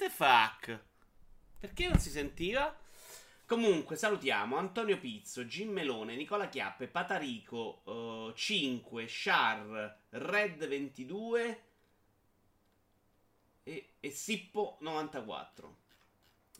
[0.00, 0.78] the fuck?
[1.58, 2.74] Perché non si sentiva?
[3.44, 11.62] Comunque, salutiamo Antonio Pizzo, Jim Melone, Nicola Chiappe, Patarico uh, 5, Char, Red 22
[13.62, 15.76] e, e Sippo 94.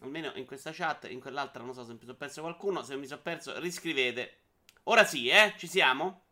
[0.00, 2.82] Almeno in questa chat, in quell'altra non so se mi sono perso qualcuno.
[2.82, 4.38] Se mi sono perso, riscrivete.
[4.84, 5.54] Ora sì, eh?
[5.56, 6.24] Ci siamo?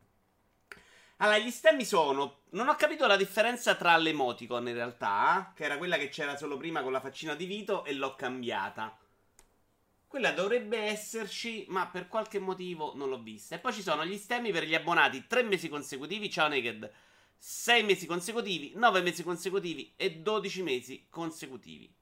[1.21, 2.43] Allora, gli stemmi sono.
[2.51, 6.57] Non ho capito la differenza tra l'emoticon in realtà, che era quella che c'era solo
[6.57, 8.97] prima con la faccina di Vito, e l'ho cambiata.
[10.07, 13.57] Quella dovrebbe esserci, ma per qualche motivo non l'ho vista.
[13.57, 16.31] E poi ci sono gli stemmi per gli abbonati 3 mesi consecutivi.
[16.31, 16.91] Ciao Naked.
[17.37, 21.93] 6 mesi consecutivi, 9 mesi consecutivi e 12 mesi consecutivi.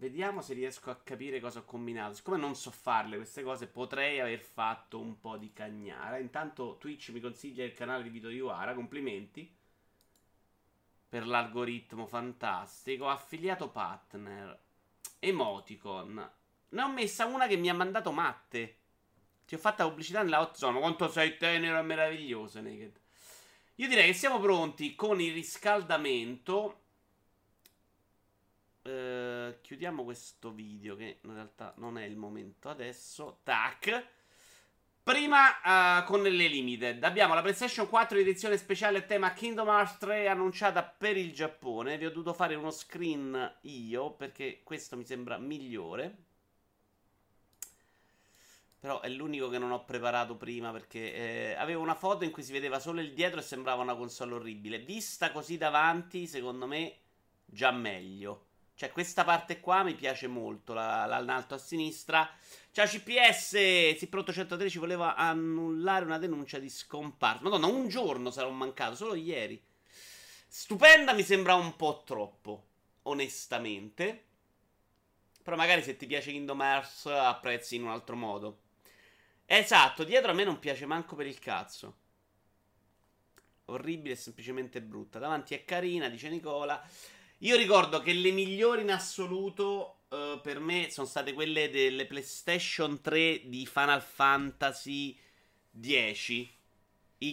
[0.00, 2.14] Vediamo se riesco a capire cosa ho combinato.
[2.14, 6.16] Siccome non so farle queste cose, potrei aver fatto un po' di cagnara.
[6.16, 8.72] Intanto Twitch mi consiglia il canale di Vito Iuara.
[8.72, 9.54] Complimenti
[11.06, 13.10] per l'algoritmo fantastico.
[13.10, 14.58] Affiliato partner.
[15.18, 16.30] Emoticon.
[16.70, 18.76] Ne ho messa una che mi ha mandato matte.
[19.44, 20.80] Ti ho fatta pubblicità nella hot zone.
[20.80, 22.98] Quanto sei tenero e meraviglioso, Naked.
[23.74, 26.79] Io direi che siamo pronti con il riscaldamento.
[28.90, 33.40] Uh, chiudiamo questo video che in realtà non è il momento adesso.
[33.44, 34.06] Tac.
[35.02, 37.02] Prima uh, con le limited.
[37.04, 41.98] Abbiamo la PlayStation 4 edizione speciale tema Kingdom Hearts 3 annunciata per il Giappone.
[41.98, 46.16] Vi ho dovuto fare uno screen io perché questo mi sembra migliore.
[48.80, 52.42] Però è l'unico che non ho preparato prima perché eh, avevo una foto in cui
[52.42, 54.78] si vedeva solo il dietro e sembrava una console orribile.
[54.78, 56.96] Vista così davanti, secondo me,
[57.44, 58.46] già meglio.
[58.80, 62.26] Cioè, questa parte qua mi piace molto, la, la, in alto a sinistra.
[62.70, 67.42] Ciao CPS, Sipronto 113 voleva annullare una denuncia di scomparsa.
[67.42, 69.62] Madonna, un giorno sarò mancato, solo ieri.
[70.48, 72.68] Stupenda mi sembra un po' troppo,
[73.02, 74.24] onestamente.
[75.42, 78.60] Però magari se ti piace Kingdom Hearts apprezzi in un altro modo.
[79.44, 81.96] Esatto, dietro a me non piace manco per il cazzo.
[83.66, 85.18] Orribile e semplicemente brutta.
[85.18, 86.82] Davanti è carina, dice Nicola.
[87.42, 93.00] Io ricordo che le migliori in assoluto uh, per me sono state quelle delle PlayStation
[93.00, 95.18] 3 di Final Fantasy
[95.70, 96.58] 10.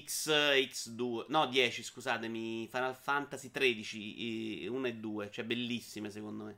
[0.06, 6.57] X, X2, no 10 scusatemi, Final Fantasy 13, 1 e 2, cioè bellissime secondo me.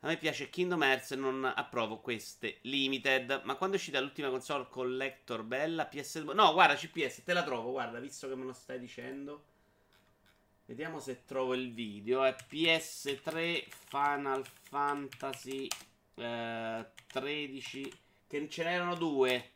[0.00, 3.42] A me piace Kingdom Hearts e non approvo queste limited.
[3.42, 5.88] Ma quando è uscita l'ultima console collector bella?
[5.92, 6.32] PS2?
[6.32, 9.46] No, guarda CPS, te la trovo, guarda, visto che me lo stai dicendo.
[10.66, 12.24] Vediamo se trovo il video.
[12.24, 15.68] È PS3 Final Fantasy
[16.14, 17.92] eh, 13.
[18.26, 19.50] Che ce n'erano due.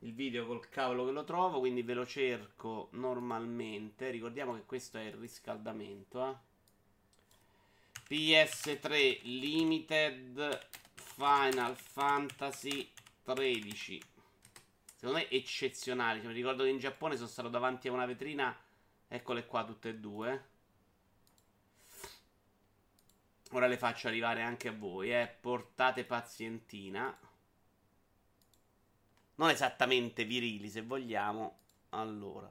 [0.00, 1.58] Il video col cavolo che lo trovo.
[1.58, 4.10] Quindi ve lo cerco normalmente.
[4.10, 6.30] Ricordiamo che questo è il riscaldamento.
[6.30, 6.46] Eh.
[8.08, 12.90] PS3 Limited Final Fantasy
[13.22, 14.00] 13.
[14.98, 16.18] Secondo me eccezionali.
[16.18, 18.52] Cioè, mi ricordo che in Giappone sono stato davanti a una vetrina.
[19.06, 20.48] Eccole qua tutte e due.
[23.52, 25.28] Ora le faccio arrivare anche a voi, eh.
[25.40, 27.16] Portate pazientina.
[29.36, 31.58] Non esattamente virili, se vogliamo.
[31.90, 32.50] Allora.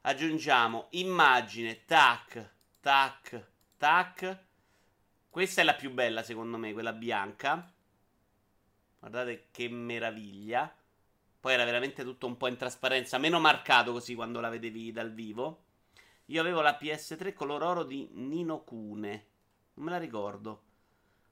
[0.00, 4.38] Aggiungiamo immagine, tac, tac, tac.
[5.30, 7.72] Questa è la più bella, secondo me, quella bianca.
[8.98, 10.74] Guardate che meraviglia.
[11.46, 15.12] Poi era veramente tutto un po' in trasparenza, meno marcato così quando la vedevi dal
[15.12, 15.62] vivo.
[16.24, 19.26] Io avevo la PS3 color oro di Nino Cune.
[19.74, 20.62] Non me la ricordo.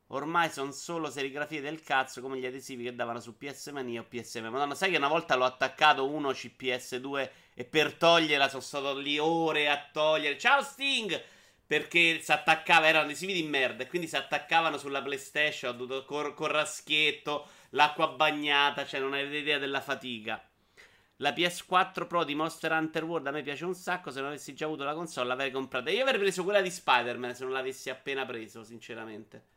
[0.08, 4.04] Ormai sono solo serigrafie del cazzo come gli adesivi che davano su PS Mania o
[4.04, 4.46] PSM.
[4.50, 9.18] Madonna, sai che una volta l'ho attaccato uno CPS2 e per toglierla sono stato lì
[9.18, 10.38] ore a togliere.
[10.38, 11.20] Ciao Sting!
[11.66, 15.74] Perché si attaccava, erano adesivi di merda e quindi si attaccavano sulla PlayStation.
[15.74, 20.42] Ho dovuto col raschietto l'acqua bagnata, cioè non avete idea della fatica.
[21.18, 24.10] La PS4 Pro di Monster Hunter World a me piace un sacco.
[24.10, 25.90] Se non avessi già avuto la console, l'avrei comprata.
[25.90, 29.52] Io avrei preso quella di Spider-Man se non l'avessi appena preso, sinceramente.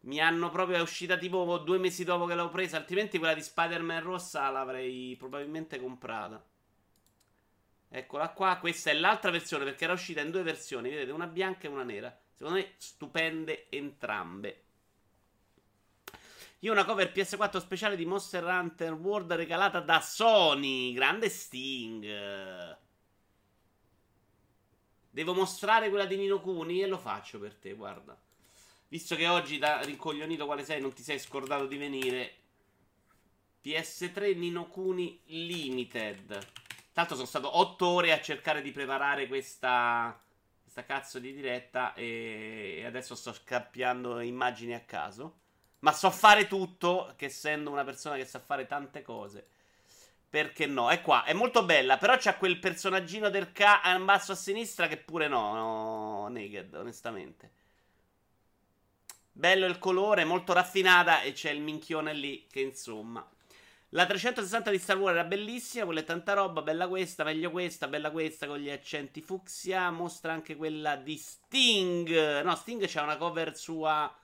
[0.00, 2.76] Mi hanno proprio è uscita tipo due mesi dopo che l'ho presa.
[2.76, 6.42] Altrimenti quella di Spider-Man rossa l'avrei probabilmente comprata.
[7.88, 8.56] Eccola qua.
[8.58, 10.90] Questa è l'altra versione perché era uscita in due versioni.
[10.90, 12.16] Vedete, una bianca e una nera.
[12.34, 14.62] Secondo me, stupende entrambe.
[16.60, 20.92] Io ho una cover PS4 speciale di Monster Hunter World regalata da Sony.
[20.92, 22.76] Grande Sting.
[25.10, 28.20] Devo mostrare quella di Nino Cuni e lo faccio per te, guarda.
[28.88, 32.34] Visto che oggi da rincoglionito quale sei non ti sei scordato di venire.
[33.64, 36.46] PS3 Nino Cuni Limited.
[36.98, 40.20] Tanto sono stato 8 ore a cercare di preparare questa
[40.64, 45.38] sta cazzo di diretta e adesso sto scappiando immagini a caso.
[45.78, 49.46] Ma so fare tutto, che essendo una persona che sa fare tante cose.
[50.28, 50.90] Perché no?
[50.90, 53.60] È qua, è molto bella, però c'ha quel personaggino del K
[53.96, 57.52] in basso a sinistra che pure no, no, naked, onestamente.
[59.30, 63.24] Bello il colore, molto raffinata e c'è il minchione lì che insomma
[63.90, 67.88] la 360 di Star Wars era bellissima, quella è tanta roba, bella questa, meglio questa,
[67.88, 69.90] bella questa con gli accenti fucsia.
[69.90, 72.42] Mostra anche quella di Sting.
[72.42, 74.14] No, Sting c'ha una cover sua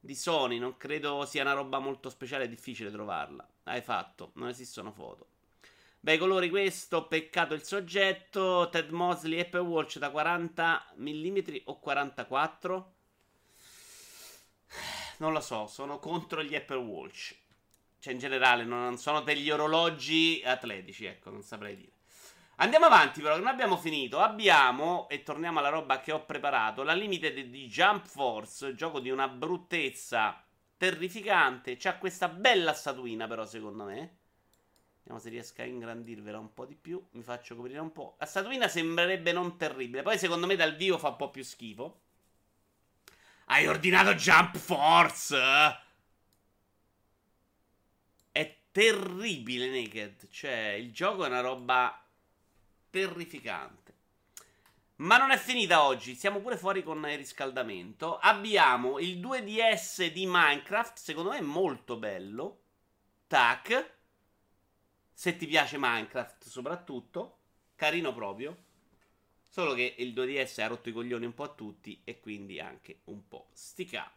[0.00, 3.46] di Sony, non credo sia una roba molto speciale, è difficile trovarla.
[3.64, 5.28] Hai fatto, non esistono foto.
[6.00, 8.68] Bei colori questo, peccato il soggetto.
[8.70, 12.94] Ted Mosley Apple Watch da 40 mm o 44?
[15.18, 17.43] Non lo so, sono contro gli Apple Watch.
[18.04, 21.92] Cioè, in generale, non sono degli orologi atletici, ecco, non saprei dire.
[22.56, 24.18] Andiamo avanti, però, non abbiamo finito.
[24.18, 29.08] Abbiamo, e torniamo alla roba che ho preparato, la limited di Jump Force, gioco di
[29.08, 30.44] una bruttezza
[30.76, 31.78] terrificante.
[31.78, 34.16] C'ha questa bella statuina, però, secondo me.
[34.98, 37.02] Vediamo se riesco a ingrandirvela un po' di più.
[37.12, 38.16] Mi faccio coprire un po'.
[38.18, 40.02] La statuina sembrerebbe non terribile.
[40.02, 42.02] Poi, secondo me, dal vivo fa un po' più schifo.
[43.46, 45.82] Hai ordinato Jump Force!
[48.74, 50.28] Terribile Naked.
[50.28, 52.04] Cioè, il gioco è una roba
[52.90, 53.94] terrificante.
[54.96, 58.18] Ma non è finita oggi, siamo pure fuori con il riscaldamento.
[58.18, 62.62] Abbiamo il 2DS di Minecraft, secondo me è molto bello.
[63.28, 63.92] Tac.
[65.12, 67.38] Se ti piace Minecraft soprattutto,
[67.76, 68.56] carino proprio.
[69.46, 73.02] Solo che il 2DS ha rotto i coglioni un po' a tutti e quindi anche
[73.04, 74.12] un po' stica.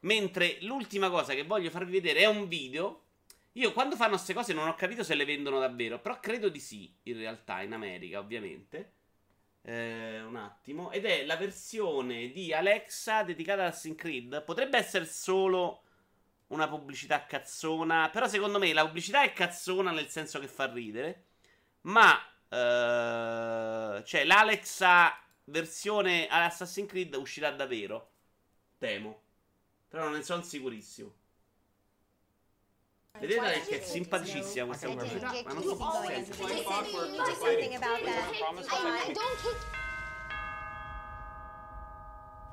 [0.00, 3.04] Mentre l'ultima cosa che voglio farvi vedere è un video
[3.52, 6.60] io quando fanno queste cose non ho capito se le vendono davvero, però credo di
[6.60, 8.94] sì, in realtà, in America, ovviamente.
[9.62, 10.90] Eh, un attimo.
[10.90, 14.42] Ed è la versione di Alexa dedicata ad Assassin's Creed.
[14.44, 15.82] Potrebbe essere solo
[16.48, 21.26] una pubblicità cazzona, però secondo me la pubblicità è cazzona nel senso che fa ridere.
[21.82, 28.10] Ma, eh, cioè, l'Alexa versione Assassin's Creed uscirà davvero.
[28.78, 29.20] Temo.
[29.88, 31.20] Però non ne sono sicurissimo.
[33.22, 35.76] Vedete che è simpaticissima questa pubblicità, ma non so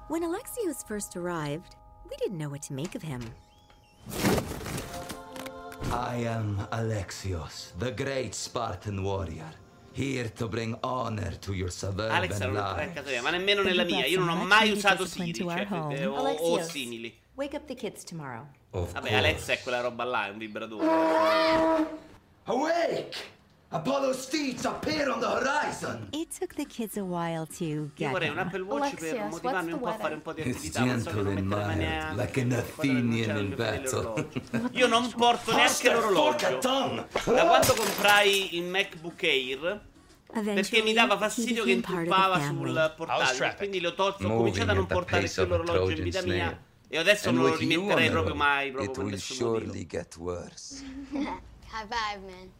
[0.10, 1.76] When Alexios first arrived,
[2.10, 3.22] we didn't know what to make of him.
[5.92, 9.52] I am Alexios, the great Spartan warrior.
[9.94, 13.22] Here to bring honor to your suburban Alex life.
[13.22, 14.06] ma nemmeno nella mia.
[14.06, 17.18] Io non ho mai usato Siri cioè, eh, o, o simili.
[17.40, 18.46] Wake up the kids tomorrow.
[18.72, 19.16] Of Vabbè, course.
[19.16, 20.86] Alexa è quella roba là, è un vibratore.
[22.44, 23.16] Awake!
[23.70, 26.10] Apollo's steeds appear on the horizon!
[26.12, 29.30] It took the kids a while to get Io vorrei un Apple Watch Alexios, per
[29.30, 30.84] motivarmi un po' a fare un po' di attività.
[30.84, 32.22] Non so che non mettere neanche.
[32.22, 34.28] Like an Athenian in battle.
[34.72, 36.60] Io non porto neanche l'orologio.
[36.60, 39.88] Da quando comprai il MacBook Air
[40.44, 43.56] perché mi dava fastidio che intuppava sul portatile.
[43.56, 44.28] Quindi l'ho tolto.
[44.28, 46.68] Ho cominciato a non portare più l'orologio in vita mia.
[46.92, 48.72] E adesso non lo rimetterei proprio mai.
[48.72, 50.84] Proprio it will surely get worse.
[51.14, 52.52] High five, man.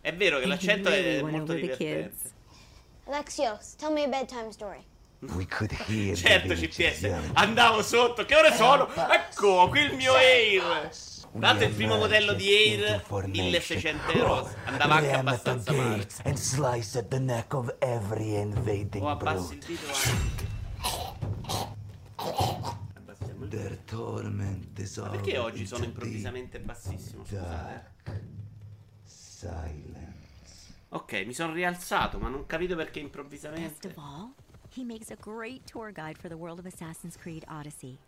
[0.00, 2.30] È vero che l'accento è molto divertente.
[3.06, 4.84] Alexios, tell me a bedtime story.
[5.20, 7.04] We could hear certo CPS,
[7.34, 8.88] andavo sotto, che ore sono?
[8.92, 10.90] Ecco, qui il mio Air.
[11.38, 16.06] Tanto il primo modello di Air 1600 euro andava anche abbastanza male.
[16.24, 20.51] And slice at the neck of every invading oh, abbassi il dito
[23.48, 27.22] Their torment Ma perché oggi sono improvvisamente bassissimo?
[27.22, 27.90] Scusate.
[29.04, 30.74] Silence.
[30.90, 33.88] Ok, mi sono rialzato, ma non capito perché improvvisamente.
[33.88, 34.32] Best of all,
[34.74, 37.98] he makes a great tour guide for the world of Assassin's Creed Odyssey.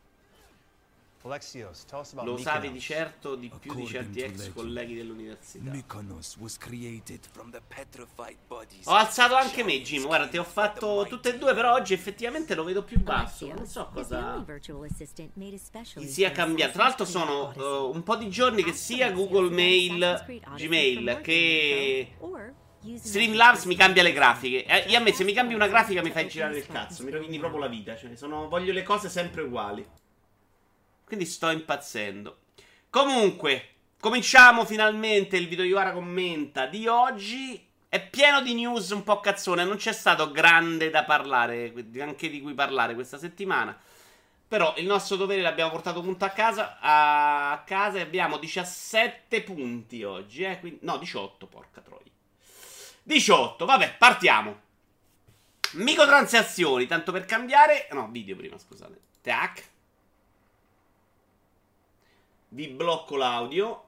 [2.24, 5.70] Lo usavi di certo di più di certi ex legend, colleghi dell'università.
[8.84, 10.04] Ho alzato anche me, Jim.
[10.04, 13.46] Guarda, ti ho fatto tutte e due, però oggi effettivamente lo vedo più basso.
[13.46, 14.44] Non so cosa
[16.06, 16.72] sia cambiato.
[16.72, 22.16] Tra l'altro sono uh, un po' di giorni che sia Google Mail, Gmail che
[22.96, 24.66] Streamlabs mi cambia le grafiche.
[24.66, 27.10] Eh, io a me se mi cambi una grafica mi fai girare il cazzo, mi
[27.10, 27.96] rovini proprio la vita.
[27.96, 30.02] Cioè, sono, voglio le cose sempre uguali.
[31.04, 32.38] Quindi sto impazzendo.
[32.90, 33.68] Comunque,
[34.00, 37.68] cominciamo finalmente il video Iwara commenta di oggi.
[37.88, 39.64] È pieno di news un po' cazzone.
[39.64, 43.78] Non c'è stato grande da parlare, anche di cui parlare questa settimana.
[44.46, 46.78] Però il nostro dovere l'abbiamo portato punto a casa.
[46.80, 50.42] A casa e abbiamo 17 punti oggi.
[50.42, 50.60] Eh?
[50.60, 52.10] Quindi, no, 18, porca troia.
[53.02, 54.60] 18, vabbè, partiamo.
[55.72, 57.88] Microtransazioni, tanto per cambiare.
[57.92, 59.00] No, video prima, scusate.
[59.20, 59.72] Tac.
[62.54, 63.86] Vi blocco l'audio.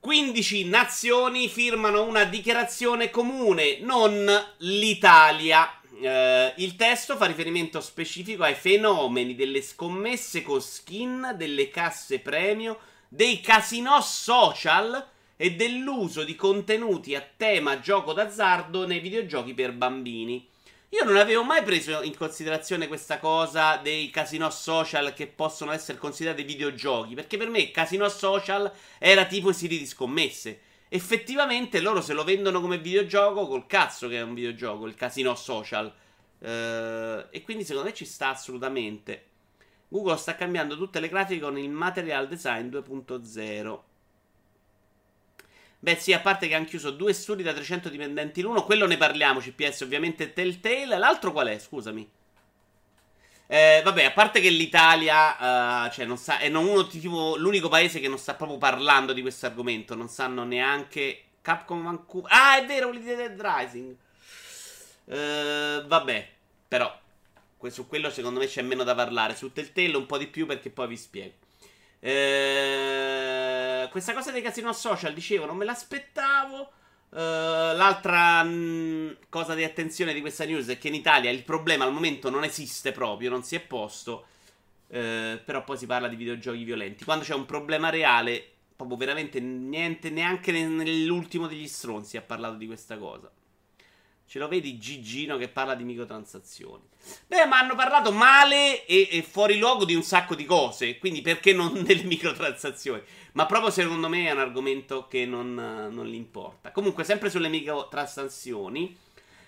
[0.00, 4.26] 15 nazioni firmano una dichiarazione comune, non
[4.60, 5.78] l'Italia.
[6.00, 12.78] Eh, il testo fa riferimento specifico ai fenomeni delle scommesse con skin, delle casse premio,
[13.10, 15.06] dei casinò social
[15.36, 20.48] e dell'uso di contenuti a tema gioco d'azzardo nei videogiochi per bambini.
[20.90, 25.98] Io non avevo mai preso in considerazione questa cosa dei casinò social che possono essere
[25.98, 30.60] considerati videogiochi, perché per me casinò social era tipo i siti di scommesse.
[30.88, 35.34] Effettivamente loro se lo vendono come videogioco, col cazzo che è un videogioco, il casino
[35.34, 35.92] social.
[36.38, 39.24] Uh, e quindi secondo me ci sta assolutamente.
[39.88, 43.80] Google sta cambiando tutte le grafiche con il Material Design 2.0.
[45.78, 48.96] Beh, sì, a parte che hanno chiuso due studi da 300 dipendenti l'uno, quello ne
[48.96, 50.98] parliamo, CPS, ovviamente Telltale.
[50.98, 51.58] L'altro qual è?
[51.58, 52.10] Scusami.
[53.48, 57.68] Eh, vabbè, a parte che l'Italia, uh, cioè, non sa, è non uno, tipo, l'unico
[57.68, 59.94] paese che non sta proprio parlando di questo argomento.
[59.94, 62.32] Non sanno neanche Capcom Vancouver.
[62.32, 63.96] Ah, è vero, quelli di Dead Rising.
[65.04, 66.28] Uh, vabbè,
[66.66, 66.92] però,
[67.68, 69.36] su quello secondo me c'è meno da parlare.
[69.36, 71.34] Su Telltale un po' di più perché poi vi spiego.
[73.88, 76.72] Questa cosa dei casino social, dicevo, non me l'aspettavo.
[77.08, 81.44] Uh, l'altra mh, mm, cosa di attenzione di questa news è che in Italia il
[81.44, 84.26] problema al momento non esiste proprio, non si è posto.
[84.88, 87.04] Uh, però poi si parla di videogiochi violenti.
[87.04, 88.44] Quando c'è un problema reale,
[88.76, 93.30] proprio veramente niente, neanche nell'ultimo degli stronzi ha parlato di questa cosa.
[94.28, 96.82] Ce lo vedi Gigino che parla di microtransazioni.
[97.28, 100.98] Beh, ma hanno parlato male e, e, fuori luogo di un sacco di cose.
[100.98, 103.02] Quindi perché non delle microtransazioni?
[103.36, 106.72] Ma proprio secondo me è un argomento che non, non gli importa.
[106.72, 108.96] Comunque, sempre sulle microtransazioni,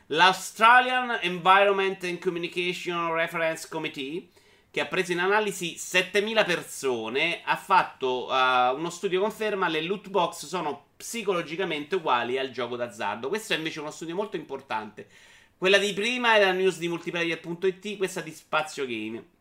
[0.09, 4.29] l'Australian Environment and Communication Reference Committee
[4.71, 10.11] che ha preso in analisi 7000 persone, ha fatto uh, uno studio conferma le loot
[10.11, 13.29] box sono psicologicamente uguali al gioco d'azzardo.
[13.29, 15.09] Questo è invece uno studio molto importante.
[15.57, 19.37] Quella di prima era news di multiplayer.it, questa di Spazio Game.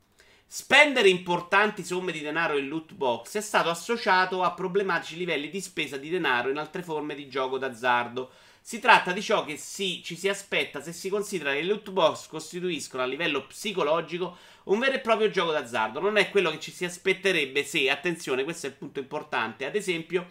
[0.49, 5.59] Spendere importanti somme di denaro in loot box è stato associato a problematici livelli di
[5.59, 8.31] spesa di denaro in altre forme di gioco d'azzardo.
[8.61, 11.91] Si tratta di ciò che si, ci si aspetta se si considera che le loot
[11.91, 15.99] box costituiscono a livello psicologico un vero e proprio gioco d'azzardo.
[15.99, 19.75] Non è quello che ci si aspetterebbe se, attenzione, questo è il punto importante, ad
[19.75, 20.27] esempio,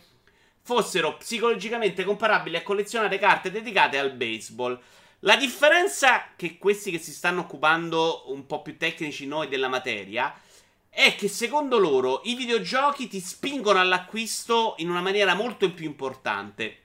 [0.62, 4.80] fossero psicologicamente comparabili a collezionare carte dedicate al baseball.
[5.20, 10.38] La differenza che questi che si stanno occupando un po' più tecnici noi della materia
[10.90, 16.85] è che secondo loro i videogiochi ti spingono all'acquisto in una maniera molto più importante.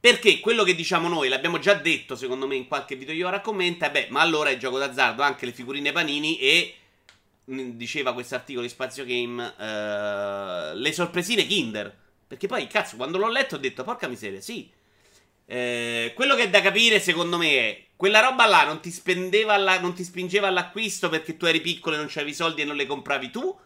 [0.00, 3.40] Perché quello che diciamo noi, l'abbiamo già detto secondo me in qualche video io ora
[3.40, 6.74] commenta, beh, ma allora è gioco d'azzardo anche le figurine panini e
[7.50, 11.96] mm, diceva questo articolo di Spazio Game uh, le sorpresine Kinder.
[12.28, 14.70] Perché poi, cazzo, quando l'ho letto ho detto, porca miseria, sì.
[15.50, 18.94] Eh, quello che è da capire secondo me è, quella roba là non ti,
[19.46, 22.76] alla, non ti spingeva all'acquisto perché tu eri piccolo e non c'avevi soldi e non
[22.76, 23.58] le compravi tu?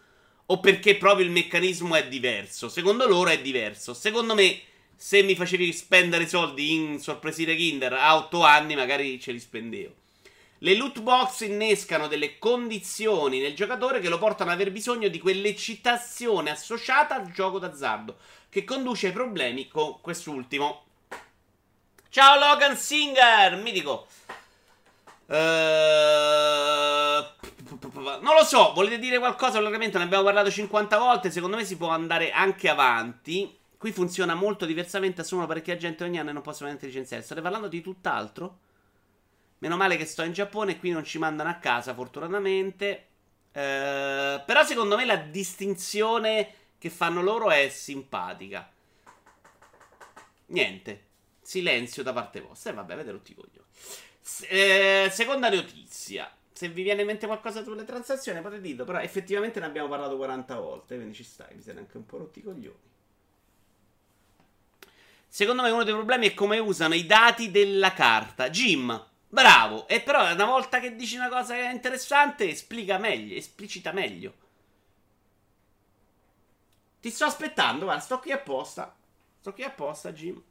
[0.45, 2.69] O perché proprio il meccanismo è diverso?
[2.69, 3.93] Secondo loro è diverso.
[3.93, 4.61] Secondo me
[4.95, 9.93] se mi facevi spendere soldi in sorpresine Kinder a 8 anni, magari ce li spendevo.
[10.59, 15.19] Le loot box innescano delle condizioni nel giocatore che lo portano ad aver bisogno di
[15.19, 18.15] quell'eccitazione associata al gioco d'azzardo,
[18.47, 20.82] che conduce ai problemi con quest'ultimo.
[22.13, 24.05] Ciao Logan Singer, mitico.
[25.25, 25.33] Uh,
[28.21, 29.59] non lo so, volete dire qualcosa?
[29.59, 31.31] L'argomento ne abbiamo parlato 50 volte.
[31.31, 33.57] Secondo me si può andare anche avanti.
[33.75, 37.23] Qui funziona molto diversamente, assumono parecchia gente ogni anno e non possono neanche licenziare.
[37.23, 38.59] State parlando di tutt'altro?
[39.57, 43.07] Meno male che sto in Giappone e qui non ci mandano a casa, fortunatamente.
[43.51, 48.71] Eh, però secondo me la distinzione che fanno loro è simpatica.
[50.45, 51.07] Niente.
[51.43, 52.71] Silenzio da parte vostra.
[52.71, 53.67] E eh, vabbè, avete rotti coglioni.
[54.47, 56.31] Eh, seconda notizia.
[56.51, 60.15] Se vi viene in mente qualcosa sulle transazioni potete dirlo, però effettivamente ne abbiamo parlato
[60.17, 62.91] 40 volte, quindi ci stai, mi siete anche un po' rotti coglioni.
[65.27, 68.51] Secondo me uno dei problemi è come usano i dati della carta.
[68.51, 69.87] Jim, bravo.
[69.87, 74.33] E però una volta che dici una cosa che è interessante, esplica meglio, esplicita meglio.
[77.01, 78.95] Ti sto aspettando, guarda, sto qui apposta.
[79.39, 80.41] Sto qui apposta, Jim.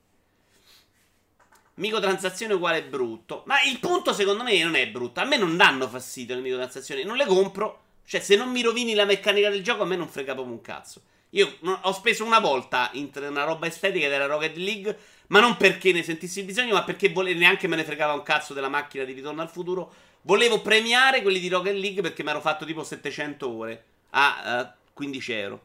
[1.74, 3.42] Microtransazione uguale brutto.
[3.46, 5.20] Ma il punto secondo me non è brutto.
[5.20, 7.04] A me non danno fastidio le microtransazioni.
[7.04, 7.80] Non le compro.
[8.04, 10.60] Cioè, se non mi rovini la meccanica del gioco, a me non frega proprio un
[10.60, 11.02] cazzo.
[11.30, 14.98] Io ho speso una volta in una roba estetica della Rocket League,
[15.28, 18.22] Ma non perché ne sentissi il bisogno, ma perché vole- neanche me ne fregava un
[18.22, 19.90] cazzo della macchina di ritorno al futuro.
[20.22, 24.92] Volevo premiare quelli di Rocket League perché mi ero fatto tipo 700 ore a uh,
[24.92, 25.62] 15 euro.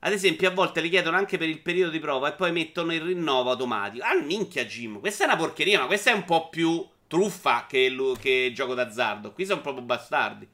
[0.00, 2.94] Ad esempio, a volte li chiedono anche per il periodo di prova e poi mettono
[2.94, 4.04] il rinnovo automatico.
[4.04, 4.98] Ah, minchia, Jim.
[4.98, 9.32] Questa è una porcheria, ma questa è un po' più truffa che, che gioco d'azzardo.
[9.32, 10.48] Qui sono proprio bastardi.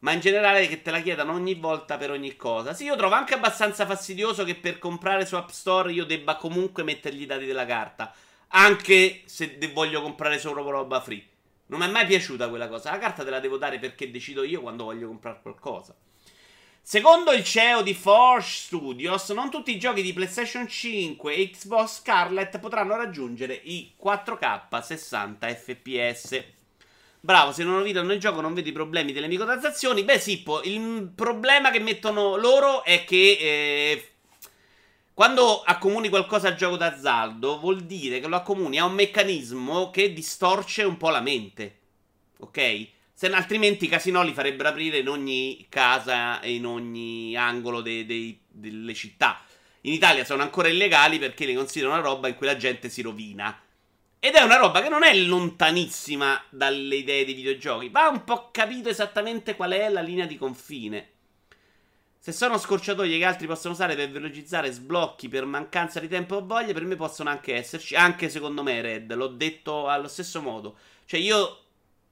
[0.00, 2.74] Ma in generale che te la chiedano ogni volta per ogni cosa.
[2.74, 6.84] Sì, io trovo anche abbastanza fastidioso che per comprare su App Store io debba comunque
[6.84, 8.12] mettergli i dati della carta.
[8.48, 11.24] Anche se voglio comprare solo roba free.
[11.66, 12.90] Non mi è mai piaciuta quella cosa.
[12.90, 15.94] La carta te la devo dare perché decido io quando voglio comprare qualcosa.
[16.84, 22.00] Secondo il CEO di Forge Studios, non tutti i giochi di PlayStation 5 e Xbox
[22.00, 26.44] Scarlet potranno raggiungere i 4K 60 fps.
[27.20, 30.02] Bravo, se non rovitano il gioco non vedi i problemi delle microtransazioni.
[30.02, 34.08] Beh, sì, il problema che mettono loro è che eh,
[35.14, 40.12] quando accomuni qualcosa a gioco d'azzardo, vuol dire che lo accomuni a un meccanismo che
[40.12, 41.78] distorce un po' la mente.
[42.38, 42.88] Ok?
[43.22, 48.04] Se altrimenti i casinò li farebbero aprire in ogni casa e in ogni angolo de-
[48.04, 49.40] de- delle città.
[49.82, 53.00] In Italia sono ancora illegali perché li considerano una roba in cui la gente si
[53.00, 53.56] rovina.
[54.18, 57.90] Ed è una roba che non è lontanissima dalle idee dei videogiochi.
[57.90, 61.10] Va un po' capito esattamente qual è la linea di confine.
[62.18, 66.44] Se sono scorciatoie che altri possono usare per velocizzare sblocchi per mancanza di tempo o
[66.44, 67.94] voglia, per me possono anche esserci.
[67.94, 70.76] Anche secondo me, Red, l'ho detto allo stesso modo.
[71.04, 71.61] Cioè, io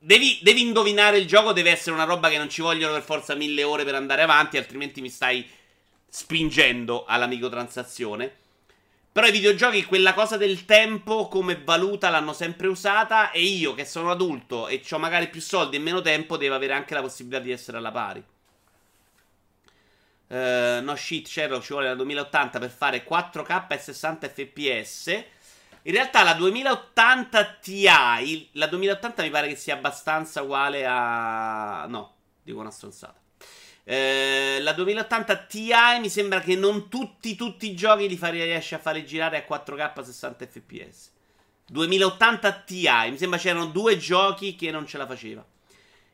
[0.02, 3.34] Devi, devi, indovinare il gioco, deve essere una roba che non ci vogliono per forza
[3.34, 5.46] mille ore per andare avanti, altrimenti mi stai
[6.08, 8.34] spingendo alla microtransazione.
[9.12, 13.84] Però i videogiochi quella cosa del tempo come valuta l'hanno sempre usata e io che
[13.84, 17.42] sono adulto e ho magari più soldi e meno tempo devo avere anche la possibilità
[17.42, 18.24] di essere alla pari.
[20.28, 25.24] Uh, no shit, Sherlock ci vuole la 2080 per fare 4K e 60 fps.
[25.84, 27.84] In realtà la 2080 Ti,
[28.52, 31.86] la 2080 mi pare che sia abbastanza uguale a...
[31.88, 33.18] No, dico una stronzata.
[33.84, 38.74] Eh, la 2080 Ti mi sembra che non tutti, tutti i giochi li fare, riesce
[38.74, 41.12] a fare girare a 4K 60 fps.
[41.68, 45.42] 2080 Ti, mi sembra c'erano due giochi che non ce la faceva.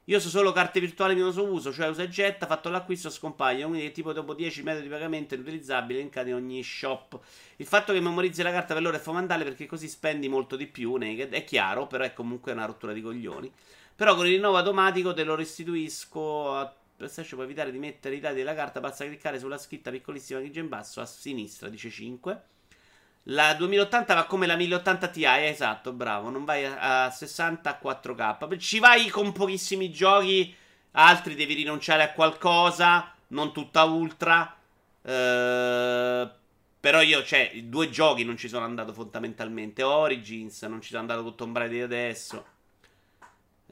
[0.08, 3.70] Io so solo carte virtuali di uso uso, cioè usa e getta, fatto l'acquisto scompaiono,
[3.72, 7.18] quindi tipo dopo 10 metodi di pagamento inutilizzabili elencati in ogni shop.
[7.56, 10.68] Il fatto che memorizzi la carta per loro è fondamentale perché così spendi molto di
[10.68, 13.52] più, naked, è chiaro, però è comunque una rottura di coglioni.
[13.96, 18.20] Però con il rinnovo automatico te lo restituisco a PlayStation puoi evitare di mettere i
[18.20, 21.90] dati della carta, basta cliccare sulla scritta piccolissima che c'è in basso a sinistra, dice
[21.90, 22.42] 5.
[23.30, 26.30] La 2080 va come la 1080 Ti, esatto, bravo.
[26.30, 28.58] Non vai a, 60 a 4K.
[28.58, 30.54] Ci vai con pochissimi giochi,
[30.92, 34.56] altri devi rinunciare a qualcosa, non tutta ultra.
[35.02, 36.30] Eh,
[36.78, 39.82] però io, cioè, due giochi non ci sono andato fondamentalmente.
[39.82, 42.46] Origins, non ci sono andato con Tomb Raider adesso.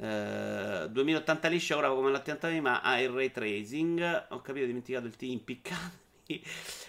[0.00, 4.26] Eh, 2080 liscia ora come l'80 ma ha il ray tracing.
[4.30, 6.02] Ho capito, ho dimenticato il T impiccato.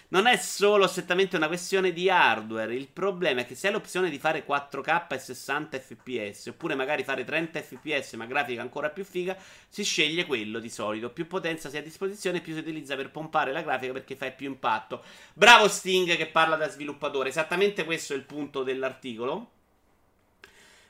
[0.08, 2.72] Non è solo strettamente una questione di hardware.
[2.76, 7.02] Il problema è che se hai l'opzione di fare 4K e 60 fps, oppure magari
[7.02, 9.36] fare 30 fps ma grafica ancora più figa,
[9.68, 11.10] si sceglie quello di solito.
[11.10, 14.32] Più potenza si ha a disposizione, più si utilizza per pompare la grafica perché fai
[14.32, 15.02] più impatto.
[15.32, 17.30] Bravo Sting che parla da sviluppatore.
[17.30, 19.50] Esattamente questo è il punto dell'articolo.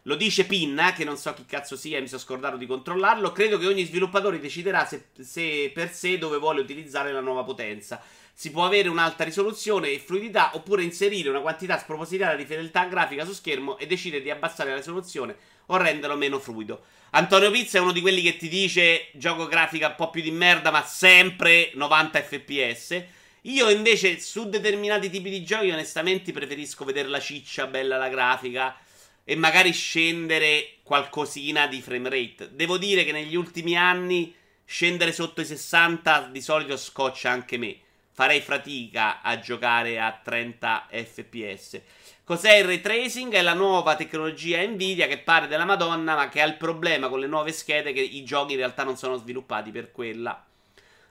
[0.03, 3.33] Lo dice Pinna, che non so chi cazzo sia, mi sono scordato di controllarlo.
[3.33, 8.01] Credo che ogni sviluppatore deciderà se, se per sé dove vuole utilizzare la nuova potenza
[8.39, 13.25] si può avere un'alta risoluzione e fluidità oppure inserire una quantità spropositata di fedeltà grafica
[13.25, 15.35] su schermo e decidere di abbassare la risoluzione
[15.69, 16.83] o renderlo meno fluido.
[17.13, 20.31] Antonio Pizza è uno di quelli che ti dice gioco grafica un po' più di
[20.31, 23.05] merda ma sempre 90 fps.
[23.41, 28.77] Io invece su determinati tipi di giochi onestamente preferisco vedere la ciccia bella la grafica
[29.25, 32.51] e magari scendere qualcosina di frame rate.
[32.53, 37.85] Devo dire che negli ultimi anni scendere sotto i 60 di solito scoccia anche me
[38.17, 41.81] farei fatica a giocare a 30 fps.
[42.25, 43.31] Cos'è il ray tracing?
[43.35, 47.21] È la nuova tecnologia Nvidia che pare della Madonna, ma che ha il problema con
[47.21, 50.43] le nuove schede che i giochi in realtà non sono sviluppati per quella.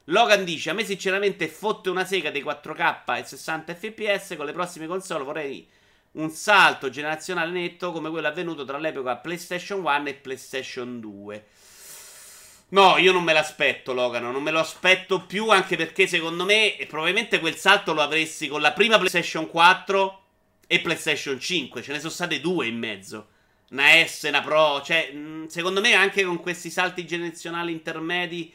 [0.05, 4.33] Logan dice: A me sinceramente fotte una sega dei 4K e 60 fps.
[4.35, 5.69] Con le prossime console vorrei
[6.13, 11.45] un salto generazionale netto come quello avvenuto tra l'epoca PlayStation 1 e PlayStation 2.
[12.69, 14.23] No, io non me l'aspetto, Logan.
[14.31, 15.49] Non me lo aspetto più.
[15.49, 20.23] Anche perché secondo me, probabilmente quel salto lo avresti con la prima PlayStation 4
[20.67, 21.81] e PlayStation 5.
[21.81, 23.27] Ce ne sono state due in mezzo.
[23.69, 24.81] Una S, una Pro.
[24.81, 25.13] Cioè,
[25.47, 28.51] secondo me, anche con questi salti generazionali intermedi,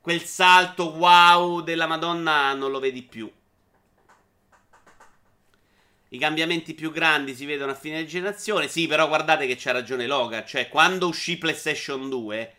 [0.00, 3.30] quel salto wow della Madonna non lo vedi più.
[6.08, 8.68] I cambiamenti più grandi si vedono a fine generazione.
[8.68, 10.44] Sì, però guardate che c'ha ragione Loga.
[10.44, 12.54] Cioè, quando uscì PlayStation 2,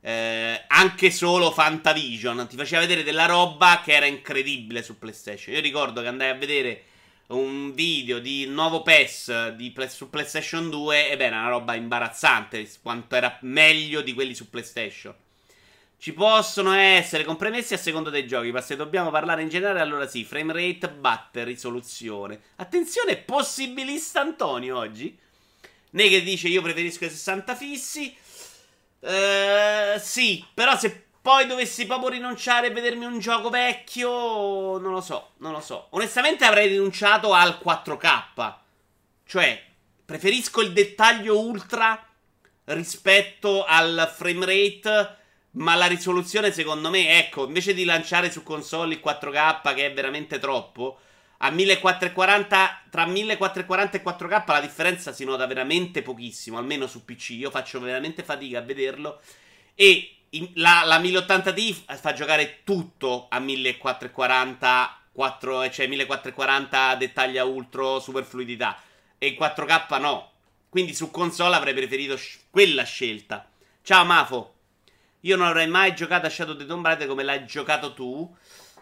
[0.00, 5.54] eh, anche solo Fantavision ti faceva vedere della roba che era incredibile su PlayStation.
[5.54, 6.84] Io ricordo che andai a vedere
[7.28, 12.68] un video di nuovo PES di su PlayStation 2 e beh, era una roba imbarazzante
[12.82, 15.14] quanto era meglio di quelli su PlayStation.
[15.98, 20.06] Ci possono essere compromessi a seconda dei giochi, ma se dobbiamo parlare in generale, allora
[20.06, 22.40] sì, frame rate batte risoluzione.
[22.56, 25.18] Attenzione, possibilista Antonio oggi.
[25.90, 28.14] Naked dice io preferisco i 60 fissi.
[29.00, 35.00] Uh, sì, però se poi dovessi proprio rinunciare a vedermi un gioco vecchio, non lo
[35.00, 35.88] so, non lo so.
[35.90, 38.54] Onestamente avrei rinunciato al 4K.
[39.24, 39.64] Cioè,
[40.04, 42.00] preferisco il dettaglio ultra
[42.66, 45.16] rispetto al frame rate,
[45.56, 49.92] ma la risoluzione secondo me, ecco, invece di lanciare su console il 4K che è
[49.92, 51.00] veramente troppo,
[51.38, 57.30] a 1440 tra 1440 e 4K la differenza si nota veramente pochissimo, almeno su PC.
[57.30, 59.20] Io faccio veramente fatica a vederlo
[59.74, 60.16] e
[60.54, 68.24] la, la 1080 Ti fa giocare tutto a 1440, 4, cioè 1440 dettaglia ultra, super
[68.24, 68.80] fluidità.
[69.18, 70.32] E 4K no.
[70.68, 73.48] Quindi su console avrei preferito sh- quella scelta.
[73.82, 74.54] Ciao Mafo.
[75.20, 78.36] Io non avrei mai giocato a Shadow of the Tomb Raider come l'hai giocato tu.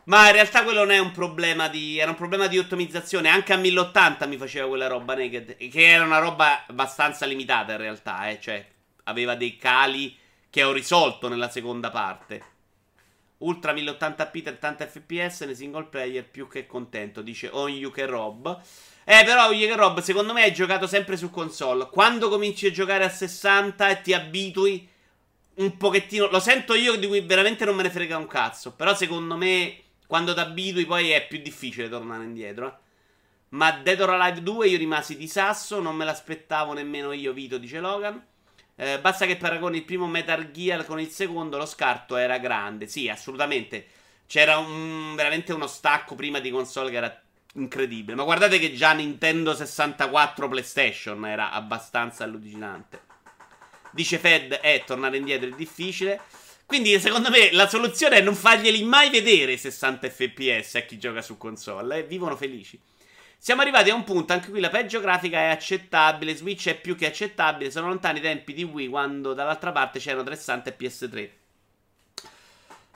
[0.04, 1.98] Ma in realtà quello non è un problema di.
[1.98, 3.28] Era un problema di ottimizzazione.
[3.28, 5.56] Anche a 1080 mi faceva quella roba naked.
[5.56, 8.28] Che era una roba abbastanza limitata in realtà.
[8.28, 8.38] Eh.
[8.40, 8.66] Cioè,
[9.04, 10.16] aveva dei cali
[10.50, 12.52] che ho risolto nella seconda parte.
[13.38, 18.60] Ultra 1080p 30 fps nei single player più che contento, dice On You che Rob.
[19.04, 21.88] Eh, però You che Rob, secondo me hai giocato sempre su console.
[21.90, 24.88] Quando cominci a giocare a 60 e ti abitui
[25.56, 28.94] un pochettino, lo sento io di cui veramente non me ne frega un cazzo, però
[28.94, 32.66] secondo me quando ti abitui poi è più difficile tornare indietro.
[32.66, 32.82] Eh.
[33.50, 37.58] Ma Dead or Alive 2 io rimasi di sasso, non me l'aspettavo nemmeno io, Vito,
[37.58, 38.22] dice Logan.
[38.76, 42.88] Eh, basta che paragoni il primo Metal Gear con il secondo, lo scarto era grande.
[42.88, 43.86] Sì, assolutamente.
[44.26, 47.22] C'era un, veramente uno stacco prima di console che era
[47.54, 48.16] incredibile.
[48.16, 53.02] Ma guardate che già Nintendo 64 PlayStation era abbastanza allucinante.
[53.92, 56.20] Dice Fed, eh, tornare indietro è difficile.
[56.66, 61.22] Quindi, secondo me, la soluzione è non farglieli mai vedere 60 fps a chi gioca
[61.22, 61.98] su console.
[61.98, 62.80] Eh, vivono felici.
[63.44, 66.96] Siamo arrivati a un punto, anche qui la peggio grafica è accettabile, Switch è più
[66.96, 71.30] che accettabile, sono lontani i tempi di Wii quando dall'altra parte c'erano 360 e PS3.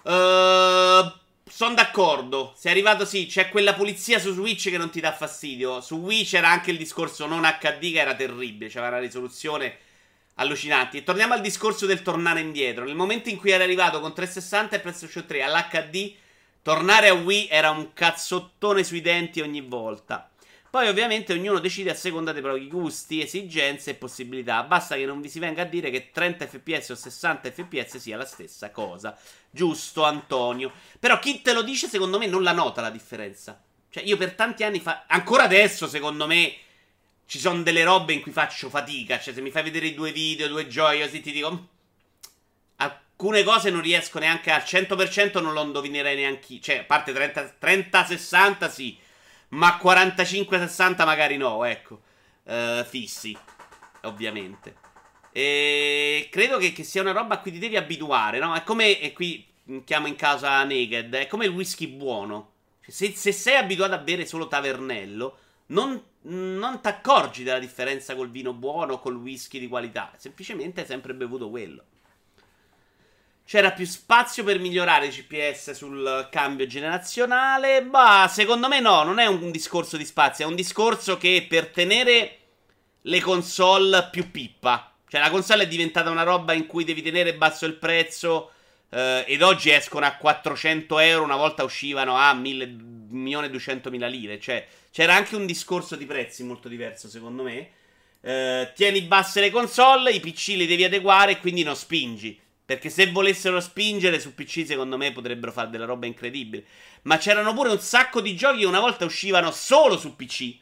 [0.04, 1.12] Uh,
[1.44, 5.82] sono d'accordo, sei arrivato sì, c'è quella pulizia su Switch che non ti dà fastidio.
[5.82, 9.76] Su Wii c'era anche il discorso non HD che era terribile, c'era una risoluzione
[10.38, 10.98] allucinante.
[10.98, 12.84] E torniamo al discorso del tornare indietro.
[12.84, 16.14] Nel momento in cui era arrivato con 360 e PlayStation 3 all'HD,
[16.62, 20.30] tornare a Wii era un cazzottone sui denti ogni volta.
[20.70, 24.62] Poi ovviamente ognuno decide a seconda dei propri gusti, esigenze e possibilità.
[24.64, 28.18] Basta che non vi si venga a dire che 30 fps o 60 fps sia
[28.18, 29.16] la stessa cosa.
[29.50, 30.70] Giusto, Antonio.
[30.98, 33.62] Però chi te lo dice secondo me non la nota la differenza.
[33.88, 35.04] Cioè io per tanti anni fa...
[35.08, 36.54] Ancora adesso secondo me
[37.28, 39.20] ci sono delle robe in cui faccio fatica.
[39.20, 41.68] Cioè se mi fai vedere i due video, due gioie, ti dico...
[42.76, 46.60] Alcune cose non riesco neanche al 100% non lo indovinerei neanche io.
[46.60, 48.98] Cioè a parte 30-60 sì
[49.48, 52.00] ma 45-60 magari no, ecco.
[52.44, 53.36] Uh, fissi,
[54.02, 54.76] ovviamente.
[55.30, 58.54] E credo che, che, sia una roba a cui ti devi abituare, no?
[58.54, 59.46] È come, e qui
[59.84, 62.52] chiamo in casa Naked, è come il whisky buono.
[62.82, 65.38] Cioè, se, se sei abituato a bere solo tavernello,
[65.68, 70.12] non, non ti accorgi della differenza col vino buono o col whisky di qualità.
[70.16, 71.84] Semplicemente hai sempre bevuto quello.
[73.44, 77.82] C'era più spazio per migliorare i CPS sul cambio generazionale?
[77.82, 81.68] Bah, secondo me no, non è un discorso di spazio, è un discorso che per
[81.68, 82.38] tenere
[83.00, 84.92] le console più pippa.
[85.08, 88.52] Cioè la console è diventata una roba in cui devi tenere basso il prezzo
[88.90, 94.40] eh, ed oggi escono a 400 euro, una volta uscivano a 1.200.000 lire.
[94.40, 97.70] Cioè c'era anche un discorso di prezzi molto diverso secondo me.
[98.20, 102.40] Eh, tieni basse le console, i PC li devi adeguare e quindi non spingi.
[102.64, 106.64] Perché se volessero spingere su PC, secondo me potrebbero fare della roba incredibile.
[107.02, 110.54] Ma c'erano pure un sacco di giochi che una volta uscivano solo su PC.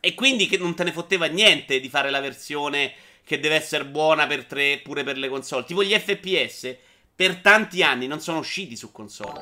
[0.00, 3.84] E quindi che non te ne fotteva niente di fare la versione che deve essere
[3.84, 5.66] buona per tre, pure per le console.
[5.66, 6.74] Tipo gli FPS,
[7.18, 9.40] per tanti anni non sono usciti su console.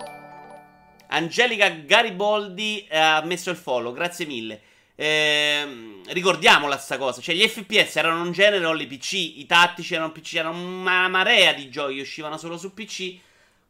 [1.09, 4.63] Angelica Gariboldi ha messo il follow, grazie mille.
[4.95, 7.21] Eh, ricordiamola sta cosa.
[7.21, 9.13] Cioè, gli FPS erano un genere only PC.
[9.13, 10.23] I tattici erano PC.
[10.23, 13.19] C'era una marea di giochi che uscivano solo su PC.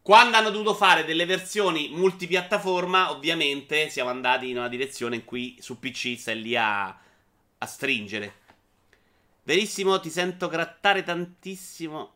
[0.03, 5.57] Quando hanno dovuto fare delle versioni multipiattaforma, ovviamente siamo andati in una direzione in cui
[5.59, 8.35] su PC stai lì a, a stringere.
[9.43, 12.16] Verissimo, ti sento grattare tantissimo.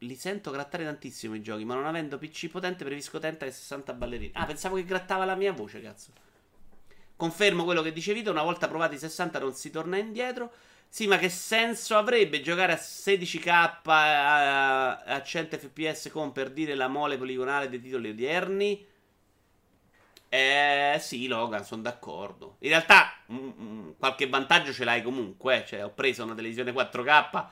[0.00, 4.32] Li sento grattare tantissimo i giochi, ma non avendo PC potente preferisco tentare 60 ballerini.
[4.34, 6.12] Ah, pensavo che grattava la mia voce, cazzo.
[7.16, 10.52] Confermo quello che dicevi, una volta provati i 60 non si torna indietro.
[10.88, 13.48] Sì, ma che senso avrebbe giocare a 16k
[13.84, 18.86] a, a 100 fps con per dire la mole poligonale dei titoli odierni?
[20.28, 22.56] Eh sì, Logan, sono d'accordo.
[22.60, 25.62] In realtà mm, mm, qualche vantaggio ce l'hai comunque.
[25.62, 25.66] Eh.
[25.66, 27.46] Cioè, ho preso una televisione 4K.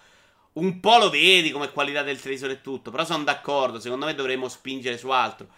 [0.54, 2.90] Un po' lo vedi come qualità del televisore e tutto.
[2.90, 3.80] Però sono d'accordo.
[3.80, 5.48] Secondo me dovremmo spingere su altro.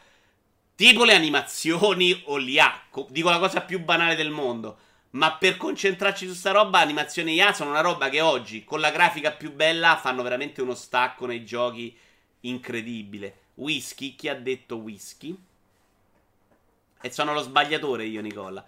[0.75, 2.83] Tipo le animazioni o l'IA.
[3.09, 4.79] Dico la cosa più banale del mondo.
[5.11, 8.91] Ma per concentrarci su sta roba, animazioni IA sono una roba che oggi, con la
[8.91, 11.97] grafica più bella, fanno veramente uno stacco nei giochi
[12.41, 13.45] incredibile.
[13.55, 15.35] Whisky, chi ha detto whisky?
[17.01, 18.63] E sono lo sbagliatore io, Nicola.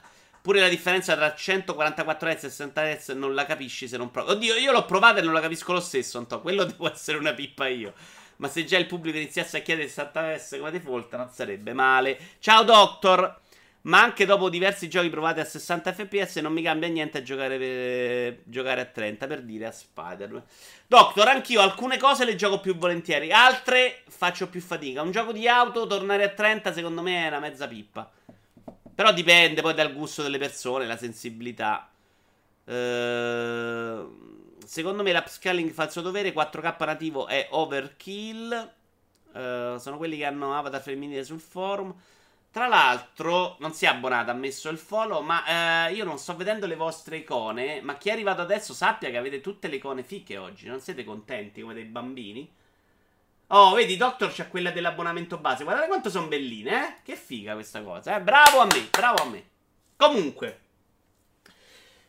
[0.49, 4.31] Pure la differenza tra 144 Hz e 60 Hz non la capisci se non provi.
[4.31, 6.41] Oddio, io l'ho provata e non la capisco lo stesso, Anto.
[6.41, 7.93] Quello devo essere una pippa io.
[8.37, 12.19] Ma se già il pubblico iniziasse a chiedere 60 Hz come default, non sarebbe male.
[12.39, 13.41] Ciao, Doctor!
[13.83, 17.59] Ma anche dopo diversi giochi provati a 60 fps non mi cambia niente a giocare,
[17.59, 20.45] per, giocare a 30 per dire a Spider-Man.
[20.87, 25.03] Doctor, anch'io alcune cose le gioco più volentieri, altre faccio più fatica.
[25.03, 28.11] Un gioco di auto, tornare a 30 secondo me è una mezza pippa.
[28.99, 31.89] Però dipende poi dal gusto delle persone, la sensibilità.
[32.65, 38.73] Ehm, secondo me l'upscaling falso dovere 4K nativo è overkill.
[39.35, 41.95] Ehm, sono quelli che hanno avatar femminile sul forum.
[42.51, 46.35] Tra l'altro, non si è abbonato, ha messo il follow, ma eh, io non sto
[46.35, 47.81] vedendo le vostre icone.
[47.81, 50.67] Ma chi è arrivato adesso sappia che avete tutte le icone fiche oggi.
[50.67, 52.51] Non siete contenti come dei bambini?
[53.51, 55.65] Oh, vedi, Doctor c'ha quella dell'abbonamento base.
[55.65, 56.95] Guardate quanto sono belline, eh?
[57.03, 58.21] Che figa questa cosa, eh?
[58.21, 59.45] Bravo a me, bravo a me.
[59.97, 60.61] Comunque.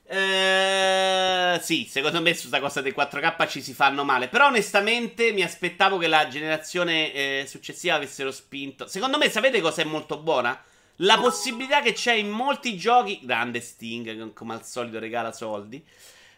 [0.04, 4.28] Eh, sì, secondo me su questa cosa dei 4K ci si fanno male.
[4.28, 8.88] Però onestamente mi aspettavo che la generazione eh, successiva avessero spinto.
[8.88, 10.62] Secondo me, sapete cosa è molto buona?
[10.98, 13.20] La possibilità che c'è in molti giochi.
[13.24, 15.82] Grande Sting, come al solito regala soldi.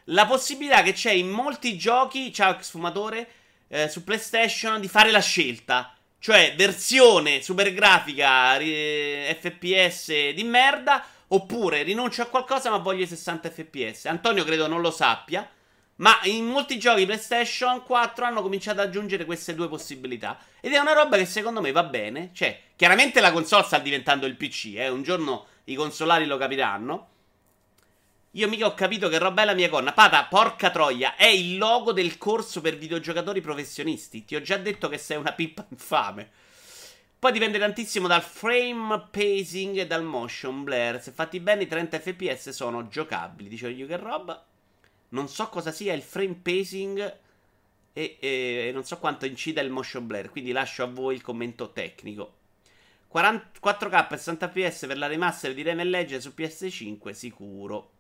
[0.05, 2.31] La possibilità che c'è in molti giochi.
[2.31, 3.27] Ciao, ex fumatore.
[3.73, 5.95] Eh, su PlayStation di fare la scelta.
[6.19, 11.03] Cioè, versione super grafica, eh, FPS di merda
[11.34, 14.05] Oppure rinuncio a qualcosa ma voglio i 60 fps.
[14.05, 15.49] Antonio credo non lo sappia.
[15.97, 20.38] Ma in molti giochi PlayStation 4 hanno cominciato ad aggiungere queste due possibilità.
[20.60, 22.31] Ed è una roba che secondo me va bene.
[22.34, 24.73] Cioè, chiaramente la console sta diventando il PC.
[24.75, 24.89] Eh.
[24.89, 27.11] Un giorno i consolari lo capiranno.
[28.35, 29.91] Io mica ho capito che roba è la mia conna.
[29.91, 34.23] Pata, porca troia, è il logo del corso per videogiocatori professionisti.
[34.23, 36.29] Ti ho già detto che sei una pippa infame.
[37.19, 41.01] Poi dipende tantissimo dal frame pacing e dal motion blur.
[41.01, 43.49] Se fatti bene, i 30 fps sono giocabili.
[43.49, 44.43] Dice Yuger Rob.
[45.09, 47.17] Non so cosa sia il frame pacing
[47.91, 50.29] e, e, non so quanto incida il motion blur.
[50.29, 52.35] Quindi lascio a voi il commento tecnico.
[53.09, 57.99] 40, 4K e 60 fps per la remaster di Reme Legend su PS5, sicuro.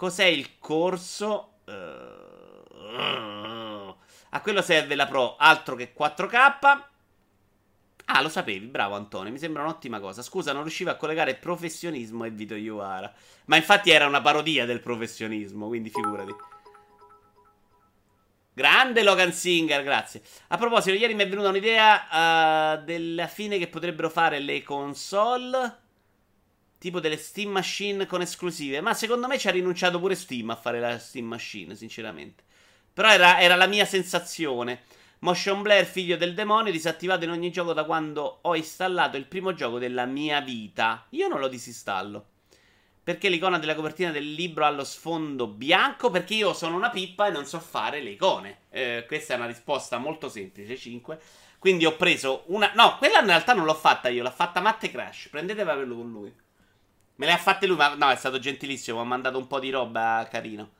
[0.00, 1.56] Cos'è il corso?
[1.66, 3.94] Uh,
[4.30, 6.82] a quello serve la Pro, altro che 4K.
[8.06, 10.22] Ah, lo sapevi, bravo Antonio, mi sembra un'ottima cosa.
[10.22, 13.12] Scusa, non riuscivo a collegare professionismo e Vito Iuara.
[13.44, 16.34] Ma infatti era una parodia del professionismo, quindi figurati.
[18.54, 20.22] Grande Logan Singer, grazie.
[20.48, 25.88] A proposito, ieri mi è venuta un'idea uh, della fine che potrebbero fare le console.
[26.80, 28.80] Tipo delle Steam Machine con esclusive.
[28.80, 32.42] Ma secondo me ci ha rinunciato pure Steam a fare la Steam Machine, sinceramente.
[32.94, 34.80] Però era, era la mia sensazione.
[35.18, 39.52] Motion Blur, figlio del demonio, disattivato in ogni gioco da quando ho installato il primo
[39.52, 41.04] gioco della mia vita.
[41.10, 42.24] Io non lo disinstallo.
[43.04, 46.08] Perché l'icona della copertina del libro ha lo sfondo bianco?
[46.08, 48.60] Perché io sono una pippa e non so fare le icone.
[48.70, 51.20] Eh, questa è una risposta molto semplice, 5.
[51.58, 52.72] Quindi ho preso una...
[52.74, 55.28] No, quella in realtà non l'ho fatta io, l'ha fatta Matte Crash.
[55.28, 56.32] Prendete per con lui.
[57.20, 59.58] Me le ha fatte lui, ma no, è stato gentilissimo, mi ha mandato un po'
[59.58, 60.70] di roba carino.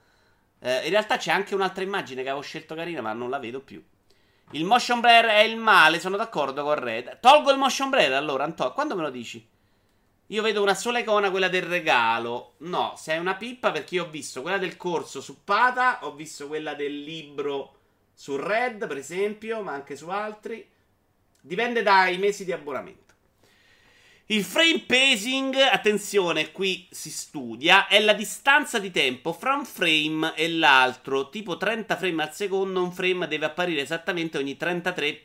[0.59, 3.61] Eh, in realtà c'è anche un'altra immagine che avevo scelto carina, ma non la vedo
[3.61, 3.85] più.
[4.53, 7.21] Il motion blur è il male, sono d'accordo con Red.
[7.21, 9.47] Tolgo il motion blur allora, Anto, quando me lo dici?
[10.29, 12.55] Io vedo una sola icona, quella del regalo.
[12.61, 16.49] No, sei una pippa perché io ho visto quella del corso su Pata, ho visto
[16.49, 17.75] quella del libro
[18.15, 20.67] su Red, per esempio, ma anche su altri.
[21.39, 23.10] Dipende dai mesi di abbonamento.
[24.31, 30.37] Il frame pacing, attenzione, qui si studia, è la distanza di tempo fra un frame
[30.37, 31.31] e l'altro.
[31.31, 35.23] Tipo 30 frame al secondo, un frame deve apparire esattamente ogni 33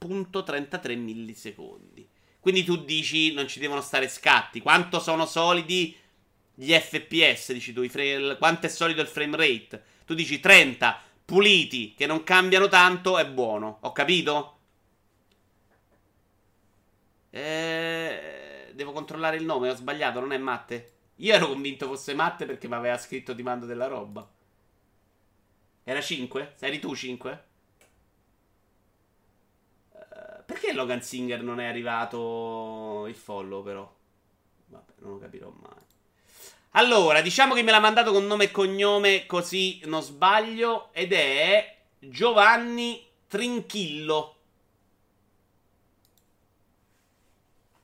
[0.00, 2.08] 0.33 millisecondi.
[2.40, 4.62] Quindi tu dici non ci devono stare scatti.
[4.62, 5.94] Quanto sono solidi
[6.54, 9.84] gli FPS, dici tu, frame, quanto è solido il frame rate?
[10.06, 13.80] Tu dici 30 puliti che non cambiano tanto è buono.
[13.82, 14.52] Ho capito?
[17.28, 18.45] Eh,
[18.76, 20.92] devo controllare il nome, ho sbagliato, non è Matte.
[21.16, 24.28] Io ero convinto fosse Matte perché mi aveva scritto ti mando della roba.
[25.82, 26.56] Era 5?
[26.60, 27.44] Eri tu 5?
[29.92, 33.90] Uh, eh, perché Logan Singer non è arrivato il follow però?
[34.66, 35.84] Vabbè, non lo capirò mai.
[36.72, 41.78] Allora, diciamo che me l'ha mandato con nome e cognome così non sbaglio ed è
[41.98, 44.35] Giovanni Trinchillo.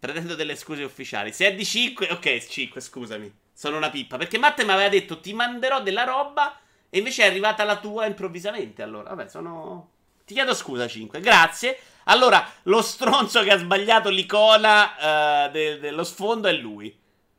[0.03, 1.33] Pretendo delle scuse ufficiali.
[1.33, 3.33] Se è di 5, ok, 5, scusami.
[3.53, 4.17] Sono una pippa.
[4.17, 6.59] Perché Matte mi aveva detto ti manderò della roba
[6.91, 8.83] e invece è arrivata la tua improvvisamente.
[8.83, 9.91] Allora, vabbè, sono.
[10.25, 11.21] Ti chiedo scusa, 5.
[11.21, 11.79] Grazie.
[12.07, 16.93] Allora, lo stronzo che ha sbagliato l'icona uh, de- dello sfondo è lui.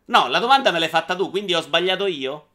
[0.05, 2.47] No, la domanda me l'hai fatta tu, quindi ho sbagliato io?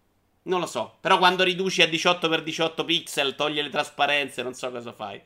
[0.45, 0.97] Non lo so.
[1.03, 5.21] Però quando riduci a 18x18 pixel, toglie le trasparenze, non so cosa fai.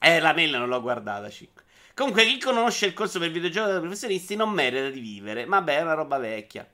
[0.00, 1.64] Eh, la mail non l'ho guardata, 5.
[1.96, 5.46] Comunque, chi conosce il corso per videogiochi da professionisti non merita di vivere.
[5.46, 6.68] Beh, è una roba vecchia.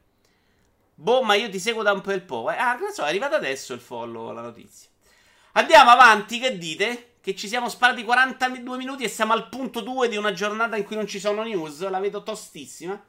[0.95, 2.51] Boh, ma io ti seguo da un bel po'.
[2.51, 2.57] Eh.
[2.57, 4.89] Ah, non so, è arrivato adesso il follow, la notizia.
[5.53, 7.19] Andiamo avanti, che dite?
[7.21, 10.83] Che ci siamo sparati 42 minuti e siamo al punto 2 di una giornata in
[10.83, 11.89] cui non ci sono news.
[11.89, 13.01] La vedo tostissima.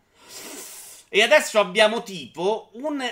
[1.10, 3.04] E adesso abbiamo tipo un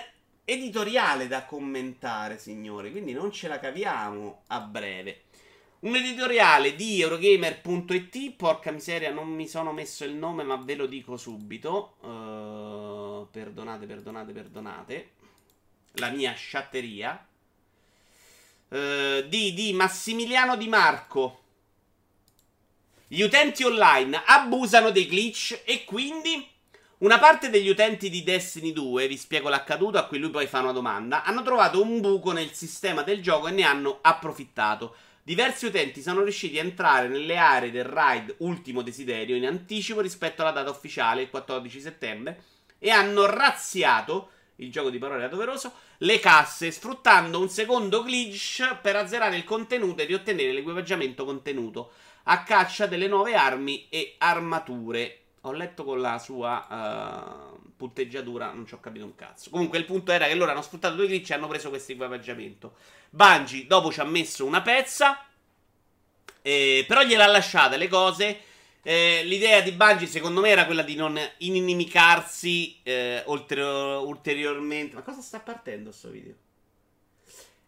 [0.45, 2.91] editoriale da commentare, signori.
[2.91, 5.23] Quindi non ce la caviamo a breve.
[5.81, 8.33] Un editoriale di Eurogamer.it.
[8.33, 11.95] Porca miseria, non mi sono messo il nome, ma ve lo dico subito.
[12.01, 15.11] Uh, perdonate, perdonate, perdonate.
[15.93, 17.25] La mia sciatteria.
[18.67, 21.39] Uh, di, di Massimiliano Di Marco.
[23.07, 26.47] Gli utenti online abusano dei glitch e quindi
[26.99, 30.59] una parte degli utenti di Destiny 2, vi spiego l'accaduto a cui lui poi fa
[30.59, 34.95] una domanda, hanno trovato un buco nel sistema del gioco e ne hanno approfittato.
[35.23, 40.41] Diversi utenti sono riusciti a entrare nelle aree del raid Ultimo Desiderio in anticipo rispetto
[40.41, 42.43] alla data ufficiale, il 14 settembre,
[42.79, 48.77] e hanno razziato, il gioco di parole è doveroso, le casse, sfruttando un secondo glitch
[48.81, 51.91] per azzerare il contenuto e riottenere l'equipaggiamento contenuto,
[52.23, 55.19] a caccia delle nuove armi e armature.
[55.41, 57.50] Ho letto con la sua uh,
[57.81, 59.49] punteggiatura, non ci ho capito un cazzo.
[59.49, 62.75] Comunque il punto era che loro hanno sfruttato due glitch e hanno preso questo equipaggiamento.
[63.09, 65.25] Bungie dopo ci ha messo una pezza,
[66.43, 68.39] eh, però gliel'ha lasciata le cose.
[68.83, 74.95] Eh, l'idea di Bungie secondo me era quella di non inimicarsi eh, ulterior- ulteriormente.
[74.95, 76.35] Ma cosa sta partendo sto video?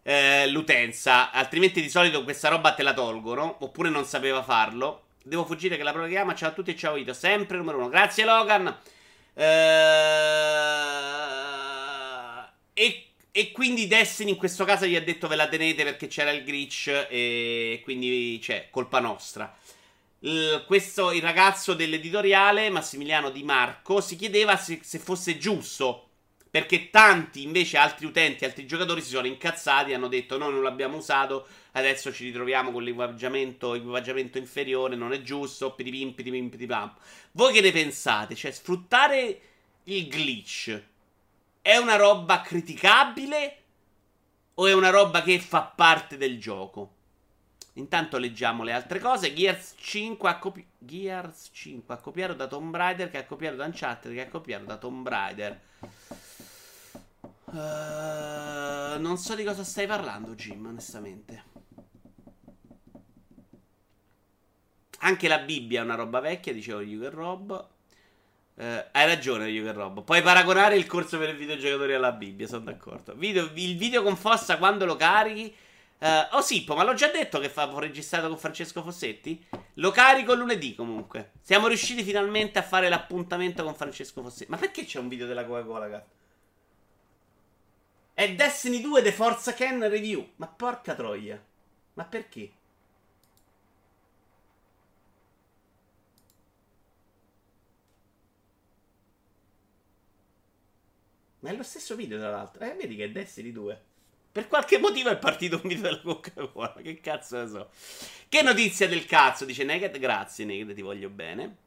[0.04, 5.06] Eh, l'utenza, altrimenti di solito questa roba te la tolgono, oppure non sapeva farlo.
[5.24, 6.36] Devo fuggire che la programma.
[6.36, 7.90] Ciao a tutti e ciao Vito, sempre numero uno.
[7.90, 8.78] Grazie Logan.
[9.36, 9.44] Eh,
[12.74, 16.30] e e quindi Destiny in questo caso gli ha detto ve la tenete perché c'era
[16.30, 19.52] il glitch e quindi c'è colpa nostra.
[20.20, 26.10] Il, questo, il ragazzo dell'editoriale, Massimiliano Di Marco, si chiedeva se, se, fosse giusto.
[26.54, 30.98] Perché tanti invece altri utenti, altri giocatori si sono incazzati hanno detto: Noi non l'abbiamo
[30.98, 35.74] usato, adesso ci ritroviamo con l'equipaggiamento, equipaggiamento inferiore, non è giusto.
[35.74, 36.94] Pitipim, pitipim, pitipam.
[37.32, 38.36] Voi che ne pensate?
[38.36, 39.42] Cioè, sfruttare
[39.86, 40.80] il glitch
[41.60, 43.58] è una roba criticabile
[44.54, 46.98] o è una roba che fa parte del gioco?
[47.74, 49.34] Intanto leggiamo le altre cose.
[49.34, 53.66] Gears 5 ha, copi- Gears 5 ha copiato da Tomb Raider, che ha copiato da
[53.66, 55.60] Uncharted, che ha copiato da Tomb Raider.
[57.46, 61.52] Uh, non so di cosa stai parlando, Jim, onestamente.
[65.00, 67.70] Anche la Bibbia è una roba vecchia, dicevo che Rob.
[68.56, 70.02] Eh, hai ragione, io che roba.
[70.02, 73.16] Puoi paragonare il corso per i videogiocatori alla Bibbia, sono d'accordo.
[73.16, 75.54] Video, il video con Fossa quando lo carichi.
[76.04, 79.42] Eh, oh Sippo, ma l'ho già detto che fa, registrato con Francesco Fossetti?
[79.76, 81.32] Lo carico lunedì comunque.
[81.42, 84.52] Siamo riusciti finalmente a fare l'appuntamento con Francesco Fossetti.
[84.52, 86.10] Ma perché c'è un video della Coca-Cola, cazzo?
[88.14, 90.32] È Destiny 2 The Forza Ken Review.
[90.36, 91.42] Ma porca troia.
[91.94, 92.52] Ma perché?
[101.40, 102.62] Ma è lo stesso video, tra l'altro.
[102.66, 103.82] Eh, vedi che è Destiny 2.
[104.34, 106.74] Per qualche motivo è partito un video della Coca-Cola.
[106.82, 107.70] Che cazzo ne so.
[108.28, 110.00] Che notizia del cazzo, dice Naked.
[110.00, 111.58] Grazie, Naked, ti voglio bene.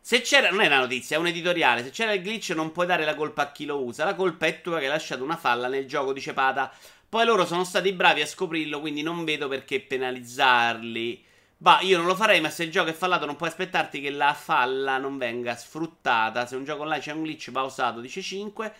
[0.00, 1.82] Se c'era, non è una notizia, è un editoriale.
[1.82, 4.06] Se c'era il glitch, non puoi dare la colpa a chi lo usa.
[4.06, 6.72] La colpa è tua che hai lasciato una falla nel gioco, dice Pata.
[7.06, 11.22] Poi loro sono stati bravi a scoprirlo, quindi non vedo perché penalizzarli.
[11.58, 14.08] Bah, io non lo farei, ma se il gioco è fallato, non puoi aspettarti che
[14.08, 16.46] la falla non venga sfruttata.
[16.46, 18.74] Se un gioco online c'è un glitch, va usato, dice 5.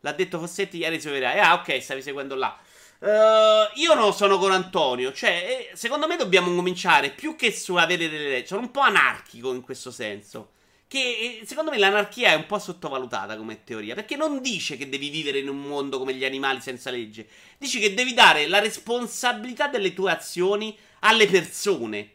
[0.00, 1.38] L'ha detto Fossetti ieri su Verai.
[1.38, 2.58] Ah, ok, stavi seguendo là.
[3.00, 5.12] Uh, io non sono con Antonio.
[5.12, 8.48] Cioè, eh, secondo me dobbiamo cominciare più che su avere delle leggi.
[8.48, 10.52] Sono un po' anarchico in questo senso.
[10.86, 13.94] Che eh, secondo me l'anarchia è un po' sottovalutata come teoria.
[13.94, 17.26] Perché non dice che devi vivere in un mondo come gli animali senza legge.
[17.58, 22.14] Dici che devi dare la responsabilità delle tue azioni alle persone.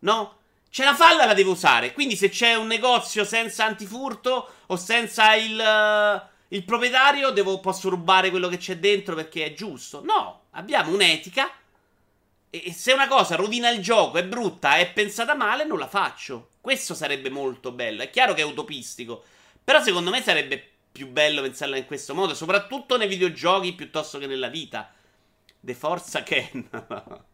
[0.00, 0.38] No?
[0.70, 1.92] C'è la falla, la devo usare.
[1.92, 7.88] Quindi se c'è un negozio senza antifurto o senza il, uh, il proprietario, devo, posso
[7.88, 10.02] rubare quello che c'è dentro perché è giusto.
[10.04, 11.50] No, abbiamo un'etica.
[12.48, 16.50] E se una cosa rovina il gioco, è brutta, è pensata male, non la faccio.
[16.60, 18.02] Questo sarebbe molto bello.
[18.02, 19.24] È chiaro che è utopistico.
[19.64, 22.34] Però secondo me sarebbe più bello pensarla in questo modo.
[22.34, 24.92] Soprattutto nei videogiochi piuttosto che nella vita.
[25.58, 26.68] The Forza Ken.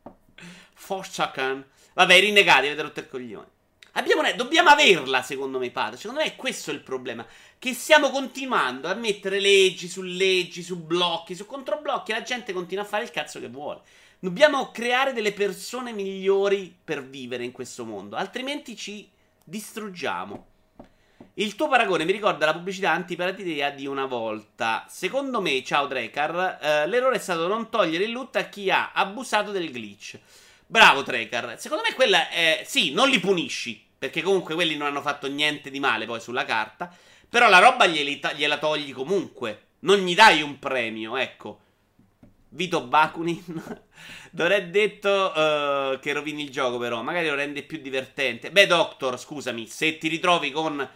[0.73, 1.62] Forza Ken.
[1.93, 3.49] Vabbè, rinnegati, avete rotto il coglione.
[3.93, 5.99] Abbiamo, dobbiamo averla, secondo me, padre.
[5.99, 7.26] Secondo me questo è il problema.
[7.59, 12.12] Che stiamo continuando a mettere leggi su leggi, su blocchi, su controblocchi.
[12.12, 13.80] E la gente continua a fare il cazzo che vuole.
[14.18, 18.16] Dobbiamo creare delle persone migliori per vivere in questo mondo.
[18.16, 19.09] Altrimenti ci
[19.45, 20.47] distruggiamo.
[21.34, 24.84] Il tuo paragone mi ricorda la pubblicità antipirateria di una volta.
[24.88, 28.93] Secondo me, ciao Drekar, eh, l'errore è stato non togliere il loot a chi ha
[28.93, 30.18] abusato del glitch.
[30.71, 31.59] Bravo Drekar.
[31.59, 32.62] Secondo me quella è...
[32.64, 36.45] Sì, non li punisci, perché comunque quelli non hanno fatto niente di male poi sulla
[36.45, 36.97] carta.
[37.29, 39.64] Però la roba gliela togli comunque.
[39.81, 41.61] Non gli dai un premio, ecco.
[42.51, 43.43] Vito Bakunin.
[44.33, 47.03] Non detto uh, che rovini il gioco, però.
[47.03, 48.53] Magari lo rende più divertente.
[48.53, 50.89] Beh, Doctor, scusami, se ti ritrovi con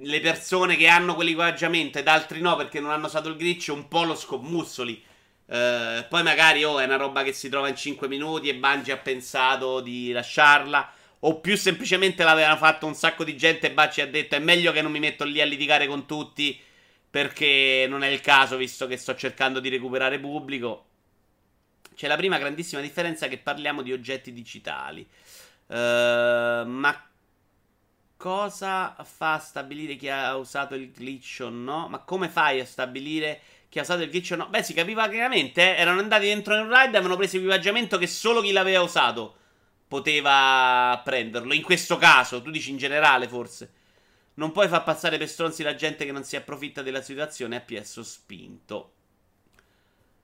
[0.00, 3.86] le persone che hanno quell'equipaggiamento ed altri no perché non hanno usato il glitch, un
[3.86, 5.04] po' lo scommussoli.
[5.48, 8.92] Uh, poi magari oh, è una roba che si trova in 5 minuti e Bungie
[8.92, 10.92] ha pensato di lasciarla.
[11.20, 14.72] O più semplicemente l'avevano fatto un sacco di gente e Bungie ha detto è meglio
[14.72, 16.60] che non mi metto lì a litigare con tutti
[17.10, 20.84] perché non è il caso visto che sto cercando di recuperare pubblico.
[21.94, 25.08] C'è la prima grandissima differenza che parliamo di oggetti digitali.
[25.66, 25.74] Uh,
[26.66, 27.08] ma
[28.18, 31.88] cosa fa a stabilire chi ha usato il glitch o no?
[31.88, 34.48] Ma come fai a stabilire chi ha usato il glitch o no?
[34.48, 35.76] Beh, si capiva chiaramente.
[35.76, 35.80] Eh?
[35.80, 39.36] Erano andati dentro un ride e avevano preso equipaggiamento che solo chi l'aveva usato
[39.86, 41.52] poteva prenderlo.
[41.52, 43.72] In questo caso, tu dici in generale forse.
[44.34, 47.60] Non puoi far passare per stronzi la gente che non si approfitta della situazione a
[47.60, 48.92] PS spinto.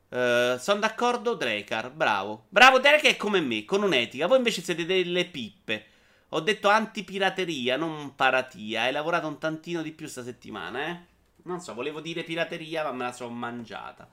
[0.08, 1.90] Uh, eh, sono d'accordo, Drekar.
[1.90, 2.46] Bravo.
[2.48, 4.26] Bravo, Drekar è come me, con un'etica.
[4.28, 5.86] Voi invece siete delle pippe.
[6.30, 8.82] Ho detto antipirateria, non paratia.
[8.82, 11.00] Hai lavorato un tantino di più sta settimana, eh?
[11.46, 14.08] Non so, volevo dire pirateria, ma me la sono mangiata.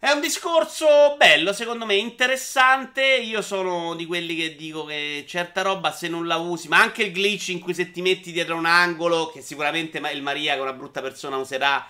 [0.00, 3.02] È un discorso bello, secondo me, interessante.
[3.04, 7.04] Io sono di quelli che dico che certa roba se non la usi, ma anche
[7.04, 10.58] il glitch in cui se ti metti dietro un angolo, che sicuramente il Maria, che
[10.58, 11.86] è una brutta persona, userà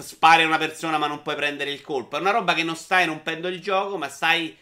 [0.00, 2.16] spari a una persona ma non puoi prendere il colpo.
[2.16, 4.56] È una roba che non stai rompendo il gioco, ma stai.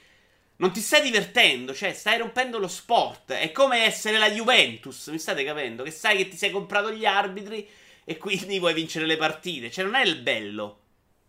[0.56, 3.32] Non ti stai divertendo, cioè stai rompendo lo sport.
[3.32, 5.82] È come essere la Juventus, mi state capendo?
[5.84, 7.66] Che sai che ti sei comprato gli arbitri
[8.04, 9.70] e quindi vuoi vincere le partite.
[9.70, 10.78] Cioè, non è il bello.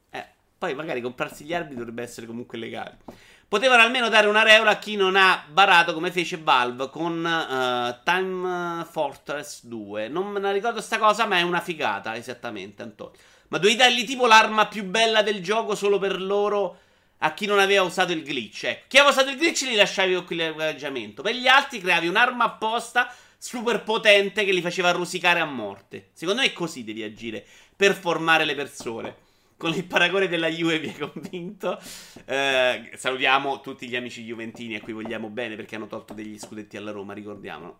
[0.09, 0.25] Eh,
[0.57, 2.99] poi magari comprarsi gli arbitri dovrebbe essere comunque legale.
[3.47, 8.03] Potevano almeno dare una regola a chi non ha barato come fece Valve con uh,
[8.03, 10.07] Time Fortress 2.
[10.07, 13.13] Non me la ricordo sta cosa, ma è una figata, esattamente, Antonio.
[13.49, 16.79] Ma dovevi dargli tipo l'arma più bella del gioco solo per loro
[17.19, 18.63] a chi non aveva usato il glitch.
[18.63, 21.21] Ecco, chi aveva usato il glitch li lasciavi con quell'equipaggiamento.
[21.21, 23.13] Per gli altri creavi un'arma apposta
[23.43, 26.11] super potente che li faceva rosicare a morte.
[26.13, 29.17] Secondo me così devi agire per formare le persone.
[29.57, 31.77] Con il paragone della Juve vi hai convinto.
[32.23, 36.77] Eh, salutiamo tutti gli amici juventini a cui vogliamo bene perché hanno tolto degli scudetti
[36.77, 37.79] alla Roma, ricordiamolo.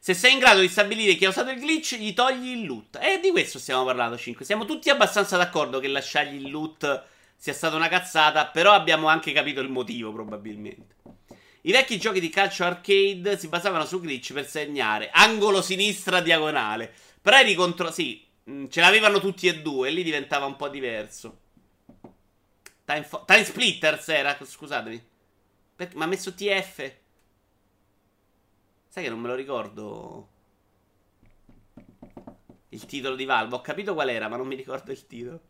[0.00, 2.98] Se sei in grado di stabilire chi ha usato il glitch, gli togli il loot.
[3.00, 4.44] E di questo stiamo parlando, 5.
[4.44, 7.04] Siamo tutti abbastanza d'accordo che lasciargli il loot
[7.36, 10.98] sia stata una cazzata, però abbiamo anche capito il motivo, probabilmente.
[11.62, 16.92] I vecchi giochi di calcio arcade si basavano su glitch per segnare angolo sinistra diagonale.
[17.20, 17.90] Però eri contro...
[17.90, 21.38] Sì, mm, ce l'avevano tutti e due, e lì diventava un po' diverso.
[22.84, 25.08] Time, fo- Time Splitters era, scusatemi.
[25.76, 26.94] Perché mi ha messo TF?
[28.88, 30.28] Sai che non me lo ricordo.
[32.70, 33.56] Il titolo di Valve.
[33.56, 35.40] Ho capito qual era, ma non mi ricordo il titolo.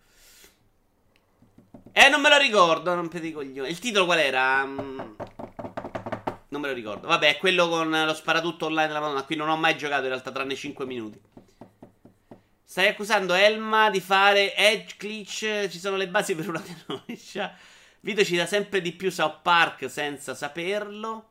[1.93, 3.69] Eh, non me lo ricordo, non per i coglioni.
[3.69, 4.63] Il titolo qual era?
[4.63, 5.17] Um...
[6.51, 7.07] Non me lo ricordo.
[7.07, 9.23] Vabbè, è quello con lo sparatutto online della Madonna.
[9.23, 11.21] Qui non ho mai giocato in realtà, tranne 5 minuti.
[12.65, 15.69] Stai accusando Elma di fare edge glitch?
[15.69, 17.57] Ci sono le basi per una denuncia.
[18.01, 21.29] Vito ci dà sempre di più South Park senza saperlo.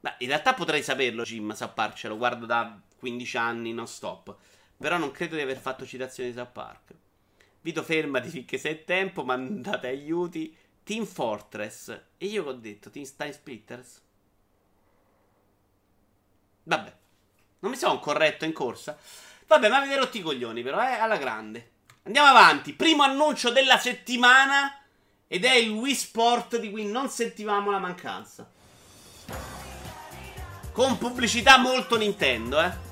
[0.00, 3.86] Beh, in realtà potrei saperlo, Jim, South Park, ce lo guardo da 15 anni non
[3.86, 4.36] stop.
[4.76, 6.94] Però non credo di aver fatto citazioni di South Park.
[7.62, 10.54] Vito fermati finché sei tempo, mandate aiuti.
[10.82, 11.88] Team Fortress.
[12.18, 12.90] E io che ho detto?
[12.90, 14.00] Team Time Splitters?
[16.64, 16.92] Vabbè.
[17.60, 18.96] Non mi sono corretto in corsa.
[19.46, 21.70] Vabbè, ma avete rotto i coglioni però, eh, alla grande.
[22.04, 22.72] Andiamo avanti.
[22.72, 24.76] Primo annuncio della settimana.
[25.28, 28.50] Ed è il Wii Sport di cui non sentivamo la mancanza.
[30.72, 32.90] Con pubblicità molto Nintendo, eh.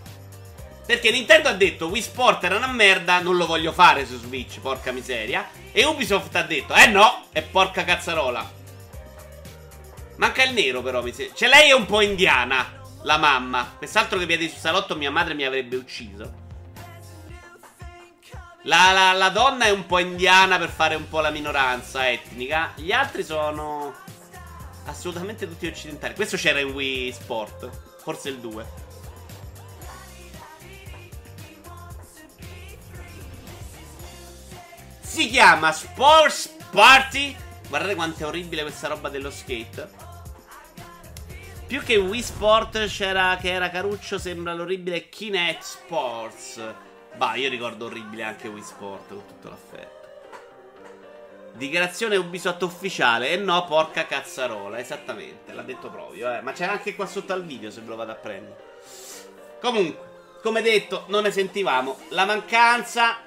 [0.87, 4.59] Perché Nintendo ha detto Wii Sport era una merda, non lo voglio fare su Switch,
[4.61, 5.49] porca miseria.
[5.71, 8.59] E Ubisoft ha detto, eh no, è porca cazzarola.
[10.17, 11.37] Manca il nero però, mi sembra.
[11.37, 13.75] Cioè lei è un po' indiana, la mamma.
[13.77, 16.49] Quest'altro che vede sul salotto mia madre mi avrebbe ucciso.
[18.65, 22.73] La, la, la, donna è un po' indiana per fare un po' la minoranza etnica.
[22.77, 23.95] Gli altri sono
[24.85, 26.15] assolutamente tutti occidentali.
[26.15, 27.71] Questo c'era in Wii Sport,
[28.03, 28.89] forse il 2.
[35.01, 37.35] Si chiama Sports Party.
[37.67, 40.10] Guardate quanto è orribile questa roba dello skate.
[41.71, 46.61] Più che Wii Sport c'era che era caruccio, sembra l'orribile Kinect Sports.
[47.15, 50.09] Bah, io ricordo orribile anche Wii Sport con tutto l'affetto.
[51.55, 53.31] Dichiarazione Ubisoft ufficiale.
[53.31, 54.81] E no, porca cazzarola.
[54.81, 56.35] Esattamente, l'ha detto proprio.
[56.35, 56.41] Eh.
[56.41, 58.57] Ma c'era anche qua sotto al video se ve lo vado a prendere.
[59.61, 62.01] Comunque, come detto, non ne sentivamo.
[62.09, 63.19] La mancanza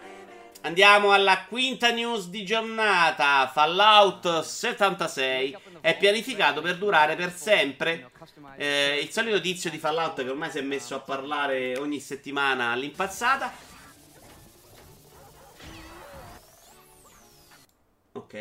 [0.66, 3.52] Andiamo alla quinta news di giornata.
[3.54, 8.12] Fallout 76 è pianificato per durare per sempre.
[8.58, 12.72] Eh, il solito tizio di Fallout che ormai si è messo a parlare ogni settimana
[12.72, 13.54] all'impazzata.
[18.14, 18.34] Ok.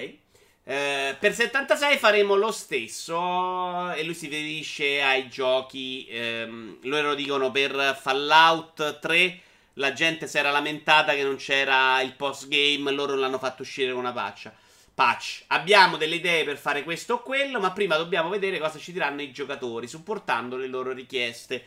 [0.65, 7.51] Eh, per 76 faremo lo stesso e lui si riferisce ai giochi, ehm, loro dicono
[7.51, 9.41] per Fallout 3
[9.75, 13.91] la gente si era lamentata che non c'era il post game, loro l'hanno fatto uscire
[13.91, 14.51] con una patch.
[14.95, 15.45] Patch.
[15.49, 19.23] Abbiamo delle idee per fare questo o quello, ma prima dobbiamo vedere cosa ci diranno
[19.23, 21.67] i giocatori, supportando le loro richieste.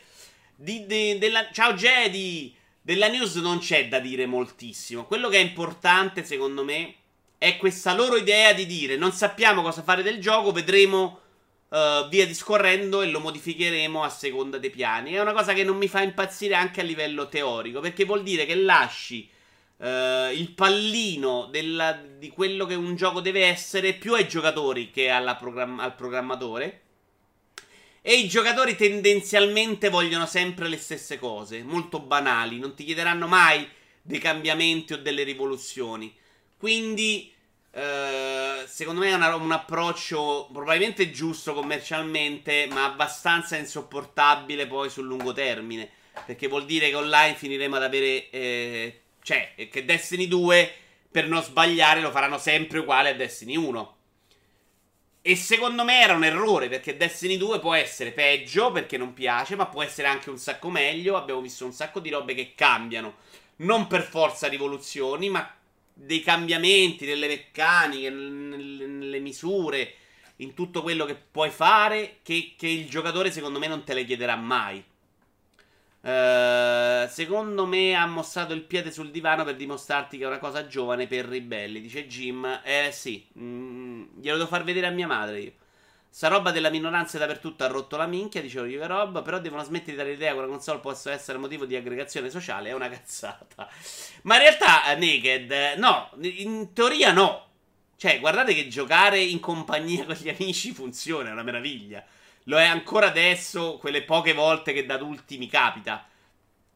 [0.54, 2.54] Di, de, della, ciao Jedi!
[2.80, 5.06] Della news non c'è da dire moltissimo.
[5.06, 6.94] Quello che è importante, secondo me,
[7.38, 11.20] è questa loro idea di dire non sappiamo cosa fare del gioco, vedremo
[11.68, 15.12] uh, via discorrendo e lo modificheremo a seconda dei piani.
[15.12, 18.46] È una cosa che non mi fa impazzire anche a livello teorico, perché vuol dire
[18.46, 19.28] che lasci
[19.78, 25.10] uh, il pallino della, di quello che un gioco deve essere più ai giocatori che
[25.38, 26.82] programma- al programmatore.
[28.00, 33.68] E i giocatori tendenzialmente vogliono sempre le stesse cose, molto banali, non ti chiederanno mai
[34.00, 36.14] dei cambiamenti o delle rivoluzioni.
[36.56, 37.32] Quindi
[37.72, 45.06] eh, secondo me è una, un approccio probabilmente giusto commercialmente, ma abbastanza insopportabile poi sul
[45.06, 45.90] lungo termine.
[46.24, 48.30] Perché vuol dire che online finiremo ad avere.
[48.30, 50.72] Eh, cioè, che Destiny 2,
[51.10, 53.96] per non sbagliare, lo faranno sempre uguale a Destiny 1.
[55.20, 59.56] E secondo me era un errore, perché Destiny 2 può essere peggio, perché non piace,
[59.56, 61.16] ma può essere anche un sacco meglio.
[61.16, 63.16] Abbiamo visto un sacco di robe che cambiano.
[63.56, 65.52] Non per forza rivoluzioni, ma
[65.92, 69.94] dei cambiamenti nelle meccaniche, nelle, misure,
[70.36, 74.04] in tutto quello che puoi fare, che, che, il giocatore secondo me non te le
[74.04, 74.84] chiederà mai.
[76.00, 80.66] Uh, secondo me ha mostrato il piede sul divano per dimostrarti che è una cosa
[80.68, 82.60] giovane per ribelli, dice Jim.
[82.62, 85.52] Eh sì, mm, glielo devo far vedere a mia madre io.
[86.16, 89.62] Sta roba della minoranza dappertutto ha rotto la minchia, dicevo io che roba, però devono
[89.62, 92.88] smettere di dare l'idea che una console possa essere motivo di aggregazione sociale, è una
[92.88, 93.68] cazzata.
[94.22, 97.44] Ma in realtà, eh, Naked, eh, no, in teoria no.
[97.96, 102.02] Cioè, guardate che giocare in compagnia con gli amici funziona, è una meraviglia.
[102.48, 106.06] Lo è ancora adesso, quelle poche volte che da adulti mi capita.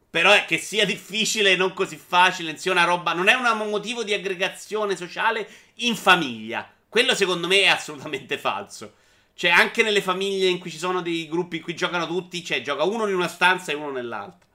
[0.09, 4.03] Però è che sia difficile non così facile, sia una roba, non è un motivo
[4.03, 6.69] di aggregazione sociale in famiglia.
[6.89, 8.95] Quello secondo me è assolutamente falso.
[9.33, 12.61] Cioè, anche nelle famiglie in cui ci sono dei gruppi in cui giocano tutti, cioè,
[12.61, 14.47] gioca uno in una stanza e uno nell'altra.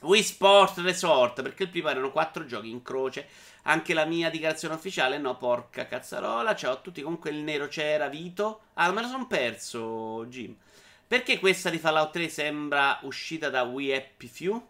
[0.00, 3.28] Wii Sport Resort, perché il primo erano quattro giochi in croce.
[3.64, 6.54] Anche la mia dichiarazione ufficiale, no, porca cazzarola.
[6.54, 8.62] Ciao a tutti, comunque il nero c'era, Vito.
[8.74, 10.56] Ah, me lo sono perso, Jim.
[11.06, 14.66] Perché questa di Fallout 3 sembra uscita da Wii Happy Few?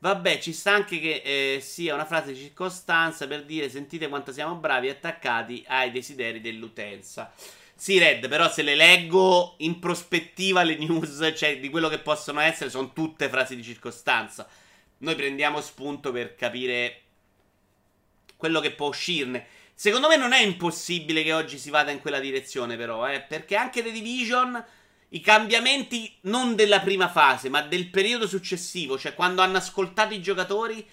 [0.00, 4.32] Vabbè, ci sta anche che eh, sia una frase di circostanza per dire sentite quanto
[4.32, 7.32] siamo bravi e attaccati ai desideri dell'utenza.
[7.80, 12.40] Sì, Red, però se le leggo in prospettiva le news, cioè di quello che possono
[12.40, 14.48] essere, sono tutte frasi di circostanza.
[14.98, 17.02] Noi prendiamo spunto per capire
[18.36, 19.46] quello che può uscirne.
[19.74, 23.54] Secondo me non è impossibile che oggi si vada in quella direzione, però, eh, perché
[23.54, 24.62] anche The Division,
[25.10, 30.20] i cambiamenti non della prima fase, ma del periodo successivo, cioè quando hanno ascoltato i
[30.20, 30.84] giocatori,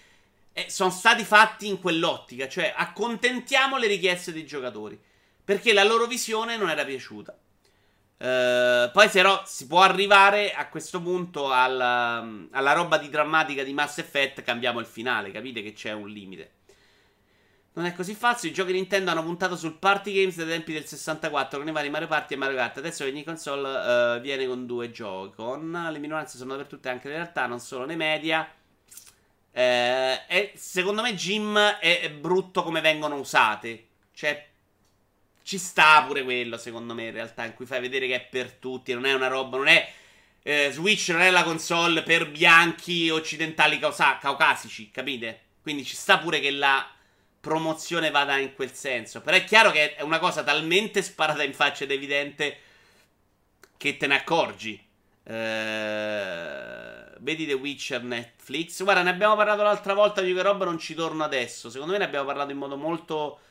[0.53, 5.01] eh, sono stati fatti in quell'ottica, cioè accontentiamo le richieste dei giocatori,
[5.45, 7.37] perché la loro visione non era piaciuta.
[8.17, 13.73] Uh, poi, però, si può arrivare a questo punto alla, alla roba di drammatica di
[13.73, 14.41] Mass Effect.
[14.41, 16.51] Cambiamo il finale, capite che c'è un limite.
[17.73, 18.51] Non è così facile.
[18.51, 21.89] I giochi Nintendo hanno puntato sul party games dai tempi del 64 con i vari
[21.89, 22.77] Mario Party e Mario Kart.
[22.77, 25.41] Adesso ogni console uh, viene con due giochi.
[25.41, 28.49] Le minoranze sono dappertutto anche in realtà, non solo nei media.
[29.51, 33.87] Eh, e secondo me Jim è, è brutto come vengono usate.
[34.13, 34.47] Cioè,
[35.45, 38.53] ci sta pure quello, secondo me, in realtà, in cui fai vedere che è per
[38.53, 38.93] tutti.
[38.93, 39.87] Non è una roba, non è.
[40.41, 45.41] Eh, Switch non è la console per bianchi occidentali causa- caucasici, capite?
[45.61, 46.89] Quindi ci sta pure che la
[47.39, 49.21] promozione vada in quel senso.
[49.21, 52.57] Però è chiaro che è una cosa talmente sparata in faccia ed evidente
[53.77, 54.83] che te ne accorgi.
[55.25, 58.81] Eh, vedi The Witcher Netflix.
[58.83, 60.21] Guarda, ne abbiamo parlato l'altra volta.
[60.21, 61.69] Di che roba non ci torno adesso.
[61.69, 63.44] Secondo me ne abbiamo parlato in modo molto uh,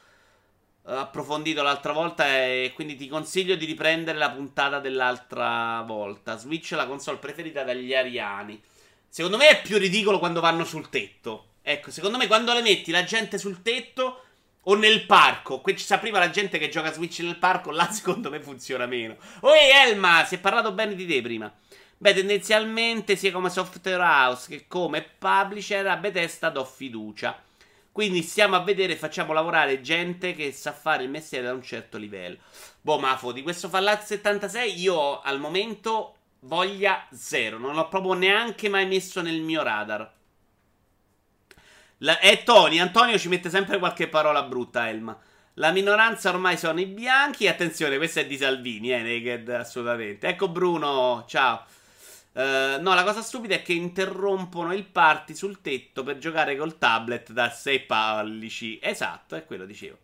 [0.85, 2.27] approfondito l'altra volta.
[2.27, 6.37] E quindi ti consiglio di riprendere la puntata dell'altra volta.
[6.37, 8.61] Switch è la console preferita dagli ariani.
[9.09, 11.51] Secondo me è più ridicolo quando vanno sul tetto.
[11.63, 14.23] Ecco, secondo me quando le metti la gente sul tetto
[14.65, 17.91] o nel parco, qui ci sa prima la gente che gioca Switch nel parco, là
[17.91, 19.17] secondo me funziona meno.
[19.41, 21.53] Oi Elma, si è parlato bene di te prima.
[21.97, 27.41] Beh, tendenzialmente sia come software house che come publisher a Bethesda do fiducia.
[27.95, 31.63] Quindi stiamo a vedere e facciamo lavorare gente che sa fare il mestiere da un
[31.63, 32.39] certo livello.
[32.81, 37.57] Boh, Mafo, di questo Fallout 76 io al momento voglia zero.
[37.57, 40.13] Non l'ho proprio neanche mai messo nel mio radar.
[41.99, 42.81] La, è Tony.
[42.81, 45.17] Antonio ci mette sempre qualche parola brutta, Elma.
[45.55, 47.47] La minoranza ormai sono i bianchi.
[47.47, 50.27] Attenzione, questa è di Salvini, eh, Naked, assolutamente.
[50.27, 51.65] Ecco Bruno, ciao.
[52.35, 56.79] Uh, no, la cosa stupida è che interrompono il party sul tetto per giocare col
[56.79, 58.79] tablet da 6 pallici.
[58.83, 59.99] Esatto, è quello dicevo.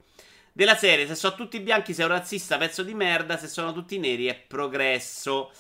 [0.53, 3.99] Della serie, se sono tutti bianchi sei un razzista, pezzo di merda, se sono tutti
[3.99, 5.51] neri è progresso.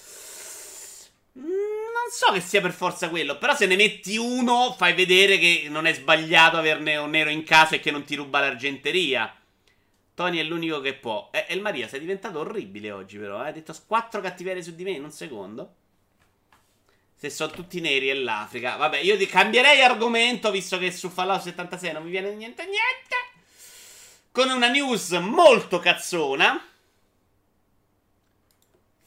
[1.39, 5.39] Mm, non so che sia per forza quello, però se ne metti uno fai vedere
[5.39, 9.35] che non è sbagliato averne un nero in casa e che non ti ruba l'argenteria.
[10.14, 11.31] Tony è l'unico che può.
[11.33, 13.53] Eh, El Maria, sei diventato orribile oggi però, eh?
[13.53, 15.75] Detto quattro cattiverie su di me in un secondo.
[17.21, 18.77] Se sono tutti neri è l'Africa.
[18.77, 23.16] Vabbè, io cambierei argomento visto che su Fallout 76 non mi viene niente niente.
[24.33, 26.66] Con una news molto cazzona.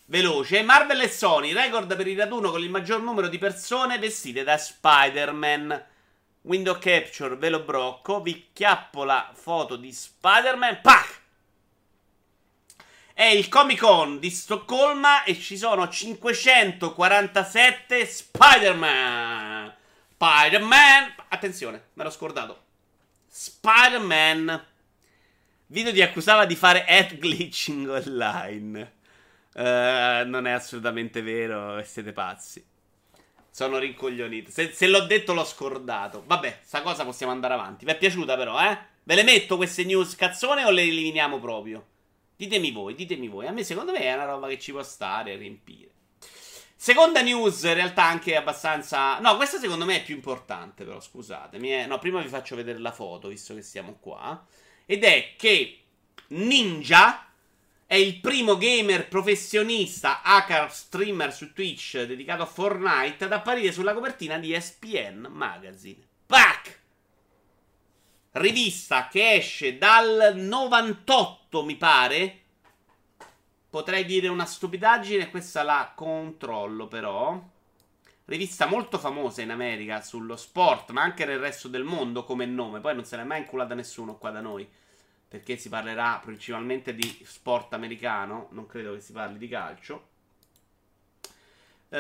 [0.06, 0.62] Veloce.
[0.62, 4.60] Marvel e Sony, record per il raduno con il maggior numero di persone vestite da
[4.60, 5.86] Spider-Man.
[6.42, 8.22] Window capture, velo brocco.
[8.22, 10.82] Vi chiappo la foto di Spider-Man.
[10.84, 11.23] Pac!
[13.16, 19.72] È il Comic Con di Stoccolma e ci sono 547 Spider-Man.
[20.14, 21.14] Spider-Man.
[21.28, 22.64] Attenzione, me l'ho scordato.
[23.28, 24.66] Spider-Man.
[25.68, 28.94] Video ti accusava di fare ad glitching online.
[29.54, 32.66] Uh, non è assolutamente vero siete pazzi.
[33.52, 34.50] Sono rincoglionito.
[34.50, 36.24] Se, se, l'ho detto l'ho scordato.
[36.26, 37.86] Vabbè, sta cosa possiamo andare avanti.
[37.86, 38.76] Vi è piaciuta però, eh?
[39.04, 41.92] Ve le metto queste news cazzone o le eliminiamo proprio?
[42.36, 43.48] Ditemi voi, ditemi voi.
[43.48, 45.92] A me secondo me è una roba che ci può stare a riempire.
[46.76, 49.20] Seconda news, in realtà anche abbastanza...
[49.20, 51.74] No, questa secondo me è più importante però, scusatemi.
[51.74, 51.86] Eh.
[51.86, 54.46] No, prima vi faccio vedere la foto, visto che siamo qua.
[54.86, 55.84] Ed è che
[56.28, 57.28] Ninja
[57.86, 63.94] è il primo gamer professionista, hacker streamer su Twitch dedicato a Fortnite ad apparire sulla
[63.94, 66.06] copertina di ESPN Magazine.
[66.26, 66.82] Pac!
[68.34, 72.40] rivista che esce dal 98, mi pare.
[73.70, 77.40] Potrei dire una stupidaggine, questa la controllo però.
[78.26, 82.80] Rivista molto famosa in America sullo sport, ma anche nel resto del mondo come nome.
[82.80, 84.68] Poi non se n'è mai inculata nessuno qua da noi.
[85.28, 90.10] Perché si parlerà principalmente di sport americano, non credo che si parli di calcio.
[91.90, 91.96] Uh,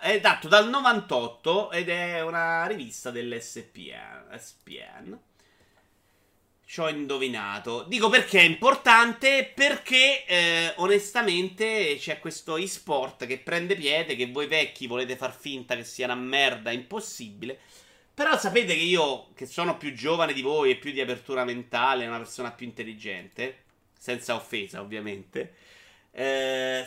[0.00, 4.38] è dato dal 98 ed è una rivista dell'SPN.
[4.38, 5.18] SPN.
[6.70, 7.84] Ci ho indovinato.
[7.84, 9.50] Dico perché è importante?
[9.54, 15.74] Perché eh, onestamente c'è questo e-sport che prende piede, che voi vecchi volete far finta
[15.74, 17.58] che sia una merda impossibile.
[18.12, 22.06] Però sapete che io, che sono più giovane di voi e più di apertura mentale,
[22.06, 23.62] una persona più intelligente,
[23.98, 25.54] senza offesa ovviamente.
[26.10, 26.86] Eh,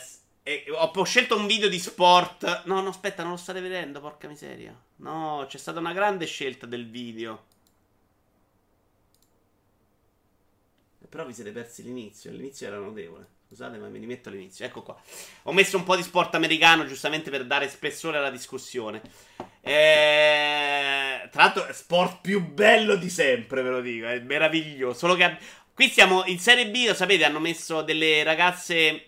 [0.70, 2.66] ho, ho, scelto un video di sport.
[2.66, 4.80] No, no, aspetta, non lo state vedendo, porca miseria.
[4.98, 7.50] No, c'è stata una grande scelta del video.
[11.12, 12.30] Però vi siete persi l'inizio.
[12.30, 13.26] L'inizio era notevole.
[13.46, 14.64] Scusate, ma mi rimetto all'inizio.
[14.64, 14.98] Ecco qua.
[15.42, 19.02] Ho messo un po' di sport americano giustamente per dare spessore alla discussione.
[19.60, 24.06] Eh, tra l'altro, sport più bello di sempre, ve lo dico.
[24.06, 25.00] È meraviglioso.
[25.00, 25.36] Solo che
[25.74, 29.04] qui siamo in Serie B, lo sapete, hanno messo delle ragazze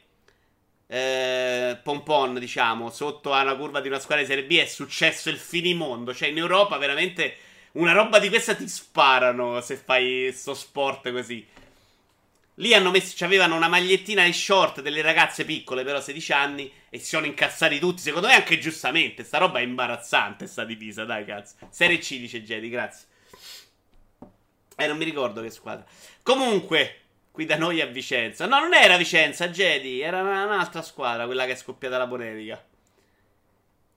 [0.87, 4.59] eh, pompon, diciamo, sotto alla curva di una squadra di Serie B.
[4.59, 6.13] È successo il finimondo.
[6.13, 7.35] Cioè, in Europa, veramente
[7.73, 11.63] una roba di questa ti sparano se fai sto sport così.
[12.59, 16.99] Lì hanno messo, avevano una magliettina e short delle ragazze piccole, però 16 anni, e
[16.99, 18.01] si sono incazzati tutti.
[18.01, 19.25] Secondo me anche giustamente.
[19.25, 21.57] Sta roba è imbarazzante, sta divisa, dai cazzo.
[21.71, 23.07] Serie C, dice Jedi, grazie.
[24.77, 25.85] Eh, non mi ricordo che squadra.
[26.23, 27.01] Comunque,
[27.33, 28.47] qui da noi a Vicenza.
[28.47, 32.65] No, non era Vicenza, Jedi, era un'altra squadra, quella che è scoppiata la bonetica.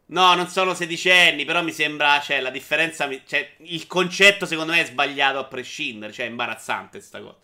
[0.10, 4.82] No, non sono sedicenni, però mi sembra, cioè, la differenza, cioè, il concetto secondo me
[4.82, 7.36] è sbagliato a prescindere, cioè, è imbarazzante sta cosa.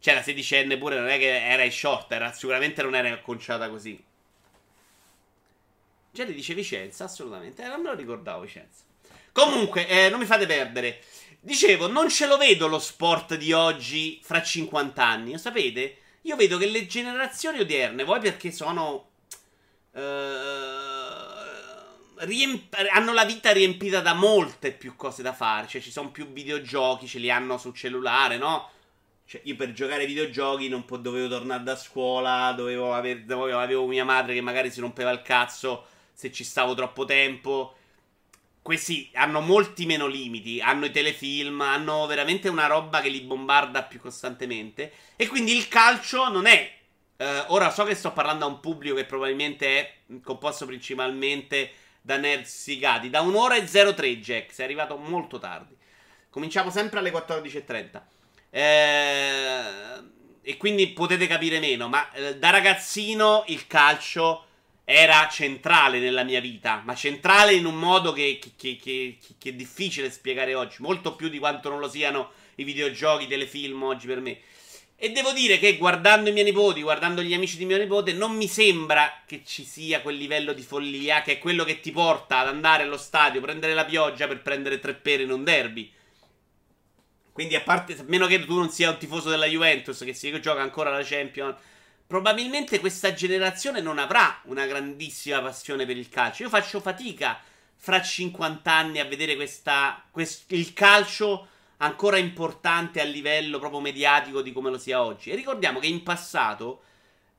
[0.00, 4.02] C'era sedicenne pure, non è che era in short, era, sicuramente non era acconciata così.
[6.12, 7.62] Ti dice Vicenza, assolutamente.
[7.62, 8.82] Eh, non me lo ricordavo Vicenza.
[9.32, 11.02] Comunque, eh, non mi fate perdere.
[11.38, 15.38] Dicevo, non ce lo vedo lo sport di oggi fra 50 anni.
[15.38, 15.98] Sapete?
[16.22, 19.08] Io vedo che le generazioni odierne, voi perché sono...
[19.92, 20.00] Uh,
[22.24, 25.66] riemp- hanno la vita riempita da molte più cose da fare.
[25.66, 28.70] Cioè, ci sono più videogiochi, ce li hanno sul cellulare, no?
[29.30, 33.60] Cioè, io per giocare ai videogiochi non po- dovevo tornare da scuola, dovevo aver, dovevo,
[33.60, 37.76] avevo mia madre che magari si rompeva il cazzo se ci stavo troppo tempo.
[38.60, 43.84] Questi hanno molti meno limiti, hanno i telefilm, hanno veramente una roba che li bombarda
[43.84, 44.92] più costantemente.
[45.14, 46.68] E quindi il calcio non è...
[47.16, 51.70] Eh, ora so che sto parlando a un pubblico che probabilmente è composto principalmente
[52.00, 53.10] da nerd sfigati.
[53.10, 55.76] Da un'ora e 03, Jack, sei arrivato molto tardi.
[56.28, 58.18] Cominciamo sempre alle 14.30.
[58.50, 59.62] Eh,
[60.42, 61.88] e quindi potete capire meno.
[61.88, 64.46] Ma eh, da ragazzino il calcio
[64.84, 66.82] era centrale nella mia vita.
[66.84, 70.76] Ma centrale in un modo che, che, che, che, è difficile spiegare oggi.
[70.80, 74.38] Molto più di quanto non lo siano i videogiochi, i telefilm oggi per me.
[75.02, 78.36] E devo dire che guardando i miei nipoti, guardando gli amici di mio nipote, non
[78.36, 82.40] mi sembra che ci sia quel livello di follia che è quello che ti porta
[82.40, 85.90] ad andare allo stadio, prendere la pioggia per prendere tre pere in un derby.
[87.40, 90.30] Quindi, a parte, a meno che tu non sia un tifoso della Juventus, che si
[90.42, 91.56] gioca ancora la Champions,
[92.06, 96.42] probabilmente questa generazione non avrà una grandissima passione per il calcio.
[96.42, 97.40] Io faccio fatica
[97.76, 104.42] fra 50 anni a vedere questa, quest, il calcio ancora importante a livello proprio mediatico
[104.42, 105.30] di come lo sia oggi.
[105.30, 106.82] E ricordiamo che in passato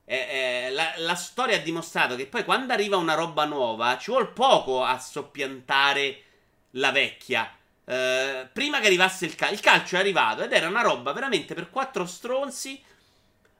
[0.04, 4.10] eh, eh, la, la, storia ha dimostrato che poi quando arriva una roba nuova ci
[4.10, 6.22] vuole poco a soppiantare
[6.70, 7.48] la vecchia.
[7.92, 11.52] Eh, prima che arrivasse il calcio, il calcio è arrivato ed era una roba veramente
[11.52, 12.82] per quattro stronzi.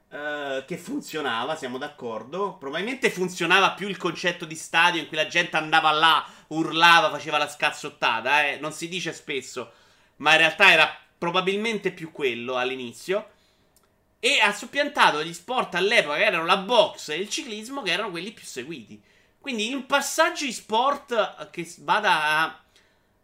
[0.08, 2.56] Uh, che funzionava, siamo d'accordo.
[2.58, 7.38] Probabilmente funzionava più il concetto di stadio in cui la gente andava là, urlava, faceva
[7.38, 8.46] la scazzottata.
[8.46, 8.58] Eh?
[8.58, 9.72] Non si dice spesso,
[10.16, 13.30] ma in realtà era probabilmente più quello all'inizio.
[14.20, 18.10] E ha soppiantato gli sport all'epoca che erano la box e il ciclismo, che erano
[18.10, 19.02] quelli più seguiti.
[19.40, 22.61] Quindi in un passaggio di sport che vada a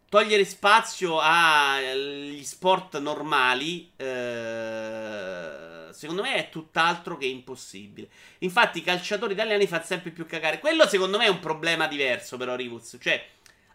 [0.09, 8.09] togliere spazio agli sport normali, eh, secondo me è tutt'altro che impossibile.
[8.39, 10.59] Infatti, i calciatori italiani fanno sempre più cagare.
[10.59, 12.97] Quello, secondo me, è un problema diverso, però, Rivuz.
[12.99, 13.23] Cioè,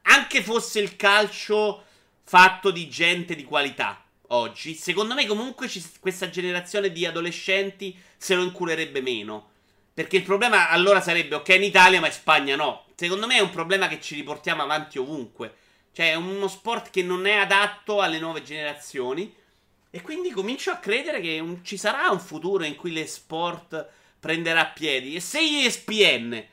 [0.02, 1.84] anche fosse il calcio
[2.24, 8.34] fatto di gente di qualità oggi, secondo me, comunque, ci, questa generazione di adolescenti se
[8.34, 9.50] lo inculerebbe meno.
[9.94, 12.86] Perché il problema allora sarebbe, ok, in Italia, ma in Spagna no.
[12.96, 15.58] Secondo me è un problema che ci riportiamo avanti ovunque.
[15.94, 19.32] Cioè, è uno sport che non è adatto alle nuove generazioni.
[19.90, 23.88] E quindi comincio a credere che un, ci sarà un futuro in cui l'esport
[24.18, 25.14] prenderà piedi.
[25.14, 26.44] E se ESPN,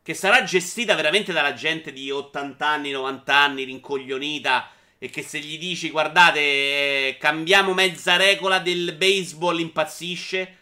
[0.00, 4.70] che sarà gestita veramente dalla gente di 80 anni, 90 anni, rincoglionita,
[5.00, 10.58] e che se gli dici, guardate, eh, cambiamo mezza regola del baseball, impazzisce,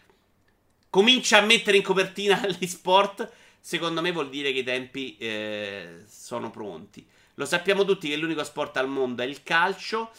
[0.89, 6.03] comincia a mettere in copertina gli sport, secondo me vuol dire che i tempi eh,
[6.07, 7.05] sono pronti.
[7.35, 10.11] Lo sappiamo tutti che l'unico sport al mondo è il calcio.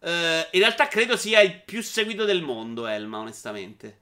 [0.00, 0.08] Uh,
[0.50, 3.98] in realtà credo sia il più seguito del mondo, Elma, onestamente.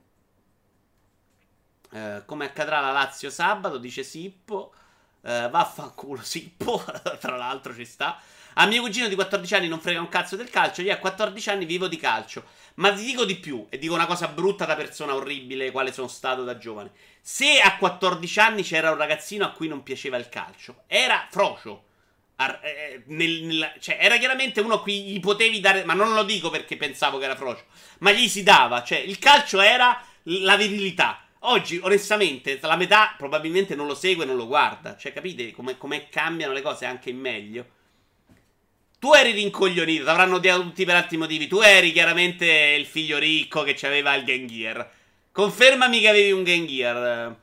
[1.91, 4.73] Uh, come accadrà la Lazio sabato, dice Sippo.
[5.21, 6.83] Uh, vaffanculo Sippo,
[7.21, 8.19] tra l'altro ci sta.
[8.55, 11.51] A mio cugino di 14 anni non frega un cazzo del calcio, io a 14
[11.51, 12.45] anni vivo di calcio.
[12.77, 16.09] Ma ti dico di più, e dico una cosa brutta da persona orribile, quale sono
[16.09, 16.91] stato da giovane.
[17.21, 21.89] Se a 14 anni c'era un ragazzino a cui non piaceva il calcio, era frocio.
[22.41, 25.85] Ar- eh, nel, nel, cioè, era chiaramente uno a cui gli potevi dare.
[25.85, 27.65] Ma non lo dico perché pensavo che era frocio,
[27.99, 28.83] ma gli si dava.
[28.83, 31.27] Cioè, il calcio era la virilità.
[31.41, 34.97] Oggi, onestamente, la metà probabilmente non lo segue, non lo guarda.
[34.97, 37.67] Cioè, capite come, come cambiano le cose anche in meglio?
[38.99, 41.47] Tu eri rincoglionito, ti avranno odiato tutti per altri motivi.
[41.47, 44.91] Tu eri chiaramente il figlio ricco che aveva il Game Gear.
[45.33, 47.37] Confermami che avevi un Game Gear.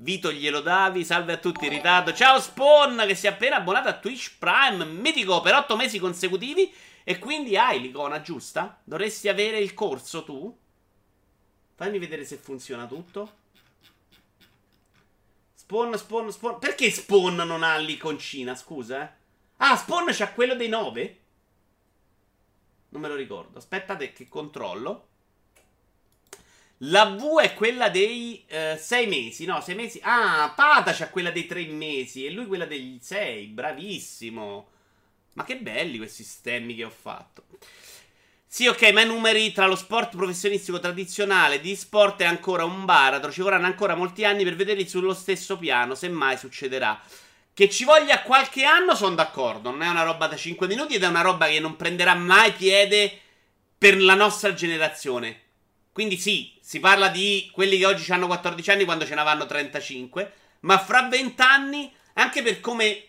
[0.00, 1.04] Vito glielo davi.
[1.04, 2.12] Salve a tutti in ritardo.
[2.12, 4.84] Ciao Spawn che si è appena abbonato a Twitch Prime.
[4.84, 6.72] Mitico per 8 mesi consecutivi.
[7.02, 8.80] E quindi hai l'icona giusta?
[8.84, 10.56] Dovresti avere il corso tu?
[11.74, 13.36] Fammi vedere se funziona tutto.
[15.54, 16.58] Spawn, spawn, spawn.
[16.60, 18.54] Perché Spawn non ha l'iconcina?
[18.54, 19.10] Scusa, eh.
[19.56, 21.20] Ah, Spawn c'ha quello dei 9?
[22.90, 23.58] Non me lo ricordo.
[23.58, 25.07] Aspettate che controllo.
[26.82, 29.60] La V è quella dei 6 eh, mesi, no?
[29.60, 30.00] 6 mesi.
[30.02, 33.46] Ah, Pata c'ha quella dei 3 mesi e lui quella degli 6.
[33.46, 34.68] Bravissimo.
[35.34, 37.44] Ma che belli questi stemmi che ho fatto.
[38.50, 42.84] Sì, ok, ma i numeri tra lo sport professionistico tradizionale di sport è ancora un
[42.84, 43.30] baratro.
[43.30, 47.00] Ci vorranno ancora molti anni per vederli sullo stesso piano, se mai succederà.
[47.52, 49.70] Che ci voglia qualche anno, sono d'accordo.
[49.70, 52.52] Non è una roba da 5 minuti ed è una roba che non prenderà mai
[52.52, 53.18] piede
[53.76, 55.40] per la nostra generazione.
[55.92, 59.46] Quindi sì, si parla di quelli che oggi hanno 14 anni quando ce ne vanno
[59.46, 60.32] 35.
[60.60, 63.04] Ma fra 20 anni, anche per come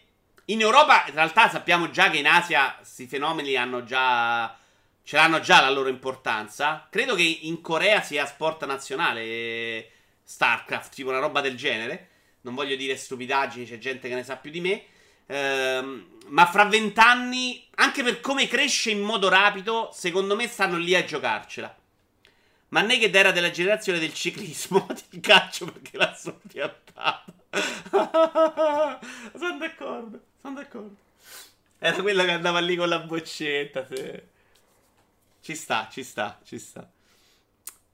[0.45, 4.57] in Europa, in realtà sappiamo già che in Asia questi fenomeni hanno già
[5.03, 6.87] ce l'hanno già la loro importanza.
[6.89, 9.89] Credo che in Corea sia sport nazionale
[10.23, 12.07] StarCraft, tipo una roba del genere.
[12.43, 14.83] Non voglio dire stupidaggini, c'è gente che ne sa più di me.
[15.25, 20.95] Ehm, ma fra vent'anni, anche per come cresce in modo rapido, secondo me stanno lì
[20.95, 21.78] a giocarcela.
[22.69, 27.25] Ma Naked era della generazione del ciclismo, di calcio perché l'ha soppiattata.
[29.37, 30.95] sono d'accordo, sono d'accordo.
[31.79, 34.21] Era quella che andava lì con la boccetta, sì.
[35.41, 36.87] Ci sta, ci sta, ci sta.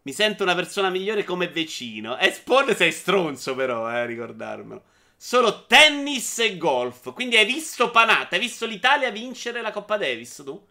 [0.01, 2.17] Mi sento una persona migliore come vicino.
[2.17, 4.83] E Spawn sei stronzo però, eh, ricordarmelo.
[5.15, 7.13] Solo tennis e golf.
[7.13, 10.67] Quindi hai visto Panatta, hai visto l'Italia vincere la Coppa Davis, tu?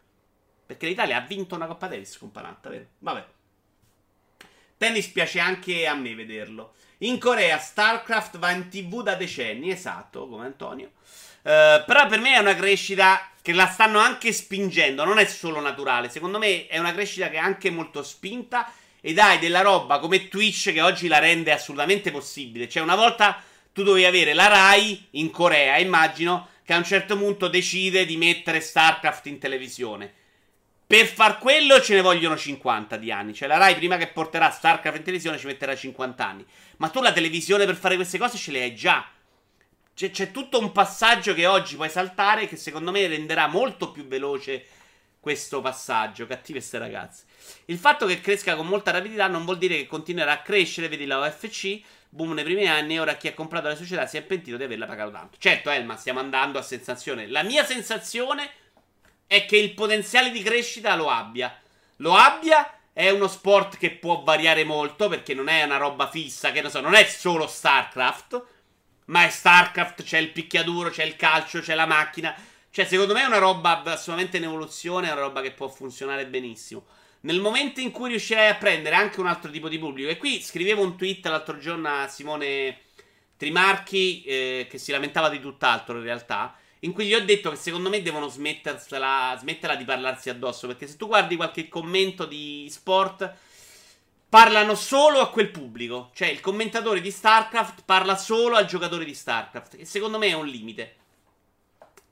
[0.66, 2.86] Perché l'Italia ha vinto una Coppa Davis con Panatta, vero?
[2.98, 3.26] Vabbè.
[4.84, 6.74] Tennis piace anche a me vederlo.
[6.98, 10.90] In Corea StarCraft va in tv da decenni, esatto, come Antonio.
[11.40, 15.60] Uh, però per me è una crescita che la stanno anche spingendo, non è solo
[15.60, 16.10] naturale.
[16.10, 18.70] Secondo me è una crescita che è anche molto spinta
[19.00, 22.68] ed hai della roba come Twitch che oggi la rende assolutamente possibile.
[22.68, 27.16] Cioè una volta tu dovevi avere la Rai in Corea, immagino, che a un certo
[27.16, 30.12] punto decide di mettere StarCraft in televisione.
[30.86, 33.32] Per far quello ce ne vogliono 50 di anni.
[33.32, 36.44] Cioè la Rai prima che porterà StarCraft in televisione ci metterà 50 anni.
[36.76, 39.08] Ma tu la televisione per fare queste cose ce le hai già.
[39.94, 44.06] C'è, c'è, tutto un passaggio che oggi puoi saltare che secondo me renderà molto più
[44.06, 44.66] veloce
[45.20, 46.26] questo passaggio.
[46.26, 47.24] Cattive queste ragazze.
[47.66, 50.88] Il fatto che cresca con molta rapidità non vuol dire che continuerà a crescere.
[50.88, 51.80] Vedi la OFC,
[52.10, 52.98] boom nei primi anni.
[52.98, 55.38] Ora chi ha comprato la società si è pentito di averla pagato tanto.
[55.38, 57.26] Certo, Elma, stiamo andando a sensazione.
[57.26, 58.50] La mia sensazione
[59.34, 61.56] è che il potenziale di crescita lo abbia.
[61.96, 62.78] Lo abbia.
[62.92, 66.52] È uno sport che può variare molto perché non è una roba fissa.
[66.52, 68.52] Che non so, non è solo StarCraft
[69.06, 72.34] ma è StarCraft, c'è il picchiaduro, c'è il calcio, c'è la macchina.
[72.70, 76.26] Cioè, secondo me è una roba assolutamente in evoluzione, è una roba che può funzionare
[76.26, 76.86] benissimo.
[77.20, 80.42] Nel momento in cui riuscirai a prendere anche un altro tipo di pubblico, e qui
[80.42, 82.80] scrivevo un tweet l'altro giorno a Simone
[83.36, 87.56] Trimarchi, eh, che si lamentava di tutt'altro in realtà, in cui gli ho detto che
[87.56, 93.34] secondo me devono smetterla, di parlarsi addosso, perché se tu guardi qualche commento di sport
[94.28, 96.10] parlano solo a quel pubblico.
[96.14, 99.76] Cioè, il commentatore di StarCraft parla solo al giocatore di StarCraft.
[99.78, 100.96] E secondo me è un limite.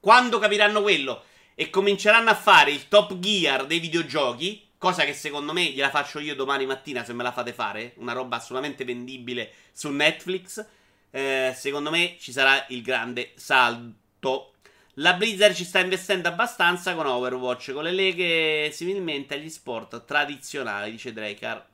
[0.00, 5.52] Quando capiranno quello e cominceranno a fare il top gear dei videogiochi, cosa che secondo
[5.52, 9.52] me gliela faccio io domani mattina se me la fate fare, una roba assolutamente vendibile
[9.72, 10.64] su Netflix,
[11.10, 14.51] eh, secondo me ci sarà il grande salto.
[14.97, 20.90] La Blizzard ci sta investendo abbastanza con Overwatch, con le leghe similmente agli sport tradizionali,
[20.90, 21.66] dice Draker.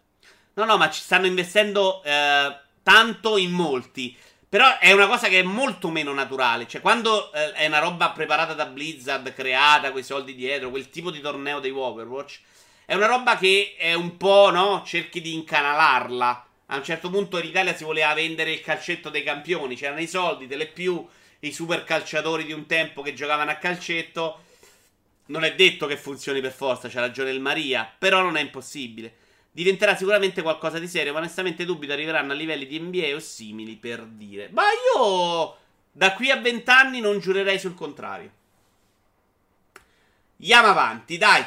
[0.55, 4.17] No, no, ma ci stanno investendo eh, tanto in molti.
[4.49, 6.69] Però è una cosa che è molto meno naturale.
[6.69, 11.11] Cioè, quando eh, è una roba preparata da Blizzard, creata, quei soldi dietro, quel tipo
[11.11, 12.41] di torneo dei Overwatch,
[12.87, 14.85] è una roba che è un po', no?
[14.87, 16.47] Cerchi di incanalarla.
[16.67, 20.07] A un certo punto in Italia si voleva vendere il calcetto dei campioni, c'erano i
[20.07, 21.07] soldi, delle più.
[21.41, 24.45] I super calciatori di un tempo che giocavano a calcetto.
[25.27, 29.15] Non è detto che funzioni per forza, c'ha ragione il Maria, però non è impossibile.
[29.51, 33.77] Diventerà sicuramente qualcosa di serio, ma onestamente dubito arriveranno a livelli di NBA o simili
[33.77, 34.49] per dire.
[34.53, 34.63] Ma
[34.95, 35.57] io
[35.91, 38.31] da qui a vent'anni non giurerei sul contrario.
[40.39, 41.45] Andiamo avanti, dai.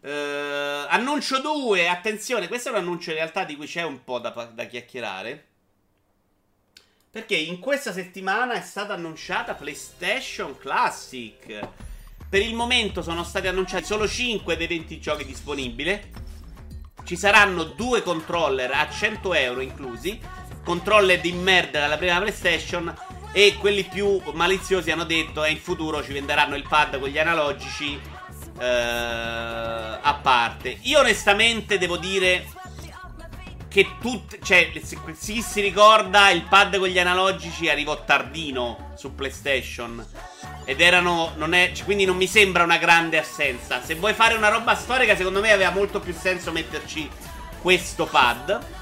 [0.00, 4.18] Uh, annuncio 2, attenzione, questo è un annuncio in realtà di cui c'è un po'
[4.18, 5.47] da, da, chiacchierare.
[7.10, 11.58] Perché in questa settimana è stata annunciata PlayStation Classic.
[12.28, 15.98] Per il momento sono stati annunciati solo 5 dei 20 giochi disponibili.
[17.04, 20.20] Ci saranno due controller a 100 euro inclusi.
[20.62, 22.94] Controller di merda dalla prima PlayStation.
[23.32, 27.18] E quelli più maliziosi hanno detto che in futuro ci venderanno il pad con gli
[27.18, 27.98] analogici
[28.58, 30.76] eh, a parte.
[30.82, 32.44] Io onestamente devo dire
[33.68, 40.04] che tutti, cioè, chi si ricorda, il pad con gli analogici arrivò tardino su PlayStation.
[40.64, 43.82] Ed erano, non è, cioè, quindi non mi sembra una grande assenza.
[43.82, 47.08] Se vuoi fare una roba storica, secondo me aveva molto più senso metterci
[47.60, 48.76] questo pad.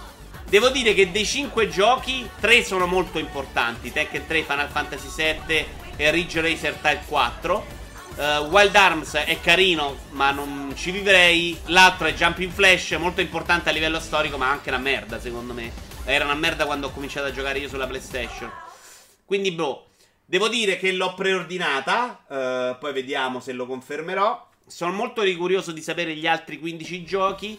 [0.48, 3.92] Devo dire che dei 5 giochi, 3 sono molto importanti.
[3.92, 5.66] Tekken 3, Final Fantasy 7
[5.96, 7.75] e Ridge Racer Type 4.
[8.16, 11.54] Uh, Wild Arms è carino, ma non ci vivrei.
[11.66, 15.70] L'altro è Jumping Flash, molto importante a livello storico, ma anche una merda, secondo me.
[16.06, 18.50] Era una merda quando ho cominciato a giocare io sulla PlayStation.
[19.26, 19.88] Quindi, boh,
[20.24, 22.24] devo dire che l'ho preordinata.
[22.26, 24.48] Uh, poi vediamo se lo confermerò.
[24.66, 27.58] Sono molto curioso di sapere gli altri 15 giochi.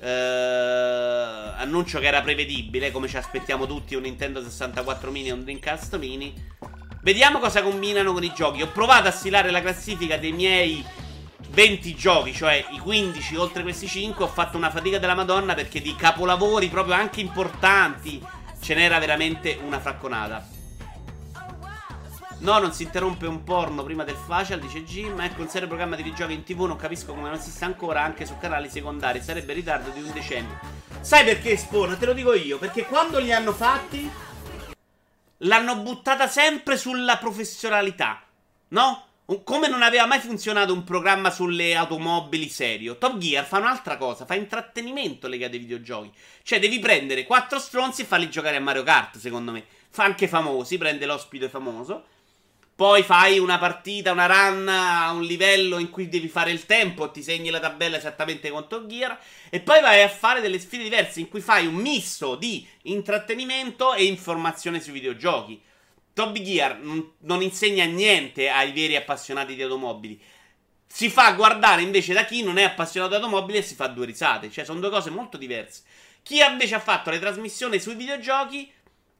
[0.00, 0.06] Uh,
[1.56, 5.96] annuncio che era prevedibile, come ci aspettiamo tutti un Nintendo 64 mini e un Dreamcast
[5.96, 6.34] mini.
[7.04, 8.62] Vediamo cosa combinano con i giochi.
[8.62, 10.82] Ho provato a stilare la classifica dei miei
[11.50, 14.24] 20 giochi, cioè i 15 oltre questi 5.
[14.24, 18.24] Ho fatto una fatica della Madonna perché di capolavori proprio anche importanti
[18.58, 20.48] ce n'era veramente una fracconata.
[22.38, 25.20] No, non si interrompe un porno prima del facial, dice Jim.
[25.20, 26.62] Ecco un serio programma di videogiochi in tv.
[26.62, 29.20] Non capisco come non esista ancora anche su canali secondari.
[29.20, 30.58] Sarebbe in ritardo di un decennio.
[31.02, 31.98] Sai perché Spawn?
[31.98, 32.56] Te lo dico io.
[32.56, 34.10] Perché quando li hanno fatti
[35.44, 38.22] l'hanno buttata sempre sulla professionalità,
[38.68, 39.06] no?
[39.42, 42.98] Come non aveva mai funzionato un programma sulle automobili serio.
[42.98, 46.12] Top Gear fa un'altra cosa, fa intrattenimento legato ai videogiochi.
[46.42, 49.64] Cioè devi prendere quattro stronzi e farli giocare a Mario Kart, secondo me.
[49.88, 52.04] Fa anche famosi, prende l'ospite famoso.
[52.76, 57.12] Poi fai una partita, una run a un livello in cui devi fare il tempo,
[57.12, 59.16] ti segni la tabella esattamente con Top Gear.
[59.48, 63.94] E poi vai a fare delle sfide diverse in cui fai un misto di intrattenimento
[63.94, 65.62] e informazione sui videogiochi.
[66.12, 70.20] Top Gear non, insegna niente ai veri appassionati di automobili.
[70.84, 74.06] Si fa guardare invece da chi non è appassionato di automobili e si fa due
[74.06, 74.50] risate.
[74.50, 75.82] Cioè, sono due cose molto diverse.
[76.24, 78.68] Chi invece ha fatto le trasmissioni sui videogiochi,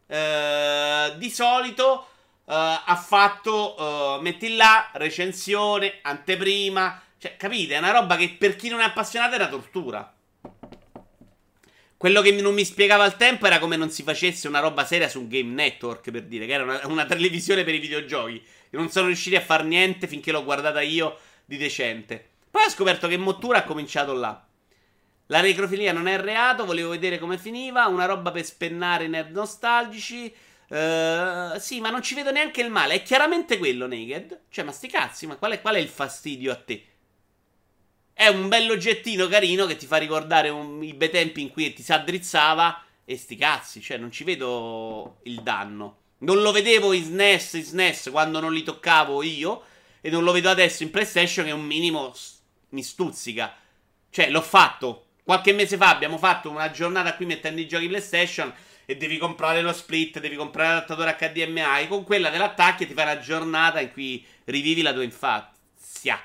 [0.09, 2.09] eh, di solito
[2.53, 7.01] ha fatto, uh, metti là, recensione, anteprima.
[7.19, 7.75] Cioè, capite?
[7.75, 10.13] È una roba che per chi non è appassionato era tortura.
[11.97, 15.09] Quello che non mi spiegava al tempo era come non si facesse una roba seria
[15.09, 18.45] su Game Network, per dire, che era una, una televisione per i videogiochi.
[18.71, 21.17] Non sono riusciti a far niente finché l'ho guardata io
[21.47, 22.33] di decente.
[22.51, 24.47] Poi ho scoperto che Mottura ha cominciato là.
[25.29, 29.35] La necrofilia non è reato, volevo vedere come finiva, una roba per spennare i nerd
[29.35, 30.33] nostalgici.
[30.75, 32.95] Uh, sì, ma non ci vedo neanche il male.
[32.95, 34.47] È chiaramente quello, Naked.
[34.49, 36.85] Cioè, ma sti cazzi, ma qual è, qual è il fastidio a te?
[38.13, 41.83] È un bell'oggettino carino che ti fa ricordare un, i bei tempi in cui ti
[41.83, 42.83] si addrizzava.
[43.05, 45.99] E sti cazzi, cioè, non ci vedo il danno.
[46.19, 49.63] Non lo vedevo in SNES, in SNES quando non li toccavo io.
[50.01, 52.13] E non lo vedo adesso in PlayStation che un minimo
[52.71, 53.55] mi stuzzica.
[54.11, 55.07] Cioè, l'ho fatto.
[55.23, 58.53] Qualche mese fa abbiamo fatto una giornata qui mettendo i giochi PlayStation
[58.87, 61.89] e devi comprare lo split, devi comprare l'adattatore HDMI.
[61.89, 66.21] Con quella dell'attacchi ti fai una giornata in cui rivivi la tua infanzia.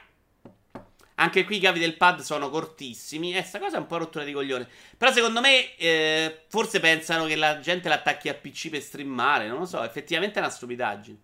[1.16, 3.36] Anche qui i cavi del pad sono cortissimi.
[3.36, 4.68] Eh, sta cosa è un po' rottura di coglione.
[4.98, 9.48] Però secondo me, eh, forse pensano che la gente l'attacchi a PC per streamare.
[9.48, 11.18] Non lo so, effettivamente è una stupidaggine.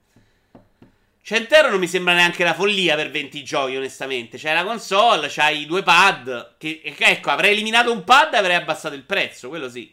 [1.21, 4.37] 100 euro non mi sembra neanche la follia per 20 giochi, onestamente.
[4.37, 6.55] C'hai la console, c'hai due pad.
[6.57, 9.91] Che, ecco, avrei eliminato un pad e avrei abbassato il prezzo, quello sì.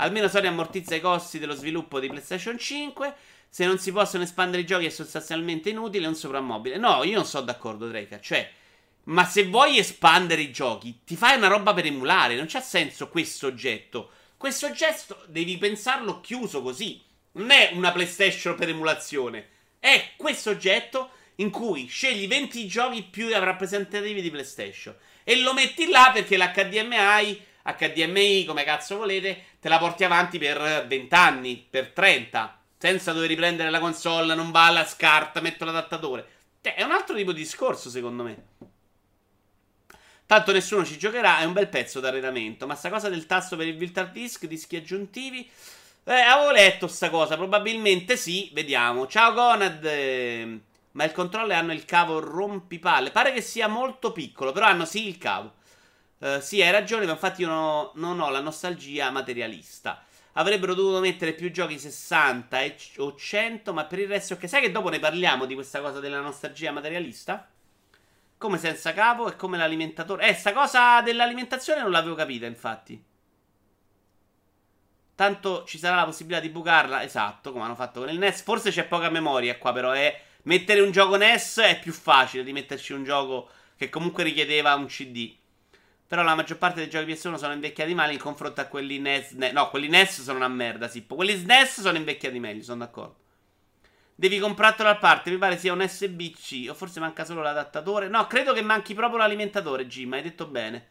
[0.00, 3.14] Almeno Sony ammortizza i costi dello sviluppo di PlayStation 5.
[3.48, 6.76] Se non si possono espandere i giochi è sostanzialmente inutile, è un soprammobile.
[6.76, 8.20] No, io non sono d'accordo, Drake.
[8.22, 8.48] Cioè,
[9.04, 12.36] ma se vuoi espandere i giochi, ti fai una roba per emulare.
[12.36, 14.10] Non c'ha senso questo oggetto.
[14.36, 17.02] Questo oggetto devi pensarlo chiuso così.
[17.32, 19.48] Non è una PlayStation per emulazione.
[19.80, 24.94] È questo oggetto in cui scegli 20 giochi più rappresentativi di PlayStation.
[25.24, 27.46] E lo metti là perché l'HDMI
[27.76, 32.58] HDMI, come cazzo volete, te la porti avanti per 20 anni, per 30.
[32.78, 36.36] senza dover riprendere la console, non va alla scarta, metto l'adattatore.
[36.60, 38.44] È un altro tipo di discorso, secondo me.
[40.26, 42.66] Tanto nessuno ci giocherà, è un bel pezzo d'arredamento.
[42.66, 45.48] Ma sta cosa del tasto per il Virtual Disk, dischi aggiuntivi.
[46.04, 49.06] Eh, avevo letto sta cosa, probabilmente sì, vediamo.
[49.06, 49.84] Ciao Gonad.
[49.84, 50.60] Eh,
[50.92, 53.10] ma il controller hanno il cavo rompipalle.
[53.10, 55.54] Pare che sia molto piccolo, però hanno sì il cavo.
[56.20, 60.02] Eh, sì, hai ragione, ma infatti io non non ho la nostalgia materialista.
[60.32, 62.58] Avrebbero dovuto mettere più giochi 60
[62.98, 66.00] o 100, ma per il resto, che sai che dopo ne parliamo di questa cosa
[66.00, 67.48] della nostalgia materialista?
[68.36, 70.28] Come senza capo e come l'alimentatore.
[70.28, 73.02] Eh, sta cosa dell'alimentazione non l'avevo capita, infatti.
[75.14, 78.42] Tanto ci sarà la possibilità di bucarla, esatto, come hanno fatto con il NES.
[78.42, 80.20] Forse c'è poca memoria qua, però è...
[80.42, 84.86] Mettere un gioco NES è più facile di metterci un gioco che comunque richiedeva un
[84.86, 85.34] CD.
[86.08, 89.32] Però la maggior parte dei giochi PS1 sono invecchiati male in confronto a quelli NES.
[89.32, 91.14] Ne- no, quelli NES sono una merda, Sippo.
[91.14, 93.16] Quelli SNES sono invecchiati meglio, sono d'accordo.
[94.14, 96.70] Devi comprartelo a parte, mi pare sia un SBC.
[96.70, 98.08] O forse manca solo l'adattatore.
[98.08, 100.14] No, credo che manchi proprio l'alimentatore, Jim.
[100.14, 100.88] Hai detto bene.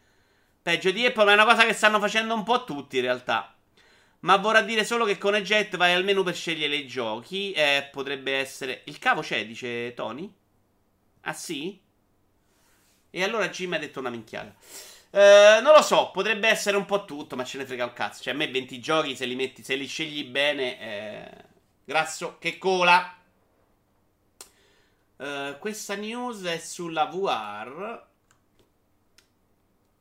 [0.62, 3.52] Peggio di Apple, ma è una cosa che stanno facendo un po' tutti in realtà.
[4.20, 7.50] Ma vorrà dire solo che con Ejet vai al menu per scegliere i giochi.
[7.50, 8.82] Eh, potrebbe essere.
[8.84, 10.32] Il cavo c'è, dice Tony?
[11.22, 11.80] Ah sì?
[13.10, 14.54] E allora Jim ha detto una minchiata.
[15.10, 18.22] Eh, non lo so, potrebbe essere un po' tutto, ma ce ne frega un cazzo.
[18.22, 21.44] Cioè, a me 20 giochi, se li, metti, se li scegli bene, eh,
[21.84, 23.14] grasso che cola.
[25.16, 28.06] Uh, questa news è sulla VR.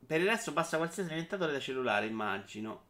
[0.07, 2.83] Per il resto basta qualsiasi alimentatore da cellulare, immagino.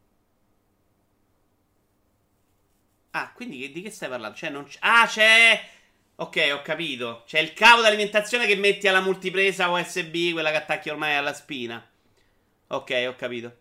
[3.11, 4.37] Ah, quindi di che stai parlando?
[4.37, 5.61] Cioè, non c- Ah, c'è...
[6.15, 7.23] Ok, ho capito.
[7.25, 11.85] C'è il cavo d'alimentazione che metti alla multipresa USB, quella che attacchi ormai alla spina.
[12.67, 13.55] Ok, ho capito.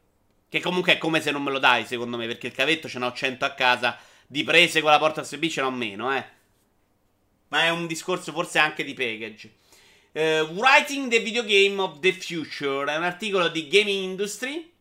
[0.49, 2.99] Che comunque è come se non me lo dai, secondo me, perché il cavetto ce
[2.99, 3.99] n'ho 100 a casa.
[4.27, 6.25] Di prese con la porta USB ce n'ho meno, eh.
[7.49, 9.55] Ma è un discorso forse anche di package.
[10.13, 14.73] Uh, Writing the Video Game of the Future è un articolo di Gaming Industry.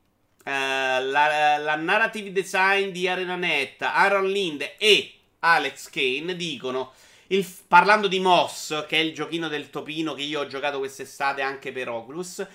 [0.44, 6.94] Uh, la, la, narrative design di ArenaNet, Aaron Lind e Alex Kane dicono,
[7.28, 11.42] il, parlando di Moss, che è il giochino del topino che io ho giocato quest'estate
[11.42, 12.46] anche per Oculus,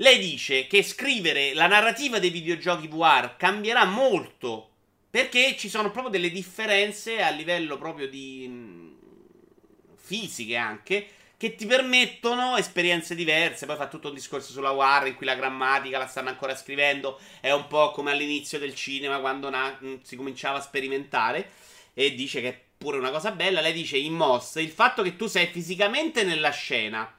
[0.00, 4.68] lei dice che scrivere la narrativa dei videogiochi VR cambierà molto
[5.10, 8.96] perché ci sono proprio delle differenze a livello proprio di mh,
[9.96, 13.64] fisiche anche che ti permettono esperienze diverse.
[13.64, 17.18] Poi fa tutto un discorso sulla War in cui la grammatica la stanno ancora scrivendo.
[17.40, 21.50] È un po' come all'inizio del cinema quando na- si cominciava a sperimentare.
[21.94, 23.62] E dice che è pure una cosa bella.
[23.62, 27.10] Lei dice in Moss il fatto che tu sei fisicamente nella scena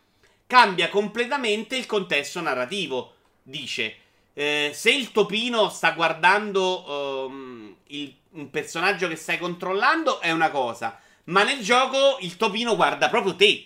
[0.51, 3.13] cambia completamente il contesto narrativo.
[3.41, 3.95] Dice,
[4.33, 10.49] eh, se il topino sta guardando um, il, un personaggio che stai controllando è una
[10.49, 13.65] cosa, ma nel gioco il topino guarda proprio te.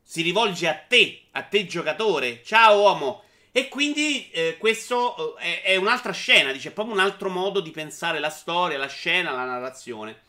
[0.00, 2.40] Si rivolge a te, a te giocatore.
[2.44, 3.24] Ciao uomo.
[3.50, 7.58] E quindi eh, questo eh, è, è, un'altra scena, dice, è proprio un altro modo
[7.58, 10.20] di pensare la storia, la scena, la narrazione.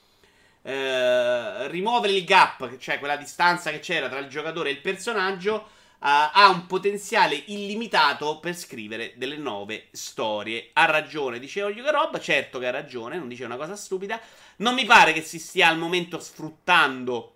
[0.64, 5.82] Eh, rimuovere il gap, cioè quella distanza che c'era tra il giocatore e il personaggio,
[6.06, 10.72] ha un potenziale illimitato per scrivere delle nuove storie.
[10.74, 14.20] Ha ragione, diceva Yoga Rob, certo che ha ragione, non dice una cosa stupida.
[14.58, 17.36] Non mi pare che si stia al momento sfruttando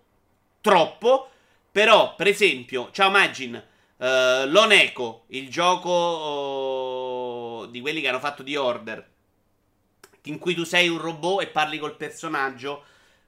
[0.60, 1.30] troppo,
[1.72, 8.42] però, per esempio, ciao Magin, uh, Loneco, il gioco uh, di quelli che hanno fatto
[8.42, 9.10] di Order,
[10.24, 12.84] in cui tu sei un robot e parli col personaggio,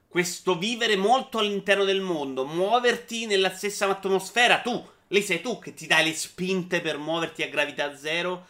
[0.07, 5.73] questo vivere molto all'interno del mondo, muoverti nella stessa atmosfera, tu lei sei tu che
[5.73, 8.47] ti dai le spinte per muoverti a gravità zero.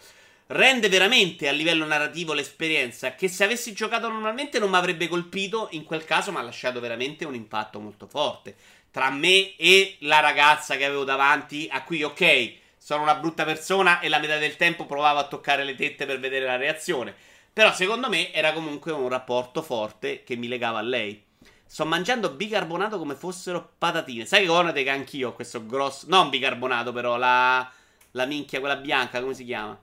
[0.47, 5.69] Rende veramente a livello narrativo l'esperienza che se avessi giocato normalmente non mi avrebbe colpito,
[5.71, 8.55] in quel caso mi ha lasciato veramente un impatto molto forte.
[8.91, 13.99] Tra me e la ragazza che avevo davanti, a cui ok, sono una brutta persona
[13.99, 17.15] e la metà del tempo provavo a toccare le tette per vedere la reazione.
[17.53, 21.29] Però secondo me era comunque un rapporto forte che mi legava a lei.
[21.71, 24.25] Sto mangiando bicarbonato come fossero patatine.
[24.25, 26.05] Sai che guardate che anch'io ho questo grosso.
[26.09, 27.15] Non bicarbonato, però.
[27.15, 27.71] La.
[28.11, 29.79] La minchia, quella bianca, come si chiama?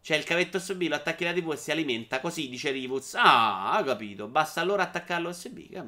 [0.00, 3.16] C'è il cavetto USB, lo attacchi alla TV e si alimenta così, dice Rivuz.
[3.18, 4.28] Ah, ho capito.
[4.28, 5.78] Basta allora attaccarlo USB.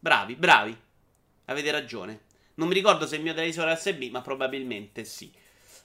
[0.00, 0.76] Bravi, bravi.
[1.44, 2.22] Avete ragione.
[2.54, 5.32] Non mi ricordo se il mio televisore è USB, ma probabilmente sì.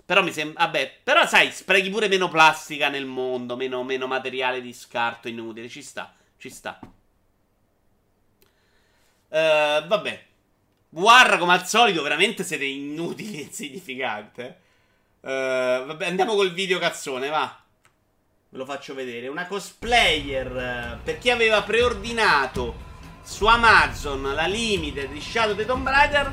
[0.03, 0.65] Però mi sembra.
[0.65, 5.69] Vabbè, però sai, sprechi pure meno plastica nel mondo, meno, meno materiale di scarto inutile.
[5.69, 6.79] Ci sta, ci sta.
[9.29, 10.25] Uh, vabbè.
[10.91, 14.41] War, come al solito, veramente siete inutili e insignificanti.
[14.41, 17.61] Uh, vabbè, andiamo col video cazzone, va.
[18.49, 19.27] Ve lo faccio vedere.
[19.27, 20.99] Una cosplayer.
[21.03, 22.87] Per chi aveva preordinato
[23.21, 26.31] su Amazon la limited di Shadow the Tomb Raider,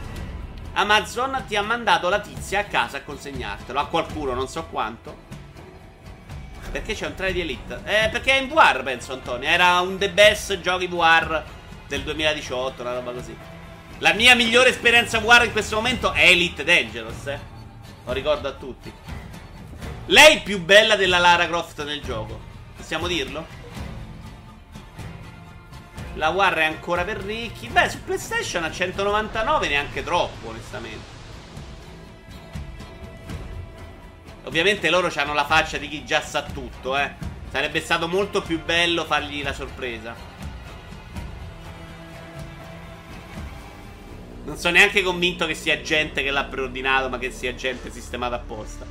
[0.72, 3.78] Amazon ti ha mandato la tizia a casa a consegnartelo.
[3.78, 5.24] A qualcuno, non so quanto.
[6.70, 7.80] Perché c'è un trailer di Elite?
[7.84, 9.48] Eh, perché è in VR, penso, Antonio.
[9.48, 11.44] Era un The Best giochi VR
[11.88, 13.36] del 2018, una roba così.
[13.98, 17.38] La mia migliore esperienza VR in questo momento è Elite Dangerous, eh.
[18.04, 18.92] Lo ricordo a tutti.
[20.06, 22.38] Lei è più bella della Lara Croft nel gioco.
[22.76, 23.64] Possiamo dirlo?
[26.14, 27.68] La War è ancora per ricchi.
[27.68, 31.14] Beh, su PlayStation a 199 neanche troppo, onestamente.
[34.44, 37.14] Ovviamente loro hanno la faccia di chi già sa tutto, eh.
[37.50, 40.35] Sarebbe stato molto più bello fargli la sorpresa.
[44.46, 48.36] Non sono neanche convinto che sia gente che l'ha preordinato, ma che sia gente sistemata
[48.36, 48.86] apposta.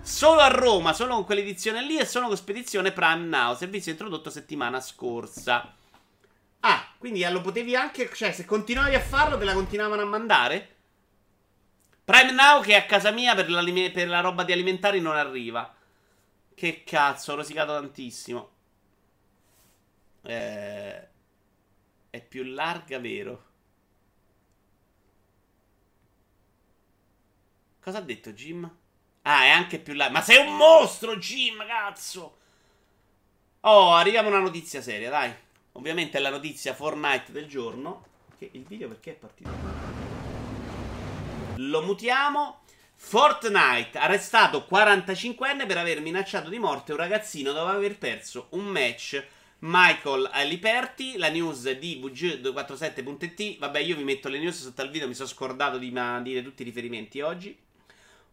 [0.00, 4.30] Solo a Roma, solo con quell'edizione lì e solo con spedizione Prime Now, servizio introdotto
[4.30, 5.74] settimana scorsa.
[6.60, 8.10] Ah, quindi lo potevi anche.
[8.14, 10.76] Cioè, se continuavi a farlo, te la continuavano a mandare?
[12.02, 13.46] Prime Now che a casa mia per,
[13.92, 15.70] per la roba di alimentari non arriva.
[16.54, 18.50] Che cazzo, ho rosicato tantissimo.
[20.22, 21.08] Eh,
[22.08, 23.52] è più larga, vero?
[27.84, 28.64] Cosa ha detto Jim?
[29.20, 30.14] Ah, è anche più larga.
[30.14, 32.38] Ma sei un mostro, Jim, cazzo!
[33.60, 35.30] Oh, arriviamo a una notizia seria, dai.
[35.72, 38.06] Ovviamente è la notizia Fortnite del giorno.
[38.38, 39.50] Che il video perché è partito?
[41.56, 42.62] Lo mutiamo.
[42.96, 49.22] Fortnite arrestato 45enne per aver minacciato di morte un ragazzino dopo aver perso un match.
[49.58, 53.58] Michael Aliperti, la news di VG247.it.
[53.58, 55.92] Vabbè, io vi metto le news sotto al video, mi sono scordato di
[56.22, 57.63] dire tutti i riferimenti oggi.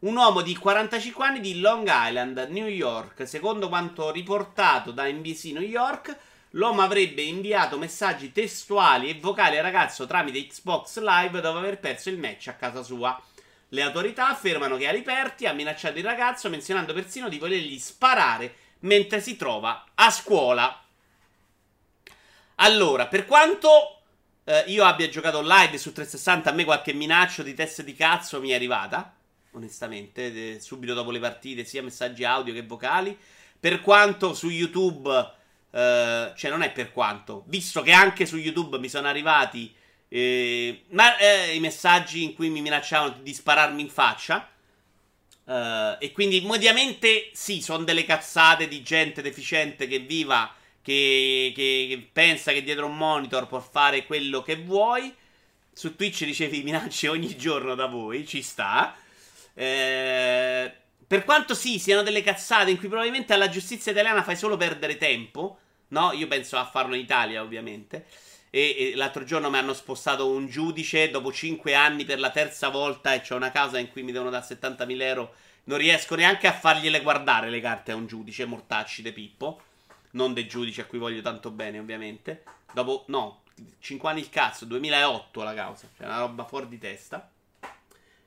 [0.01, 5.45] Un uomo di 45 anni di Long Island, New York, secondo quanto riportato da NBC
[5.53, 6.17] New York,
[6.55, 12.09] L'uomo avrebbe inviato messaggi testuali e vocali al ragazzo tramite Xbox Live dopo aver perso
[12.09, 13.17] il match a casa sua.
[13.69, 19.21] Le autorità affermano che Aliperti ha minacciato il ragazzo menzionando persino di volergli sparare mentre
[19.21, 20.83] si trova a scuola.
[22.55, 24.01] Allora, per quanto
[24.43, 28.41] eh, io abbia giocato live su 360, a me qualche minaccio di test di cazzo
[28.41, 29.15] mi è arrivata.
[29.51, 33.17] Onestamente, eh, subito dopo le partite, sia messaggi audio che vocali.
[33.59, 35.39] Per quanto su YouTube
[35.71, 37.43] Uh, cioè, non è per quanto.
[37.47, 39.73] Visto che anche su YouTube mi sono arrivati
[40.13, 44.49] eh, ma, eh, i messaggi in cui mi minacciavano di spararmi in faccia.
[45.45, 50.53] Uh, e quindi, mediamente, sì, sono delle cazzate di gente deficiente che viva.
[50.81, 55.13] Che, che, che, pensa che dietro un monitor può fare quello che vuoi.
[55.71, 58.93] Su Twitch ricevi minacce ogni giorno da voi, ci sta.
[59.53, 60.71] Eh,
[61.05, 64.97] per quanto sì, siano delle cazzate in cui probabilmente alla giustizia italiana fai solo perdere
[64.97, 65.57] tempo.
[65.89, 68.05] No, io penso a farlo in Italia, ovviamente.
[68.49, 72.69] E, e l'altro giorno mi hanno spostato un giudice dopo 5 anni per la terza
[72.69, 75.33] volta e c'è una causa in cui mi devono dare 70.000 euro.
[75.65, 79.61] Non riesco neanche a fargliele guardare le carte a un giudice, mortacci de Pippo.
[80.11, 82.43] Non dei giudici a cui voglio tanto bene, ovviamente.
[82.73, 83.43] Dopo, no,
[83.79, 85.87] 5 anni il cazzo, 2008 la causa.
[85.97, 87.30] Cioè, una roba fuori di testa.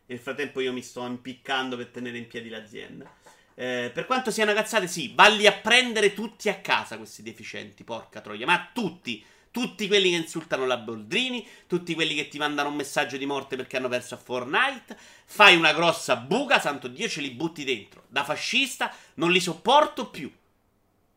[0.07, 3.11] Nel frattempo io mi sto impiccando per tenere in piedi l'azienda.
[3.55, 8.21] Eh, per quanto siano cazzate, sì, valli a prendere tutti a casa questi deficienti, porca
[8.21, 9.25] troia, ma tutti.
[9.51, 13.55] Tutti quelli che insultano la Boldrini, tutti quelli che ti mandano un messaggio di morte
[13.55, 14.99] perché hanno perso a Fortnite.
[15.27, 18.03] Fai una grossa buca, santo Dio, ce li butti dentro.
[18.09, 20.29] Da fascista non li sopporto più.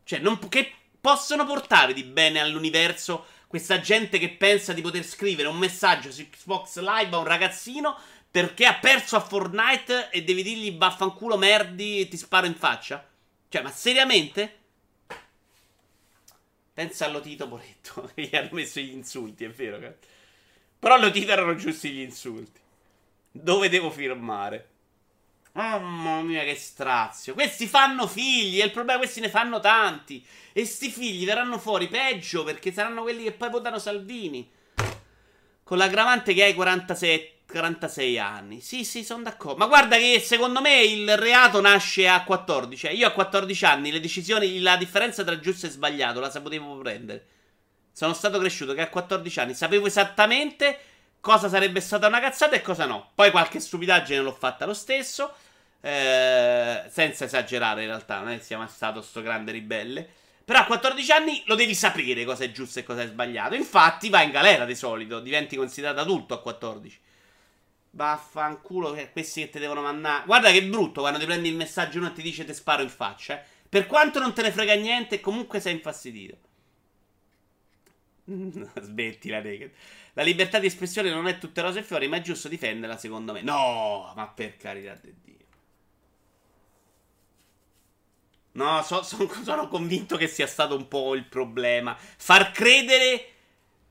[0.03, 5.47] Cioè, non, che possono portare di bene all'universo questa gente che pensa di poter scrivere
[5.47, 7.97] un messaggio su Xbox Live a un ragazzino
[8.37, 13.03] perché ha perso a Fortnite e devi dirgli vaffanculo merdi e ti sparo in faccia?
[13.49, 14.57] Cioè, ma seriamente?
[16.71, 19.79] Pensa allo Tito Poletto, che gli hanno messo gli insulti, è vero?
[19.79, 19.95] Che...
[20.77, 22.59] Però allo Tito erano giusti gli insulti.
[23.31, 24.69] Dove devo firmare?
[25.53, 27.33] Mamma mia, che strazio.
[27.33, 30.23] Questi fanno figli, e il problema è che questi ne fanno tanti.
[30.53, 34.47] E sti figli verranno fuori peggio perché saranno quelli che poi votano Salvini.
[35.63, 38.61] Con l'aggravante che hai 47 46 anni.
[38.61, 39.57] Sì, sì, sono d'accordo.
[39.57, 42.87] Ma guarda che secondo me il reato nasce a 14.
[42.87, 46.77] Cioè, io a 14 anni le decisioni, la differenza tra giusto e sbagliato la sapevo
[46.77, 47.25] prendere.
[47.91, 50.77] Sono stato cresciuto che a 14 anni sapevo esattamente
[51.19, 53.11] cosa sarebbe stata una cazzata e cosa no.
[53.15, 55.33] Poi qualche stupidaggine l'ho fatta lo stesso.
[55.79, 60.07] Eh, senza esagerare, in realtà, non è che sia mai stato sto grande ribelle.
[60.43, 63.55] Però a 14 anni lo devi sapere cosa è giusto e cosa è sbagliato.
[63.55, 65.19] Infatti, vai in galera di solito.
[65.21, 66.99] Diventi considerato adulto a 14.
[67.97, 70.23] Vaffanculo che questi che ti devono mandare.
[70.25, 72.89] Guarda che brutto quando ti prendi il messaggio uno e ti dice ti sparo in
[72.89, 73.41] faccia.
[73.41, 73.43] Eh.
[73.67, 76.37] Per quanto non te ne frega niente, comunque sei infastidito.
[78.79, 79.71] Smetti la naked.
[80.13, 83.33] La libertà di espressione non è tutte rose e fiori, ma è giusto difenderla, secondo
[83.33, 83.41] me.
[83.41, 85.35] No, ma per carità di Dio.
[88.53, 91.97] No, so, so, sono convinto che sia stato un po' il problema.
[91.97, 93.31] Far credere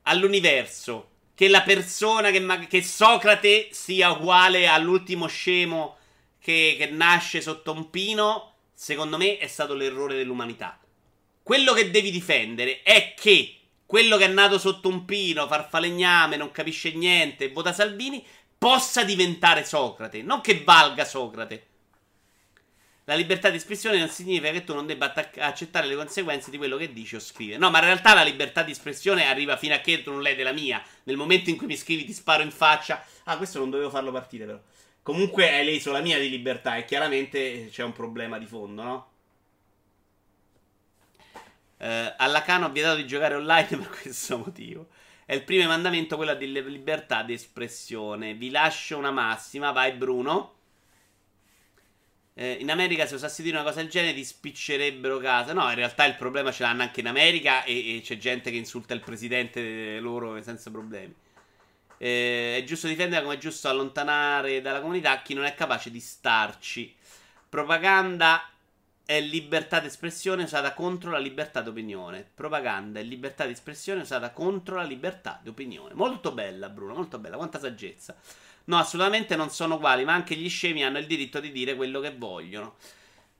[0.03, 5.99] all'universo che la persona, che, che Socrate sia uguale all'ultimo scemo
[6.41, 10.81] che, che nasce sotto un pino, secondo me è stato l'errore dell'umanità.
[11.43, 13.55] Quello che devi difendere è che
[13.85, 18.25] quello che è nato sotto un pino, farfalegname, non capisce niente, vota Salvini,
[18.57, 21.67] possa diventare Socrate, non che valga Socrate.
[23.09, 26.57] La libertà di espressione non significa che tu non debba attac- accettare le conseguenze di
[26.57, 27.57] quello che dici o scrivi.
[27.57, 30.35] No, ma in realtà la libertà di espressione arriva fino a che tu non lei
[30.35, 30.83] della mia.
[31.05, 33.05] Nel momento in cui mi scrivi ti sparo in faccia.
[33.25, 34.61] Ah, questo non dovevo farlo partire però.
[35.03, 39.11] Comunque hai leso la mia di libertà e chiaramente c'è un problema di fondo, no?
[41.79, 44.89] Uh, alla Cano ho vietato di giocare online per questo motivo.
[45.25, 48.35] È il primo mandamento quello di libertà di espressione.
[48.35, 50.56] Vi lascio una massima, vai Bruno.
[52.39, 55.55] Eh, in America se usassi dire una cosa del genere ti spiccerebbero casa.
[55.55, 58.59] No, in realtà il problema ce l'hanno anche in America e, e c'è gente che
[58.59, 61.15] insulta il presidente loro senza problemi.
[61.97, 65.99] Eh, è giusto difendere come è giusto allontanare dalla comunità chi non è capace di
[65.99, 66.95] starci.
[67.49, 68.51] Propaganda
[69.07, 72.29] è libertà d'espressione usata contro la libertà d'opinione.
[72.35, 75.95] Propaganda è libertà d'espressione usata contro la libertà d'opinione.
[75.95, 77.37] Molto bella, Bruno, molto bella.
[77.39, 78.15] Quanta saggezza.
[78.67, 82.01] No, assolutamente non sono uguali, ma anche gli scemi hanno il diritto di dire quello
[82.01, 82.77] che vogliono.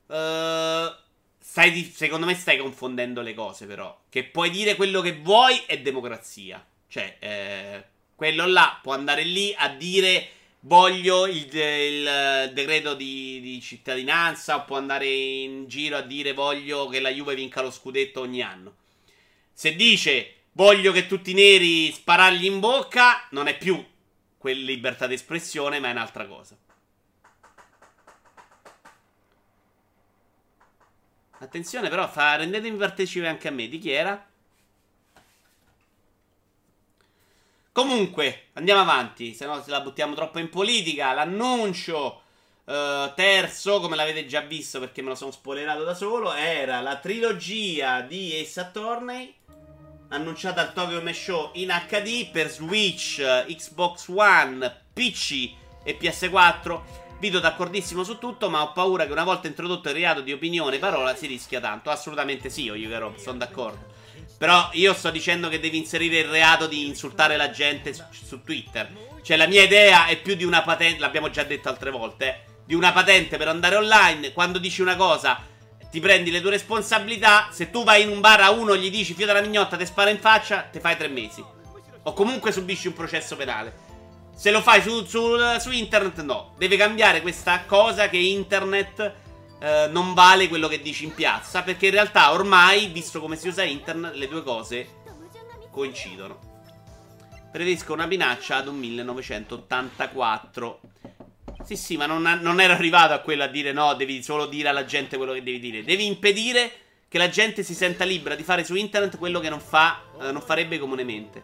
[0.07, 0.93] Uh,
[1.37, 4.03] stai, secondo me stai confondendo le cose, però.
[4.09, 6.65] Che puoi dire quello che vuoi è democrazia.
[6.87, 7.83] Cioè, eh,
[8.15, 10.29] quello là può andare lì a dire
[10.61, 16.99] voglio il, il decreto di, di, cittadinanza può andare in giro a dire voglio che
[16.99, 18.75] la Juve vinca lo scudetto ogni anno.
[19.53, 23.83] Se dice voglio che tutti i neri sparargli in bocca, non è più
[24.47, 26.55] quella libertà d'espressione, ma è un'altra cosa.
[31.39, 33.67] Attenzione però, fa, rendetemi partecipe anche a me.
[33.67, 34.25] Di chi era?
[37.73, 41.11] Comunque, andiamo avanti, se no se la buttiamo troppo in politica.
[41.11, 42.21] L'annuncio
[42.63, 46.97] uh, terzo, come l'avete già visto perché me lo sono spoilerato da solo, era la
[46.97, 49.35] trilogia di Ace Attorney
[50.09, 55.51] annunciata al Tokyo Game Show in HD per Switch, Xbox One, PC
[55.83, 56.81] e PS4.
[57.19, 60.75] Video d'accordissimo su tutto, ma ho paura che una volta introdotto il reato di opinione
[60.75, 61.89] e parola si rischia tanto.
[61.89, 63.95] Assolutamente sì, Yuga sono d'accordo.
[64.37, 68.43] Però io sto dicendo che devi inserire il reato di insultare la gente su, su
[68.43, 68.87] Twitter.
[69.23, 72.39] Cioè la mia idea è più di una patente, l'abbiamo già detto altre volte, eh,
[72.65, 74.31] di una patente per andare online.
[74.31, 75.41] Quando dici una cosa
[75.89, 77.49] ti prendi le tue responsabilità.
[77.51, 80.09] Se tu vai in un bar a uno gli dici fio della mignotta, ti spara
[80.09, 81.43] in faccia, ti fai tre mesi.
[82.03, 83.85] O comunque subisci un processo penale.
[84.35, 86.53] Se lo fai su, su, su internet, no.
[86.57, 89.13] Deve cambiare questa cosa che internet
[89.59, 91.63] eh, non vale quello che dici in piazza.
[91.63, 94.89] Perché in realtà ormai, visto come si usa internet, le due cose
[95.71, 96.45] coincidono.
[97.51, 100.79] Preferisco una pinaccia ad un 1984.
[101.67, 104.69] Sì, sì, ma non, non ero arrivato a quello a dire no, devi solo dire
[104.69, 105.83] alla gente quello che devi dire.
[105.83, 106.71] Devi impedire
[107.09, 110.31] che la gente si senta libera di fare su internet quello che non, fa, eh,
[110.31, 111.43] non farebbe comunemente.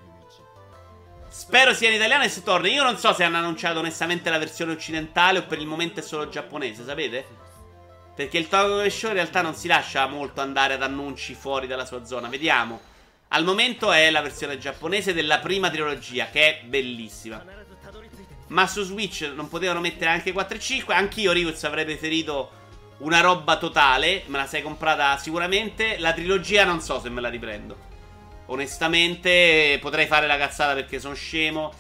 [1.27, 2.69] Spero sia in italiano e se torna.
[2.69, 6.03] Io non so se hanno annunciato onestamente la versione occidentale o per il momento è
[6.03, 7.25] solo giapponese, sapete?
[8.15, 11.83] Perché il Tokyo Show in realtà non si lascia molto andare ad annunci fuori dalla
[11.83, 12.29] sua zona.
[12.29, 12.79] Vediamo.
[13.27, 17.43] Al momento è la versione giapponese della prima trilogia, che è bellissima.
[18.53, 20.93] Ma su Switch non potevano mettere anche 4 e 5.
[20.93, 22.51] Anch'io, Rius, avrei preferito
[22.99, 24.23] una roba totale.
[24.27, 25.97] Me la sei comprata sicuramente.
[25.97, 27.75] La trilogia non so se me la riprendo.
[28.47, 31.73] Onestamente, potrei fare la cazzata perché sono scemo.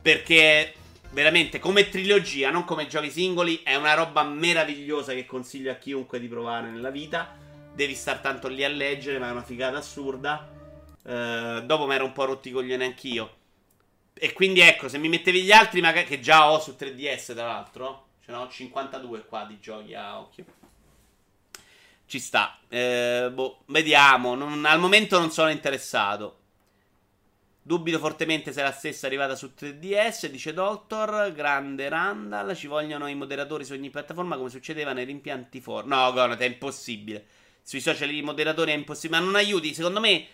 [0.00, 0.74] Perché
[1.10, 6.20] veramente come trilogia, non come giochi singoli, è una roba meravigliosa che consiglio a chiunque
[6.20, 7.34] di provare nella vita.
[7.74, 10.48] Devi star tanto lì a leggere, ma è una figata assurda.
[11.02, 13.30] Uh, dopo mi ero un po' rotti coglioni anch'io.
[14.18, 17.46] E quindi ecco, se mi mettevi gli altri, magari, che già ho su 3DS tra
[17.46, 20.44] l'altro, ce ne ho 52 qua di giochi a occhio.
[22.06, 22.58] Ci sta.
[22.68, 24.34] Eh, boh, vediamo.
[24.34, 26.38] Non, al momento non sono interessato.
[27.60, 31.32] Dubito fortemente se la stessa è arrivata su 3DS, dice Doctor.
[31.32, 32.54] Grande Randall.
[32.54, 35.84] Ci vogliono i moderatori su ogni piattaforma come succedeva nei rimpianti for.
[35.84, 37.26] No, Gonat, è impossibile.
[37.60, 39.18] Sui social i moderatori è impossibile.
[39.18, 39.74] Ma non aiuti.
[39.74, 40.26] Secondo me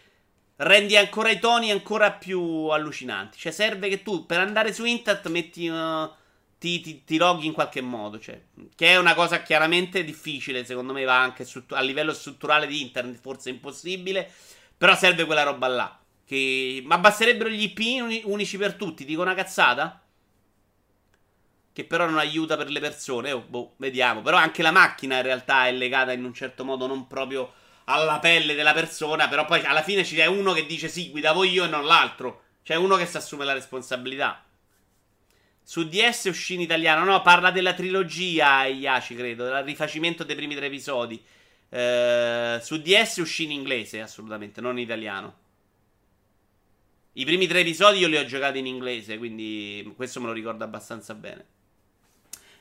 [0.56, 3.38] rendi ancora i toni ancora più allucinanti.
[3.38, 5.68] Cioè, serve che tu per andare su internet metti.
[5.68, 6.10] Uh,
[6.58, 8.18] ti, ti, ti, loghi in qualche modo.
[8.20, 8.40] Cioè,
[8.76, 10.64] che è una cosa chiaramente difficile.
[10.64, 14.30] Secondo me va anche a livello strutturale di internet, forse impossibile.
[14.76, 16.00] Però serve quella roba là.
[16.24, 16.82] Che...
[16.84, 20.00] Ma basterebbero gli IP unici per tutti, dico una cazzata?
[21.72, 23.32] Che però non aiuta per le persone.
[23.32, 24.22] Oh, boh, vediamo.
[24.22, 27.52] Però anche la macchina in realtà è legata in un certo modo non proprio
[27.84, 29.28] alla pelle della persona.
[29.28, 32.42] Però poi alla fine c'è uno che dice sì, guidavo io e non l'altro.
[32.62, 34.44] C'è uno che si assume la responsabilità.
[35.62, 37.04] Su DS uscì in italiano.
[37.04, 39.44] No, parla della trilogia Iaci, credo.
[39.44, 41.22] Del rifacimento dei primi tre episodi.
[41.68, 45.40] Eh, su DS uscì in inglese, assolutamente, non in italiano.
[47.14, 50.64] I primi tre episodi io li ho giocati in inglese, quindi questo me lo ricordo
[50.64, 51.46] abbastanza bene.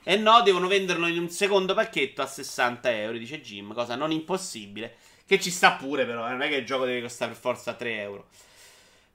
[0.03, 4.11] E no, devono venderlo in un secondo pacchetto a 60 euro, dice Jim, cosa non
[4.11, 4.95] impossibile.
[5.31, 7.73] Che ci sta pure, però, eh, non è che il gioco deve costare per forza
[7.73, 8.27] 3 euro.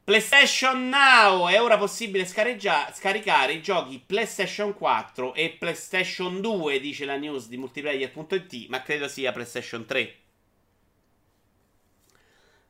[0.03, 7.19] PlayStation Now è ora possibile scaricare i giochi PlayStation 4 e PlayStation 2, dice la
[7.19, 10.17] news di multiplayer.it, ma credo sia PlayStation 3.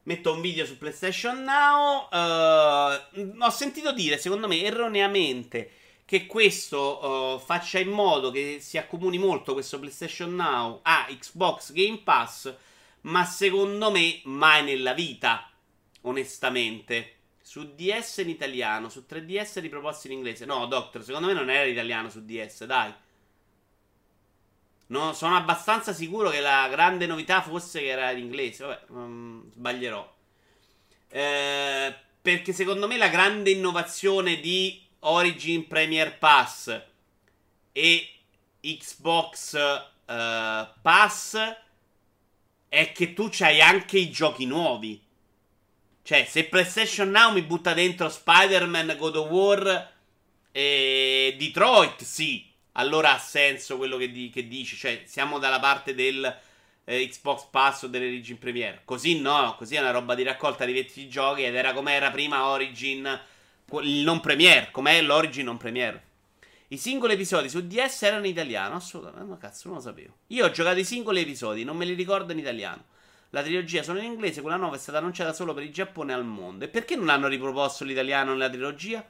[0.02, 2.08] Metto un video su PlayStation Now.
[2.10, 5.70] Uh, ho sentito dire, secondo me, erroneamente
[6.04, 11.70] che questo uh, faccia in modo che si accomuni molto questo PlayStation Now a Xbox
[11.70, 12.52] Game Pass,
[13.06, 15.50] ma secondo me mai nella vita,
[16.02, 17.12] onestamente.
[17.40, 20.44] Su DS in italiano, su 3DS riproposti in inglese.
[20.44, 22.92] No, Doctor, secondo me non era italiano su DS, dai.
[24.88, 28.64] No, sono abbastanza sicuro che la grande novità fosse che era in inglese.
[28.64, 30.14] Vabbè, um, sbaglierò.
[31.08, 36.82] Eh, perché secondo me la grande innovazione di Origin Premier Pass
[37.70, 38.10] e
[38.60, 41.64] Xbox uh, Pass
[42.76, 45.02] è che tu c'hai anche i giochi nuovi.
[46.02, 49.92] Cioè, se PlayStation Now mi butta dentro Spider-Man, God of War
[50.52, 54.76] e Detroit, sì, allora ha senso quello che, di- che dici.
[54.76, 56.24] Cioè, siamo dalla parte del
[56.84, 58.82] eh, Xbox Pass o dell'Origin Premiere.
[58.84, 62.10] Così no, così è una roba di raccolta di vecchi giochi ed era come era
[62.10, 63.20] prima Origin,
[64.04, 66.04] non Premiere, com'è l'Origin non Premiere.
[66.68, 70.16] I singoli episodi su DS erano in italiano, assolutamente, ma cazzo, non lo sapevo.
[70.28, 72.84] Io ho giocato i singoli episodi, non me li ricordo in italiano.
[73.30, 76.24] La trilogia sono in inglese, quella nuova è stata annunciata solo per il Giappone al
[76.24, 76.64] mondo.
[76.64, 79.04] E perché non hanno riproposto l'italiano nella trilogia?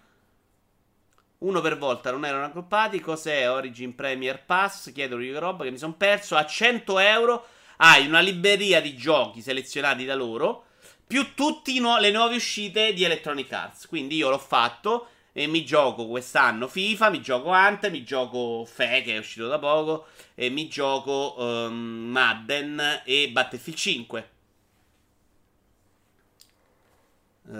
[1.38, 3.00] Uno per volta non erano raggruppati.
[3.00, 4.92] Cos'è Origin Premier Pass?
[4.92, 6.34] Chiedo di roba che mi sono perso.
[6.34, 7.46] A 100 euro
[7.76, 10.64] hai una libreria di giochi selezionati da loro.
[11.06, 13.86] Più tutte nu- le nuove uscite di Electronic Arts.
[13.86, 15.08] Quindi io l'ho fatto
[15.38, 19.58] e mi gioco quest'anno FIFA, mi gioco Ante, mi gioco Fe che è uscito da
[19.58, 24.30] poco e mi gioco um, Madden e Battlefield 5.
[27.42, 27.52] Uh,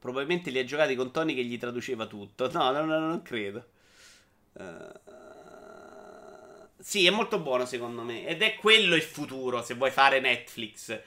[0.00, 2.50] probabilmente li ha giocati con Tony che gli traduceva tutto.
[2.50, 3.64] No, no, no non credo.
[4.54, 4.90] Uh,
[6.80, 8.26] sì, è molto buono secondo me.
[8.26, 11.00] Ed è quello il futuro se vuoi fare Netflix.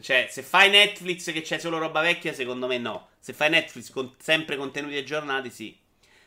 [0.00, 3.08] Cioè, se fai Netflix che c'è solo roba vecchia, secondo me no.
[3.20, 5.76] Se fai Netflix con sempre contenuti aggiornati, sì.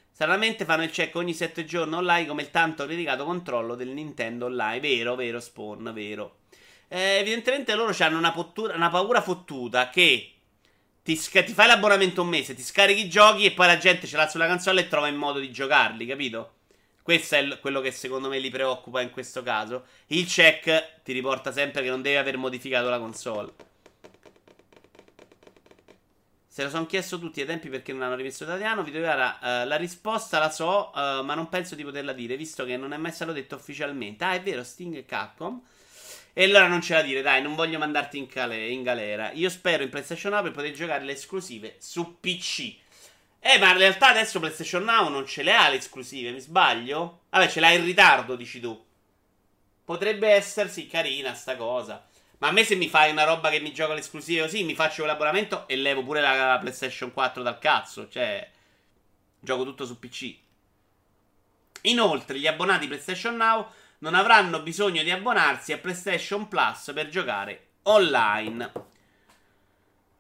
[0.10, 4.46] Stranamente fanno il check ogni 7 giorni online come il tanto criticato controllo del Nintendo
[4.46, 4.80] Online.
[4.80, 6.40] Vero, vero, Spawn, vero.
[6.88, 10.32] Eh, evidentemente loro hanno una, pottura, una paura fottuta che
[11.04, 14.08] ti, sca- ti, fai l'abbonamento un mese, ti scarichi i giochi e poi la gente
[14.08, 16.57] ce l'ha sulla console e trova il modo di giocarli, capito?
[17.08, 19.86] Questo è quello che secondo me li preoccupa in questo caso.
[20.08, 23.54] Il check ti riporta sempre che non devi aver modificato la console.
[26.50, 28.84] Se lo sono chiesto tutti ai tempi perché non hanno rimesso italiano.
[28.84, 32.76] Videogara, uh, la risposta la so, uh, ma non penso di poterla dire, visto che
[32.76, 34.26] non è mai stato detto ufficialmente.
[34.26, 35.62] Ah, è vero, Sting e Capcom.
[36.34, 39.32] E allora non c'è da dire, dai, non voglio mandarti in, cale- in galera.
[39.32, 42.76] Io spero in PlayStation 9 per poter giocare le esclusive su PC.
[43.50, 47.22] Eh, ma in realtà adesso PlayStation Now non ce le ha le esclusive, mi sbaglio?
[47.30, 48.86] Vabbè, ce l'ha in ritardo, dici tu.
[49.86, 52.06] Potrebbe essersi carina sta cosa.
[52.40, 55.06] Ma a me se mi fai una roba che mi gioca l'esclusiva così, mi faccio
[55.06, 58.10] l'abbonamento e levo pure la PlayStation 4 dal cazzo.
[58.10, 58.52] Cioè,
[59.40, 60.36] gioco tutto su PC.
[61.84, 63.66] Inoltre, gli abbonati PlayStation Now
[64.00, 68.87] non avranno bisogno di abbonarsi a PlayStation Plus per giocare online.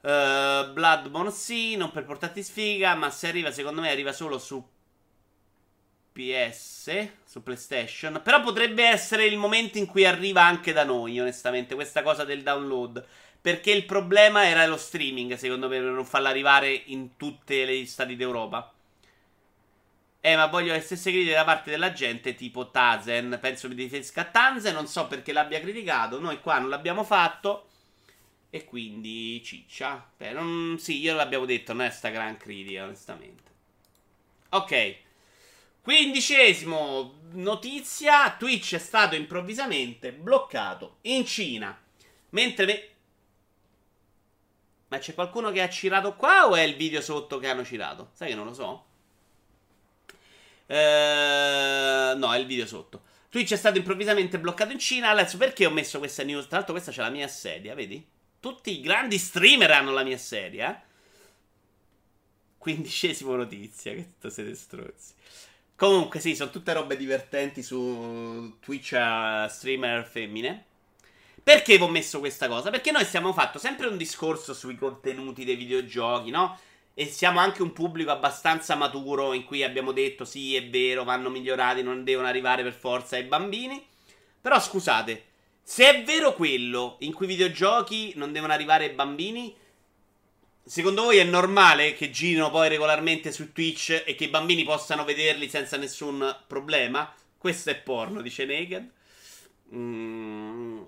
[0.02, 4.64] Uh, Bloodborne sì, non per portarti sfiga, ma se arriva, secondo me arriva solo su
[6.18, 8.22] PS, su PlayStation.
[8.24, 12.41] Però potrebbe essere il momento in cui arriva anche da noi, onestamente, questa cosa del
[12.41, 13.06] download.
[13.40, 17.86] Perché il problema era lo streaming, secondo me, per non farla arrivare in tutti gli
[17.86, 18.74] stati d'Europa.
[20.19, 23.38] Eh, ma voglio le stesse critiche da parte della gente, tipo Tazen.
[23.40, 26.19] Penso mi riferisca a Tazen, non so perché l'abbia criticato.
[26.19, 27.68] Noi qua non l'abbiamo fatto.
[28.49, 30.10] E quindi ciccia.
[30.18, 33.52] Beh, non, sì, io l'abbiamo detto, non è sta gran critica, onestamente.
[34.49, 34.95] Ok.
[35.82, 41.78] Quindicesimo notizia, Twitch è stato improvvisamente bloccato in Cina.
[42.30, 42.65] Mentre...
[42.65, 42.90] Me-
[44.90, 48.11] Ma c'è qualcuno che ha cirato qua o è il video sotto che hanno cirato?
[48.14, 48.86] Sai che non lo so?
[50.65, 53.03] Eh, no, è il video sotto.
[53.30, 55.10] Twitch è stato improvvisamente bloccato in Cina.
[55.10, 56.48] Adesso perché ho messo questa news?
[56.48, 58.15] Tra l'altro questa c'è la mia sedia, vedi?
[58.39, 60.76] Tutti i grandi streamer hanno la mia sedia.
[60.76, 60.85] Eh?
[62.57, 65.14] Quindicesimo notizia, che tutto siete strozzi.
[65.76, 70.65] Comunque, sì, sono tutte robe divertenti su Twitch uh, streamer femmine.
[71.41, 72.69] Perché vi ho messo questa cosa?
[72.69, 76.59] Perché noi stiamo fatto sempre un discorso sui contenuti dei videogiochi, no?
[76.93, 81.30] E siamo anche un pubblico abbastanza maturo in cui abbiamo detto sì, è vero, vanno
[81.30, 83.85] migliorati, non devono arrivare per forza ai bambini.
[84.41, 85.23] Però scusate,
[85.69, 89.53] se è vero quello in cui i videogiochi non devono arrivare bambini,
[90.64, 95.03] secondo voi è normale che girino poi regolarmente su Twitch e che i bambini possano
[95.03, 97.14] vederli senza nessun problema?
[97.38, 98.91] Questo è porno, dice Naked.
[99.76, 100.81] Mm.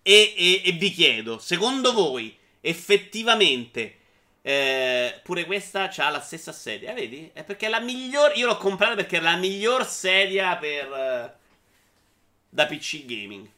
[0.00, 3.96] E, e, e vi chiedo, secondo voi effettivamente
[4.42, 7.30] eh, pure questa ha la stessa sedia, vedi?
[7.32, 8.36] È perché è la miglior.
[8.36, 10.88] Io l'ho comprata perché è la miglior sedia per.
[10.88, 11.40] Uh,
[12.48, 13.48] da PC gaming.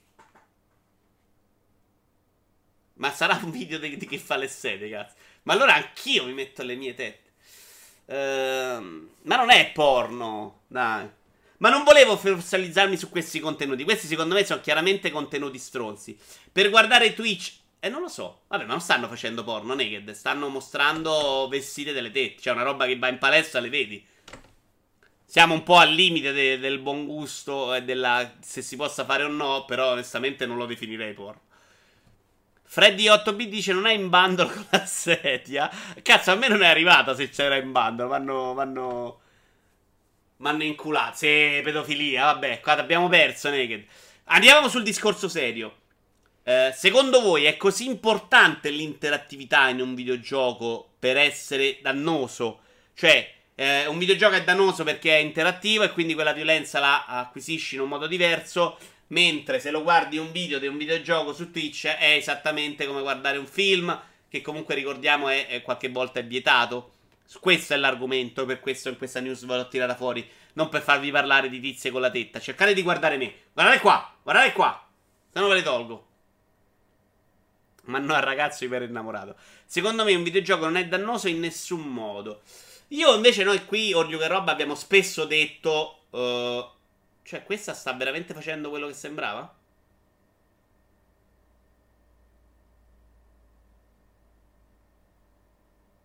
[2.94, 5.14] Ma sarà un video di, di chi fa le sedie, cazzo.
[5.42, 7.22] Ma allora anch'io mi metto le mie tette.
[8.06, 11.08] Uh, ma non è porno, dai.
[11.58, 13.84] Ma non volevo fossilizzarmi su questi contenuti.
[13.84, 16.18] Questi secondo me sono chiaramente contenuti stronzi.
[16.52, 17.62] Per guardare Twitch...
[17.80, 18.42] Eh, non lo so.
[18.48, 20.10] Vabbè, ma non stanno facendo porno naked.
[20.12, 22.42] Stanno mostrando vestite delle tette.
[22.42, 24.06] Cioè, una roba che va in palestra, le vedi.
[25.24, 28.36] Siamo un po' al limite de- del buon gusto e della...
[28.40, 29.64] se si possa fare o no.
[29.64, 31.40] Però, onestamente, non lo definirei porno.
[32.66, 35.70] Freddy 8B dice non è in bundle con la sedia.
[36.02, 38.06] Cazzo, a me non è arrivata se c'era in bundle.
[38.06, 38.54] Vanno...
[38.54, 39.18] vanno
[40.38, 41.16] M'hanno inculato.
[41.16, 42.24] Sì, pedofilia.
[42.24, 43.84] Vabbè, qua abbiamo perso Naked.
[44.24, 45.82] Andiamo sul discorso serio.
[46.42, 52.60] Eh, secondo voi è così importante l'interattività in un videogioco per essere dannoso?
[52.94, 57.76] Cioè, eh, un videogioco è dannoso perché è interattivo e quindi quella violenza la acquisisci
[57.76, 58.78] in un modo diverso.
[59.08, 63.38] Mentre se lo guardi un video di un videogioco su Twitch è esattamente come guardare
[63.38, 66.92] un film, che comunque ricordiamo è, è qualche volta è vietato.
[67.40, 70.28] Questo è l'argomento, per questo in questa news ve l'ho tirata fuori.
[70.54, 72.40] Non per farvi parlare di tizie con la tetta.
[72.40, 73.34] Cercate di guardare me.
[73.52, 74.88] Guardate qua, guardate qua.
[75.32, 76.06] Se no ve le tolgo.
[77.84, 79.36] Ma no, al ragazzo iper innamorato.
[79.66, 82.42] Secondo me un videogioco non è dannoso in nessun modo.
[82.88, 86.04] Io invece noi qui, Orgio che roba, abbiamo spesso detto...
[86.10, 86.72] Uh,
[87.24, 89.52] cioè, questa sta veramente facendo quello che sembrava?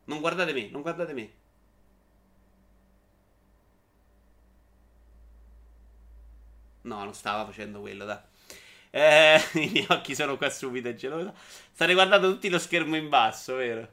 [0.10, 1.32] Non guardate me, non guardate me.
[6.82, 8.18] No, non stava facendo quello, dai.
[8.91, 11.34] Eh, I miei occhi sono qua subito e geloso.
[11.74, 13.88] State guardando tutti lo schermo in basso, vero?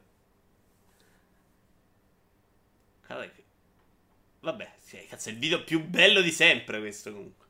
[4.41, 7.47] Vabbè, sì, cazzo, è il video più bello di sempre questo comunque.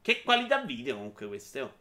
[0.00, 1.74] Che qualità video comunque queste, oh.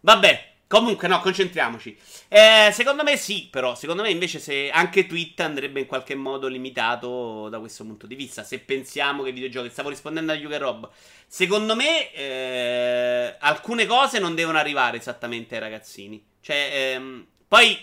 [0.00, 1.94] Vabbè, Comunque, no, concentriamoci.
[2.28, 3.74] Eh, secondo me sì, però.
[3.74, 8.14] Secondo me invece se anche Tweet andrebbe in qualche modo limitato da questo punto di
[8.14, 8.42] vista.
[8.42, 9.68] Se pensiamo che i videogiochi.
[9.68, 10.88] Stavo rispondendo a Yuga Rob.
[11.26, 16.24] Secondo me eh, alcune cose non devono arrivare esattamente ai ragazzini.
[16.40, 17.78] Cioè, ehm, poi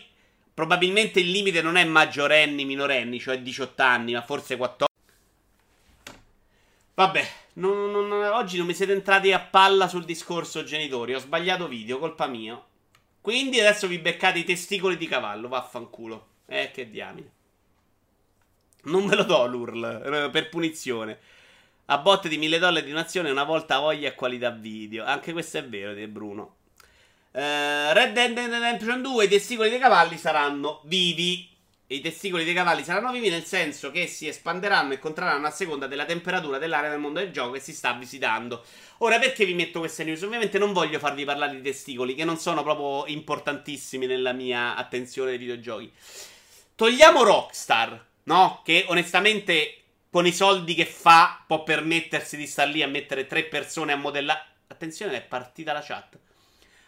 [0.51, 4.88] probabilmente il limite non è maggiorenni, minorenni, cioè 18 anni, ma forse 14.
[6.99, 11.13] Vabbè, non, non, oggi non mi siete entrati a palla sul discorso genitori.
[11.15, 12.61] Ho sbagliato video, colpa mia.
[13.21, 16.27] Quindi adesso vi beccate i testicoli di cavallo, vaffanculo.
[16.45, 17.31] Eh, che diamine.
[18.83, 21.19] Non ve lo do l'URL, eh, per punizione.
[21.85, 25.05] A botte di 1000 dollari di donazione una volta voglia e qualità video.
[25.05, 26.55] Anche questo è vero, di Bruno.
[27.31, 31.47] Uh, Red Dead Redemption 2, i testicoli dei cavalli saranno vivi.
[31.91, 35.49] E I testicoli dei cavalli saranno vivi nel senso che si espanderanno e contrarranno a
[35.49, 38.63] seconda della temperatura dell'area del mondo del gioco che si sta visitando.
[38.99, 40.21] Ora, perché vi metto queste news?
[40.21, 45.31] Ovviamente non voglio farvi parlare di testicoli, che non sono proprio importantissimi nella mia attenzione
[45.31, 45.91] dei videogiochi.
[46.75, 48.61] Togliamo Rockstar, no?
[48.63, 53.45] Che onestamente con i soldi che fa può permettersi di star lì a mettere tre
[53.45, 54.45] persone a modellare.
[54.67, 56.19] Attenzione, è partita la chat.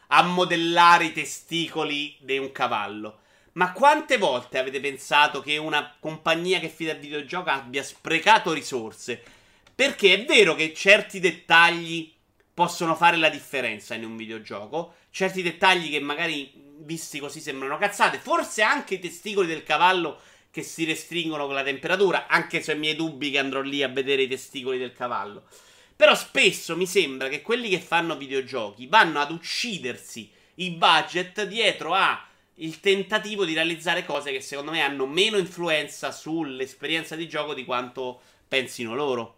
[0.10, 3.22] A modellare i testicoli di un cavallo.
[3.54, 9.22] Ma quante volte avete pensato che una compagnia che fida il videogioco abbia sprecato risorse?
[9.76, 12.14] Perché è vero che certi dettagli
[12.54, 18.20] possono fare la differenza in un videogioco, certi dettagli che magari visti così sembrano cazzate,
[18.20, 20.20] forse anche i testicoli del cavallo
[20.50, 23.84] che si restringono con la temperatura, anche se ho i miei dubbi che andrò lì
[23.84, 25.44] a vedere i testicoli del cavallo.
[25.96, 31.94] Però spesso mi sembra che quelli che fanno videogiochi vanno ad uccidersi i budget dietro
[31.94, 37.54] a il tentativo di realizzare cose che secondo me hanno meno influenza sull'esperienza di gioco
[37.54, 39.38] di quanto pensino loro.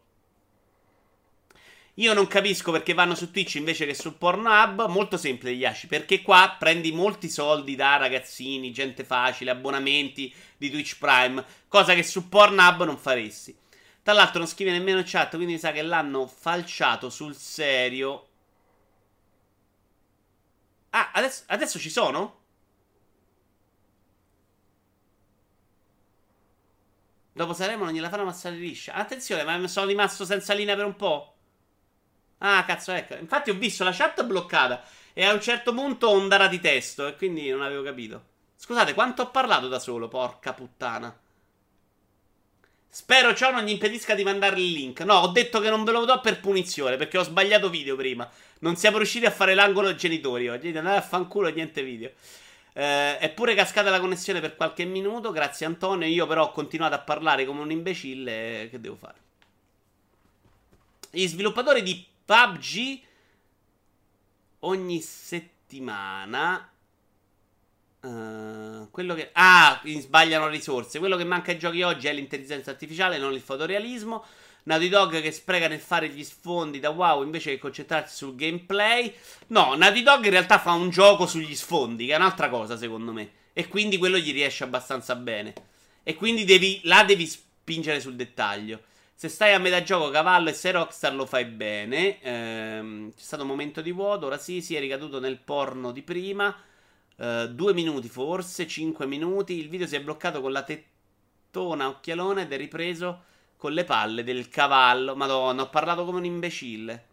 [1.98, 4.88] Io non capisco perché vanno su Twitch invece che su Pornhub.
[4.88, 5.85] Molto semplice, Yashi.
[5.85, 11.45] Perché qua prendi molti soldi da ragazzini, gente facile, abbonamenti di Twitch Prime.
[11.68, 13.56] Cosa che su Pornhub non faresti.
[14.02, 18.27] Tra l'altro non scrive nemmeno in chat, quindi sa che l'hanno falciato sul serio.
[20.90, 22.41] Ah, adesso, adesso ci sono?
[27.35, 28.93] Dopo Saremo non gliela fanno passare liscia.
[28.93, 31.35] Attenzione, ma sono rimasto senza linea per un po'.
[32.38, 33.15] Ah, cazzo, ecco.
[33.15, 34.84] Infatti ho visto la chat bloccata.
[35.14, 37.07] E a un certo punto ondara di testo.
[37.07, 38.23] E quindi non avevo capito.
[38.55, 41.18] Scusate, quanto ho parlato da solo, porca puttana.
[42.88, 44.99] Spero ciò non gli impedisca di mandare il link.
[45.01, 46.97] No, ho detto che non ve lo do per punizione.
[46.97, 48.30] Perché ho sbagliato video prima.
[48.60, 50.68] Non siamo riusciti a fare l'angolo genitori oggi.
[50.68, 52.11] Andate a fanculo niente video.
[52.73, 55.31] Eh, è pure cascata la connessione per qualche minuto.
[55.31, 56.07] Grazie Antonio.
[56.07, 58.67] Io però ho continuato a parlare come un imbecille.
[58.69, 59.21] Che devo fare?
[61.11, 63.01] Gli sviluppatori di PUBG
[64.59, 66.67] ogni settimana.
[68.01, 69.29] Uh, quello che.
[69.33, 70.99] Ah, sbagliano risorse.
[70.99, 74.25] Quello che manca ai giochi oggi è l'intelligenza artificiale, non il fotorealismo.
[74.64, 79.14] Naughty Dog che spreca nel fare gli sfondi da wow invece che concentrarsi sul gameplay.
[79.48, 83.11] No, Naughty Dog in realtà fa un gioco sugli sfondi, che è un'altra cosa secondo
[83.11, 83.31] me.
[83.53, 85.53] E quindi quello gli riesce abbastanza bene.
[86.03, 88.81] E quindi devi, là devi spingere sul dettaglio.
[89.15, 92.22] Se stai a metà gioco cavallo e sei Rockstar lo fai bene.
[92.22, 96.02] Ehm, c'è stato un momento di vuoto, ora sì, si è ricaduto nel porno di
[96.02, 96.56] prima.
[97.18, 99.57] Ehm, due minuti forse, cinque minuti.
[99.60, 103.23] Il video si è bloccato con la tettona occhialone ed è ripreso
[103.64, 105.15] con le palle del cavallo.
[105.15, 107.06] Madonna, ho parlato come un imbecille.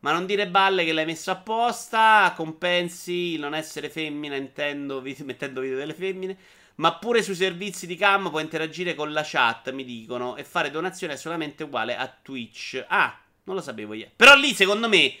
[0.00, 2.30] Ma non dire balle che l'hai messo apposta.
[2.36, 6.36] Compensi il non essere femmina intendo, mettendo video delle femmine.
[6.74, 10.70] Ma pure sui servizi di cam puoi interagire con la chat, mi dicono, e fare
[10.70, 12.84] donazioni è solamente uguale a Twitch.
[12.86, 14.10] Ah, non lo sapevo io.
[14.14, 15.16] Però lì, secondo me,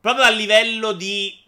[0.00, 1.40] proprio a livello di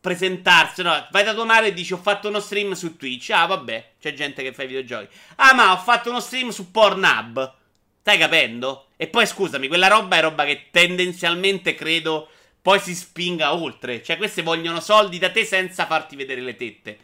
[0.00, 1.08] presentarsi, no?
[1.10, 3.30] Vai da donare e dici ho fatto uno stream su Twitch.
[3.30, 5.08] Ah, vabbè, c'è gente che fa i videogiochi.
[5.36, 7.60] Ah, ma ho fatto uno stream su Pornhub.
[8.02, 8.88] Stai capendo?
[8.96, 12.28] E poi scusami, quella roba è roba che tendenzialmente credo
[12.60, 14.02] poi si spinga oltre.
[14.02, 16.98] Cioè, queste vogliono soldi da te senza farti vedere le tette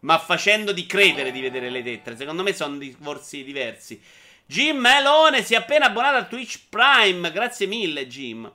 [0.00, 2.16] ma facendo di credere di vedere le lettere.
[2.16, 4.00] Secondo me sono discorsi diversi.
[4.46, 7.30] Jim Melone si è appena abbonato a Twitch Prime.
[7.32, 8.50] Grazie mille, Jim.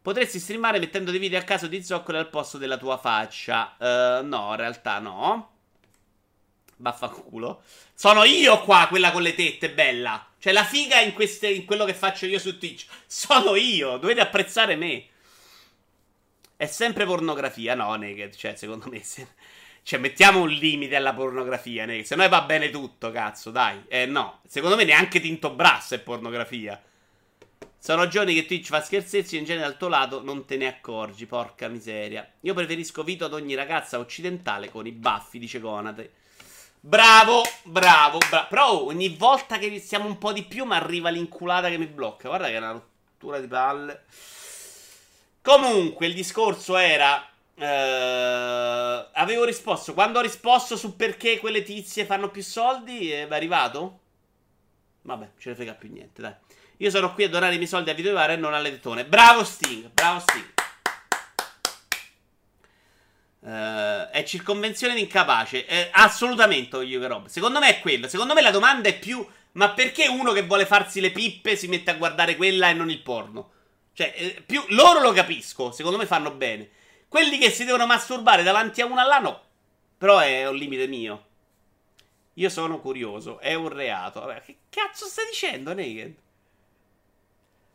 [0.00, 3.76] Potresti streamare mettendo dei video a caso di zoccoli al posto della tua faccia.
[3.78, 5.50] Uh, no, in realtà no.
[6.76, 7.62] Vaffanculo.
[7.94, 10.27] Sono io qua, quella con le tette, bella.
[10.38, 12.86] Cioè, la figa in, queste, in quello che faccio io su Twitch.
[13.06, 13.96] Sono io.
[13.96, 15.06] Dovete apprezzare me.
[16.56, 17.74] È sempre pornografia.
[17.74, 18.34] No, Naked.
[18.34, 19.02] Cioè, secondo me.
[19.02, 19.26] Se...
[19.88, 22.04] Cioè, mettiamo un limite alla pornografia, ne?
[22.04, 23.84] se no va bene tutto, cazzo, dai.
[23.88, 26.78] Eh no, secondo me neanche Tinto Brass è pornografia.
[27.78, 30.66] Sono giorni che Twitch fa scherzezzi e in genere dal tuo lato non te ne
[30.66, 32.30] accorgi, porca miseria.
[32.40, 36.12] Io preferisco Vito ad ogni ragazza occidentale con i baffi, dice Conate.
[36.80, 38.46] Bravo, bravo, bravo.
[38.48, 42.28] Però ogni volta che iniziamo un po' di più mi arriva l'inculata che mi blocca.
[42.28, 44.04] Guarda che è una rottura di palle.
[45.42, 47.28] Comunque, il discorso era
[47.58, 49.92] Uh, avevo risposto.
[49.92, 53.98] Quando ho risposto su perché quelle tizie fanno più soldi, è arrivato?
[55.02, 56.34] Vabbè, ce ne frega più niente, dai.
[56.76, 59.04] Io sono qui a donare i miei soldi a Videovare e non alle tettone.
[59.04, 60.57] Bravo Sting, bravo Sting.
[63.48, 65.64] Uh, è circonvenzione di incapace.
[65.64, 67.28] Eh, assolutamente, che roba.
[67.28, 68.06] Secondo me è quello.
[68.06, 71.66] Secondo me la domanda è più: ma perché uno che vuole farsi le pippe si
[71.66, 73.52] mette a guardare quella e non il porno?
[73.94, 75.72] Cioè, eh, più, loro lo capisco.
[75.72, 76.68] Secondo me fanno bene.
[77.08, 79.42] Quelli che si devono masturbare davanti a una là no.
[79.96, 81.24] Però è un limite mio.
[82.34, 84.20] Io sono curioso, è un reato.
[84.20, 86.14] Vabbè, che cazzo stai dicendo, Naked?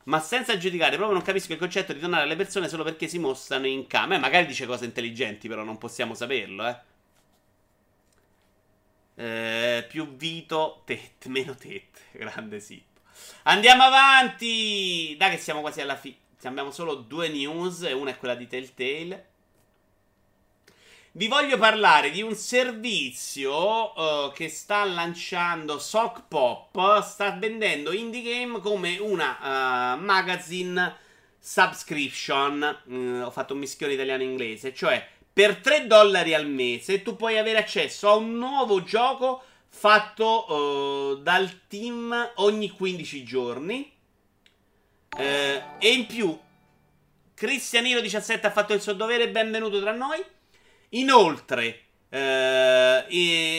[0.05, 3.19] Ma senza giudicare, proprio non capisco il concetto di donare alle persone solo perché si
[3.19, 4.17] mostrano in camera.
[4.17, 6.77] Eh, magari dice cose intelligenti, però non possiamo saperlo, eh.
[9.15, 11.99] eh più Vito, Tet, meno Tet.
[12.11, 13.01] Grande Sippo.
[13.43, 15.15] Andiamo avanti!
[15.17, 16.17] Dai che siamo quasi alla fine.
[16.43, 19.32] Abbiamo solo due news e una è quella di Telltale.
[21.15, 27.03] Vi voglio parlare di un servizio uh, che sta lanciando Sock Pop.
[27.03, 30.97] Sta vendendo indie game come una uh, magazine
[31.37, 32.79] subscription.
[32.85, 34.73] Uh, ho fatto un mischione italiano-inglese.
[34.73, 41.19] Cioè, per 3 dollari al mese tu puoi avere accesso a un nuovo gioco fatto
[41.21, 43.93] dal team ogni 15 giorni.
[45.15, 46.35] E in più,
[47.37, 50.32] Cristianino17 ha fatto il suo dovere, benvenuto tra noi.
[50.95, 51.79] Inoltre,
[52.09, 53.05] eh,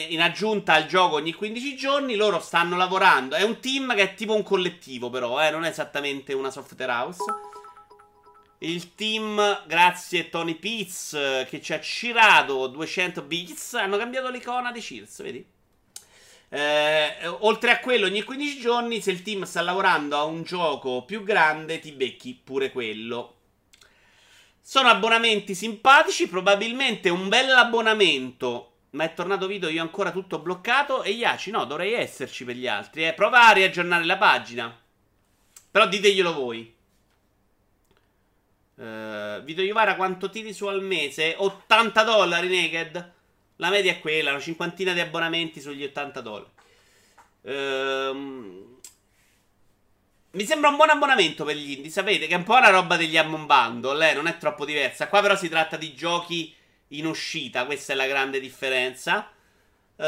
[0.09, 2.15] in aggiunta al gioco ogni 15 giorni.
[2.15, 3.35] Loro stanno lavorando.
[3.35, 6.91] È un team che è tipo un collettivo, però, eh, non è esattamente una software
[6.91, 7.23] house.
[8.59, 14.79] Il team, grazie Tony Pitts, che ci ha cirato 200 bits, hanno cambiato l'icona di
[14.79, 15.45] Cheers, vedi?
[16.49, 21.03] Eh, oltre a quello, ogni 15 giorni, se il team sta lavorando a un gioco
[21.03, 23.34] più grande, ti becchi pure quello.
[24.67, 28.71] Sono abbonamenti simpatici, probabilmente un bel abbonamento.
[28.91, 31.03] Ma è tornato video io ancora tutto bloccato.
[31.03, 33.05] E Iaci, no, dovrei esserci per gli altri.
[33.05, 33.13] Eh.
[33.13, 34.75] Prova a riaggiornare la pagina.
[35.69, 36.75] Però diteglielo voi.
[38.73, 41.35] Uh, Vito Iovara quanto tiri su al mese?
[41.37, 43.11] 80 dollari naked.
[43.57, 46.49] La media è quella, una cinquantina di abbonamenti sugli 80 dollari.
[47.43, 48.64] Ehm,
[50.35, 52.27] mi sembra un buon abbonamento per gli indie, sapete?
[52.27, 54.13] Che è un po' una roba degli Ammon Bundle, eh?
[54.13, 55.07] non è troppo diversa.
[55.07, 56.53] Qua però si tratta di giochi
[56.89, 59.31] in uscita, questa è la grande differenza.
[59.95, 60.03] Uh,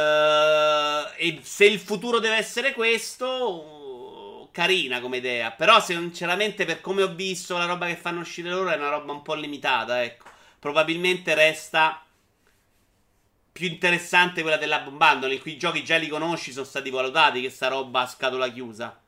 [1.16, 5.52] e se il futuro deve essere questo, carina come idea.
[5.52, 9.14] Però sinceramente per come ho visto la roba che fanno uscire loro è una roba
[9.14, 10.26] un po' limitata, ecco.
[10.60, 12.04] Probabilmente resta
[13.54, 17.41] più interessante quella della Bombandole, in cui i giochi già li conosci, sono stati valutati,
[17.41, 19.02] che sta roba a scatola chiusa.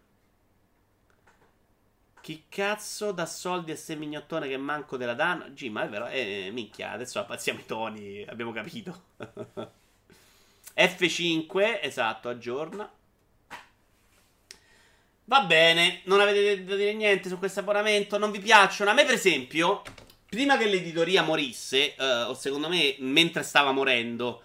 [2.30, 5.52] Chi cazzo dà soldi a sto mignottone che manco della danno?
[5.52, 9.06] G, ma è vero, eh, minchia, adesso abbazziamo i toni, abbiamo capito.
[10.78, 12.88] F5, esatto, aggiorna.
[15.26, 18.92] Va bene, non avete da dire niente su questo abbonamento, non vi piacciono.
[18.92, 19.82] A me, per esempio,
[20.30, 24.44] prima che l'editoria morisse, uh, o secondo me mentre stava morendo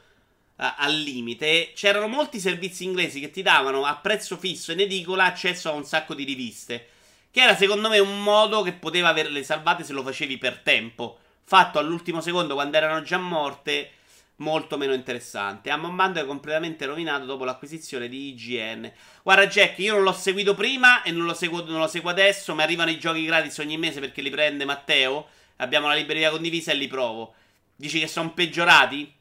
[0.56, 5.24] uh, al limite, c'erano molti servizi inglesi che ti davano a prezzo fisso in edicola
[5.24, 6.92] accesso a un sacco di riviste.
[7.34, 11.18] Che era secondo me un modo che poteva averle salvate se lo facevi per tempo.
[11.42, 13.90] Fatto all'ultimo secondo quando erano già morte,
[14.36, 15.70] molto meno interessante.
[15.70, 18.88] Amon Bando è completamente rovinato dopo l'acquisizione di IGN.
[19.24, 22.54] Guarda, Jack, io non l'ho seguito prima e non lo seguo, non lo seguo adesso.
[22.54, 26.70] Ma arrivano i giochi gratis ogni mese perché li prende Matteo abbiamo la libreria condivisa
[26.70, 27.34] e li provo.
[27.74, 29.12] Dici che sono peggiorati?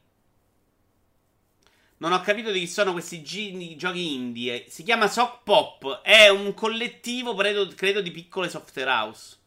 [2.04, 4.66] Non ho capito di chi sono questi gi- giochi indie.
[4.68, 6.02] Si chiama Sock Pop.
[6.02, 9.38] È un collettivo, credo, credo, di piccole software house.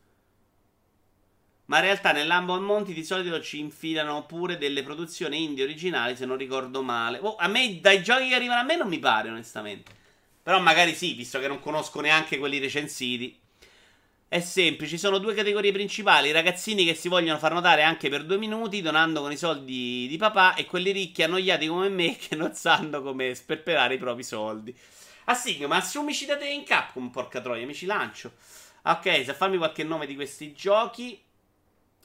[1.66, 6.26] Ma in realtà nell'Ambon Monti di solito ci infilano pure delle produzioni indie originali, se
[6.26, 7.20] non ricordo male.
[7.22, 9.92] Oh, a me, dai giochi che arrivano a me, non mi pare, onestamente.
[10.42, 13.40] Però magari sì, visto che non conosco neanche quelli recensiti.
[14.30, 18.10] È semplice, ci sono due categorie principali, i ragazzini che si vogliono far notare anche
[18.10, 22.18] per due minuti donando con i soldi di papà e quelli ricchi annoiati come me
[22.18, 24.78] che non sanno come sperperare i propri soldi.
[25.26, 28.34] Ah sì, ma assumici da te in Capcom, porca troia, mi ci lancio.
[28.84, 31.22] Ok, sa farmi qualche nome di questi giochi.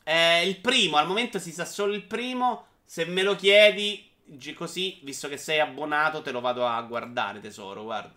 [0.04, 4.10] Eh, il primo, al momento si sa solo il primo, se me lo chiedi
[4.54, 8.14] così, visto che sei abbonato, te lo vado a guardare tesoro, guarda.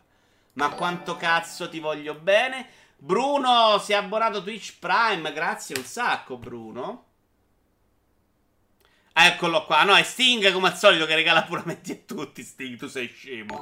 [0.54, 2.84] Ma quanto cazzo ti voglio bene.
[3.06, 5.32] Bruno si è abbonato Twitch Prime.
[5.32, 7.04] Grazie un sacco, Bruno.
[9.14, 9.84] Eccolo qua.
[9.84, 12.42] No, è Sting come al solito che regala puramente a tutti.
[12.42, 13.60] Sting, tu sei scemo.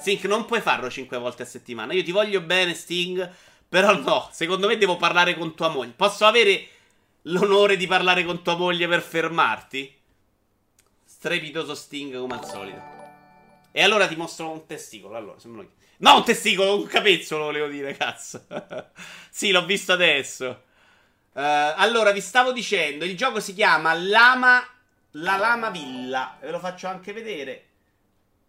[0.00, 1.92] Sting, non puoi farlo 5 volte a settimana.
[1.92, 3.32] Io ti voglio bene, Sting.
[3.68, 5.92] Però no, secondo me devo parlare con tua moglie.
[5.92, 6.66] Posso avere
[7.22, 9.96] l'onore di parlare con tua moglie per fermarti?
[11.04, 12.82] Strepitoso Sting come al solito.
[13.70, 15.16] E allora ti mostro un testicolo.
[15.16, 15.70] Allora, se me lo
[16.02, 18.44] No, un testicolo, un capezzolo volevo dire, cazzo.
[19.30, 20.64] sì, l'ho visto adesso.
[21.32, 24.66] Uh, allora, vi stavo dicendo, il gioco si chiama Lama...
[25.16, 26.38] La Lama Villa.
[26.40, 27.66] Ve lo faccio anche vedere.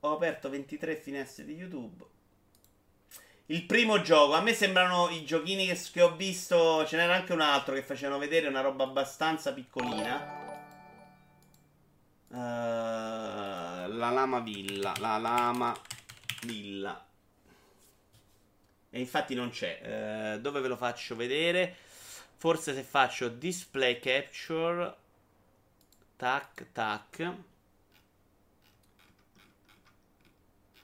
[0.01, 2.03] Ho aperto 23 finestre di YouTube.
[3.47, 6.85] Il primo gioco, a me sembrano i giochini che, che ho visto.
[6.87, 10.41] Ce n'era anche un altro che facevano vedere una roba abbastanza piccolina.
[12.29, 14.93] Uh, la Lama Villa.
[14.97, 15.75] La Lama
[16.45, 17.05] Villa.
[18.95, 20.35] E infatti non c'è.
[20.35, 21.75] Eh, dove ve lo faccio vedere?
[22.35, 24.95] Forse se faccio display capture.
[26.15, 27.33] Tac, tac.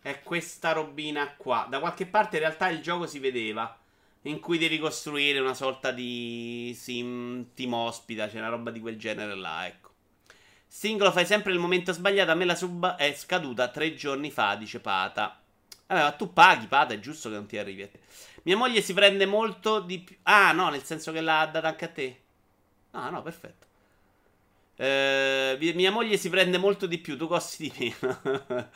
[0.02, 1.68] È questa robina qua.
[1.70, 3.78] Da qualche parte in realtà il gioco si vedeva.
[4.24, 8.28] In cui devi costruire una sorta di sim team ospita.
[8.28, 9.92] C'è una roba di quel genere là, ecco.
[10.66, 12.32] Singolo fai sempre nel momento sbagliato.
[12.32, 15.39] A me la sub è scaduta tre giorni fa, dice Pata.
[15.90, 18.00] Vabbè, tu paghi, Pata, è giusto che non ti arrivi a te.
[18.44, 20.16] Mia moglie si prende molto di più.
[20.24, 22.20] Ah, no, nel senso che l'ha data anche a te.
[22.92, 23.66] Ah, no, perfetto.
[24.76, 28.22] Eh, mia moglie si prende molto di più, tu costi di meno.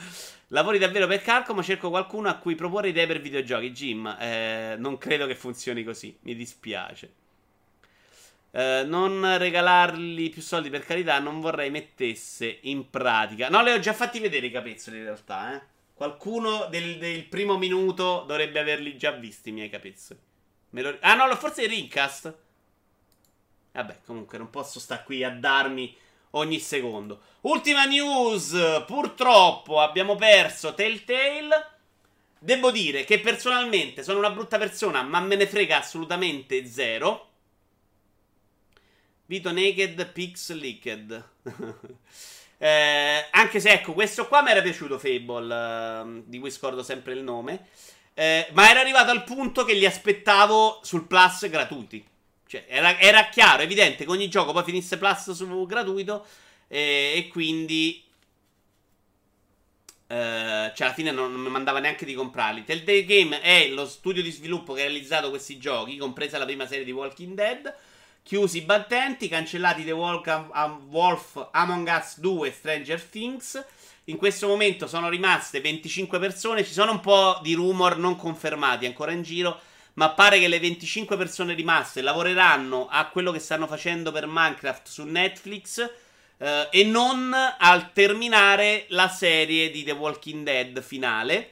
[0.47, 3.71] Lavori davvero per Calco, ma cerco qualcuno a cui proporre idee per videogiochi.
[3.71, 7.13] Jim, eh, non credo che funzioni così, mi dispiace.
[8.51, 13.49] Uh, non regalargli più soldi per carità, non vorrei mettesse in pratica.
[13.49, 15.61] No, le ho già fatti vedere i capezzoli in realtà, eh.
[16.03, 20.19] Qualcuno del, del primo minuto dovrebbe averli già visti i miei capezzoli.
[20.71, 20.97] Lo...
[20.99, 22.37] Ah no, forse il Rincast.
[23.71, 25.95] Vabbè, comunque non posso stare qui a darmi
[26.31, 27.21] ogni secondo.
[27.43, 31.71] Ultima news, purtroppo abbiamo perso Telltale.
[32.37, 37.29] Devo dire che personalmente sono una brutta persona, ma me ne frega assolutamente zero.
[39.25, 41.29] Vito Naked Pix Liquid.
[42.63, 47.11] eh, anche se ecco, questo qua mi era piaciuto Fable, eh, di cui scordo sempre
[47.11, 47.67] il nome.
[48.13, 52.07] Eh, ma era arrivato al punto che li aspettavo sul Plus gratuiti.
[52.47, 56.25] Cioè, era, era chiaro, evidente che ogni gioco poi finisse Plus su gratuito.
[56.69, 58.01] Eh, e quindi
[60.05, 62.63] Uh, cioè, alla fine non, non, mi mandava neanche di comprarli.
[62.63, 66.67] Telltale Game è lo studio di sviluppo che ha realizzato questi giochi, compresa la prima
[66.67, 67.75] serie di Walking Dead.
[68.23, 73.65] Chiusi i battenti, cancellati The Wolf, um, Wolf Among Us 2 e Stranger Things.
[74.05, 76.63] In questo momento sono rimaste 25 persone.
[76.63, 79.59] Ci sono un po' di rumor non confermati ancora in giro.
[79.95, 84.87] Ma pare che le 25 persone rimaste lavoreranno a quello che stanno facendo per Minecraft
[84.87, 85.91] su Netflix
[86.35, 91.51] Uh, e non al terminare la serie di The Walking Dead finale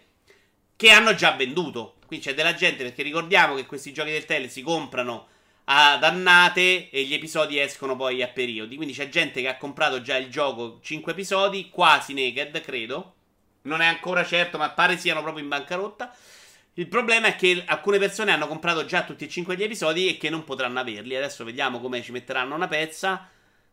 [0.75, 1.97] che hanno già venduto.
[2.05, 5.27] Quindi c'è della gente perché ricordiamo che questi giochi del tele si comprano
[5.73, 8.75] ad annate e gli episodi escono poi a periodi.
[8.75, 13.13] Quindi c'è gente che ha comprato già il gioco 5 episodi, quasi naked, credo.
[13.63, 16.13] Non è ancora certo, ma pare siano proprio in bancarotta.
[16.73, 20.17] Il problema è che alcune persone hanno comprato già tutti e 5 gli episodi e
[20.17, 21.15] che non potranno averli.
[21.15, 23.29] Adesso vediamo come ci metteranno una pezza.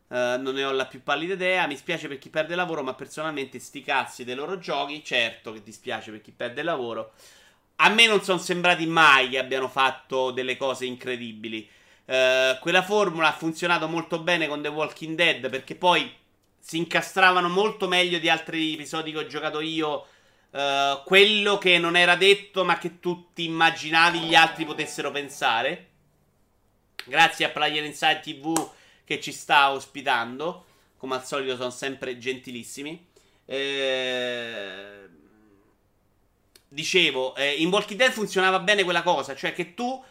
[0.07, 1.67] Uh, non ne ho la più pallida idea.
[1.67, 5.03] Mi spiace per chi perde lavoro, ma personalmente sti cazzi dei loro giochi.
[5.03, 7.11] Certo che ti spiace per chi perde lavoro.
[7.77, 11.69] A me non sono sembrati mai che abbiano fatto delle cose incredibili.
[12.09, 16.11] Uh, quella formula ha funzionato molto bene con The Walking Dead perché poi
[16.57, 20.07] si incastravano molto meglio di altri episodi che ho giocato io.
[20.49, 25.87] Uh, quello che non era detto, ma che tutti immaginavi gli altri potessero pensare.
[27.05, 28.71] Grazie a Player Inside TV
[29.03, 30.65] che ci sta ospitando.
[30.97, 33.07] Come al solito sono sempre gentilissimi.
[33.45, 35.09] Eh...
[36.69, 40.03] Dicevo, eh, in Walking Dead funzionava bene quella cosa, cioè che tu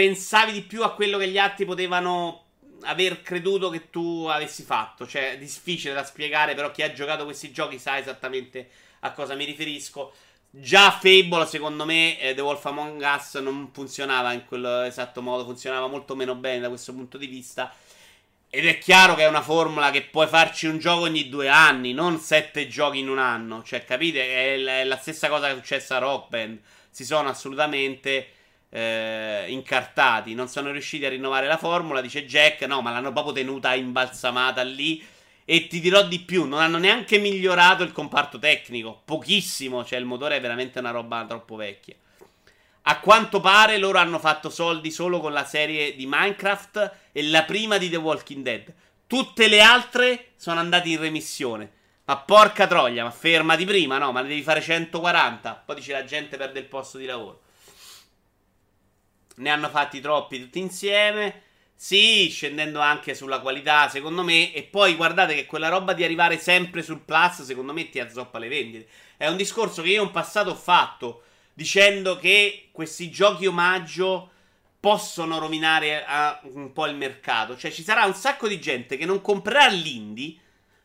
[0.00, 2.44] pensavi di più a quello che gli altri potevano
[2.84, 5.06] aver creduto che tu avessi fatto.
[5.06, 8.70] Cioè, è difficile da spiegare, però chi ha giocato questi giochi sa esattamente
[9.00, 10.10] a cosa mi riferisco.
[10.48, 15.86] Già Fable, secondo me, eh, The Wolf Among Us non funzionava in quell'esatto modo, funzionava
[15.86, 17.70] molto meno bene da questo punto di vista.
[18.48, 21.92] Ed è chiaro che è una formula che puoi farci un gioco ogni due anni,
[21.92, 23.62] non sette giochi in un anno.
[23.62, 24.54] Cioè, capite?
[24.54, 26.58] È la stessa cosa che è successa a Rock Band.
[26.88, 28.38] Si sono assolutamente
[28.70, 30.34] eh, incartati.
[30.34, 32.00] Non sono riusciti a rinnovare la formula.
[32.00, 35.04] Dice Jack: No, ma l'hanno proprio tenuta imbalsamata lì.
[35.44, 39.02] E ti dirò di più: non hanno neanche migliorato il comparto tecnico.
[39.04, 39.84] Pochissimo.
[39.84, 41.94] Cioè, il motore è veramente una roba troppo vecchia.
[42.82, 47.44] A quanto pare loro hanno fatto soldi solo con la serie di Minecraft e la
[47.44, 48.72] prima di The Walking Dead.
[49.06, 51.72] Tutte le altre sono andate in remissione.
[52.04, 54.10] Ma porca troia, ma fermati prima, no?
[54.12, 55.62] Ma ne devi fare 140.
[55.66, 57.42] Poi dice la gente perde il posto di lavoro.
[59.36, 61.42] Ne hanno fatti troppi tutti insieme.
[61.74, 64.52] Sì, scendendo anche sulla qualità, secondo me.
[64.52, 68.38] E poi guardate che quella roba di arrivare sempre sul plus, secondo me ti azzoppa
[68.38, 68.88] le vendite.
[69.16, 71.22] È un discorso che io in passato ho fatto
[71.54, 74.30] dicendo che questi giochi omaggio
[74.78, 76.04] possono rovinare
[76.52, 77.56] un po' il mercato.
[77.56, 80.36] Cioè ci sarà un sacco di gente che non comprerà l'indie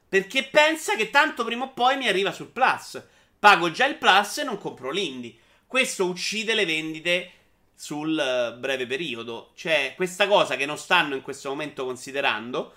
[0.07, 3.01] perché pensa che tanto prima o poi mi arriva sul Plus.
[3.37, 5.35] Pago già il Plus e non compro l'indie.
[5.67, 7.31] Questo uccide le vendite
[7.75, 9.51] sul uh, breve periodo.
[9.55, 12.73] Cioè questa cosa che non stanno in questo momento considerando.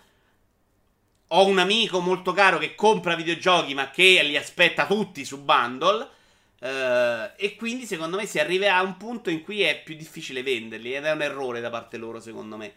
[1.28, 6.16] Ho un amico molto caro che compra videogiochi ma che li aspetta tutti su bundle
[6.60, 10.42] Uh, e quindi secondo me si arriva a un punto in cui è più difficile
[10.42, 12.74] venderli ed è un errore da parte loro secondo me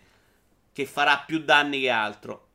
[0.72, 2.48] che farà più danni che altro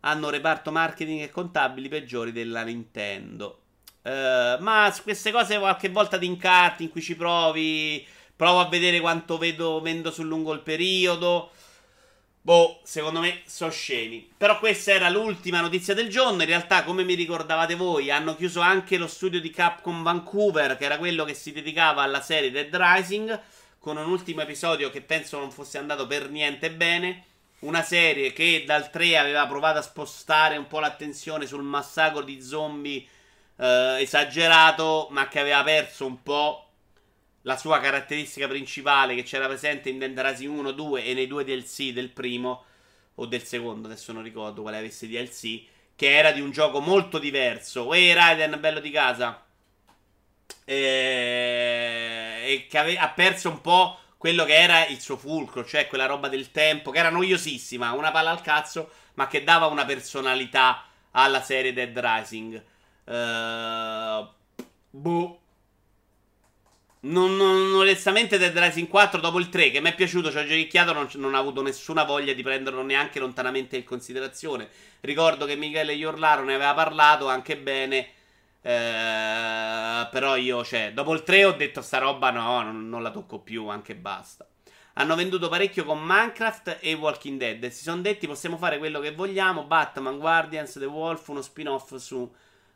[0.00, 3.60] hanno reparto marketing e contabili peggiori della Nintendo
[4.02, 8.68] uh, ma su queste cose qualche volta ti incarti in cui ci provi provo a
[8.68, 11.50] vedere quanto vedo, vendo sul lungo il periodo
[12.44, 14.30] Boh, secondo me sono scemi.
[14.36, 16.42] Però questa era l'ultima notizia del giorno.
[16.42, 20.84] In realtà, come mi ricordavate voi, hanno chiuso anche lo studio di Capcom Vancouver, che
[20.84, 23.40] era quello che si dedicava alla serie Dead Rising,
[23.78, 27.24] con un ultimo episodio che penso non fosse andato per niente bene.
[27.60, 32.42] Una serie che dal 3 aveva provato a spostare un po' l'attenzione sul massacro di
[32.42, 33.06] zombie
[33.56, 36.63] eh, esagerato, ma che aveva perso un po'
[37.46, 41.44] la sua caratteristica principale che c'era presente in Dead Rising 1, 2 e nei due
[41.44, 42.64] DLC del primo
[43.16, 45.62] o del secondo, adesso non ricordo quale avesse DLC,
[45.94, 47.92] che era di un gioco molto diverso.
[47.92, 49.44] Ehi Raiden, bello di casa.
[50.64, 52.96] E, e che ave...
[52.98, 56.90] ha perso un po' quello che era il suo fulcro, cioè quella roba del tempo,
[56.90, 61.96] che era noiosissima, una palla al cazzo, ma che dava una personalità alla serie Dead
[61.96, 62.64] Rising.
[63.04, 64.28] Uh,
[64.90, 65.38] boh.
[67.04, 70.46] Non, non, onestamente Dead Rising 4 dopo il 3 che mi è piaciuto, ci ho
[70.46, 74.68] giochicchiato, non, non ho avuto nessuna voglia di prenderlo neanche lontanamente in considerazione.
[75.00, 78.08] Ricordo che Michele Iorlaro ne aveva parlato anche bene.
[78.62, 83.10] Eh, però io, cioè, dopo il 3 ho detto sta roba no, non, non la
[83.10, 84.46] tocco più, anche basta.
[84.94, 87.66] Hanno venduto parecchio con Minecraft e Walking Dead.
[87.66, 89.64] Si sono detti possiamo fare quello che vogliamo.
[89.64, 92.32] Batman, Guardians, The Wolf, uno spin-off su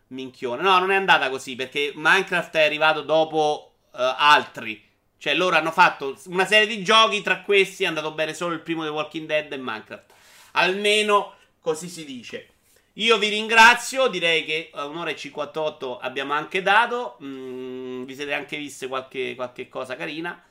[0.09, 0.61] Minchione.
[0.61, 4.85] No, non è andata così perché Minecraft è arrivato dopo altri.
[5.19, 7.23] Cioè, loro hanno fatto una serie di giochi.
[7.23, 10.13] Tra questi è andato bene solo il primo The Walking Dead e Minecraft.
[10.53, 12.51] Almeno così si dice.
[12.95, 18.33] Io vi ringrazio, direi che a un'ora e 58 abbiamo anche dato, mm, vi siete
[18.33, 20.43] anche viste qualche, qualche cosa carina.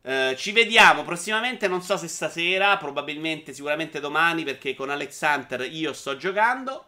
[0.00, 5.60] Uh, ci vediamo prossimamente, non so se stasera, probabilmente, sicuramente domani, perché con Alex Hunter
[5.70, 6.86] io sto giocando.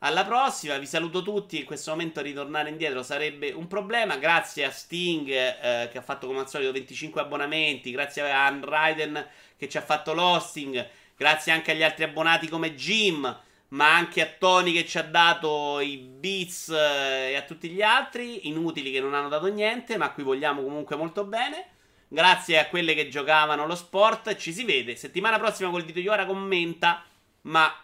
[0.00, 1.58] Alla prossima, vi saluto tutti.
[1.58, 4.16] In questo momento ritornare indietro sarebbe un problema.
[4.16, 7.90] Grazie a Sting eh, che ha fatto come al solito 25 abbonamenti.
[7.90, 10.86] Grazie a Unraiden che ci ha fatto l'hosting.
[11.16, 13.40] Grazie anche agli altri abbonati come Jim.
[13.68, 17.80] Ma anche a Tony che ci ha dato i beats eh, e a tutti gli
[17.80, 18.48] altri.
[18.48, 21.70] Inutili che non hanno dato niente, ma a cui vogliamo comunque molto bene.
[22.08, 24.36] Grazie a quelle che giocavano lo sport.
[24.36, 27.02] Ci si vede settimana prossima col dito di ora commenta.
[27.42, 27.74] Ma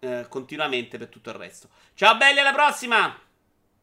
[0.00, 1.68] eh, continuamente per tutto il resto.
[1.94, 3.25] Ciao belli, alla prossima!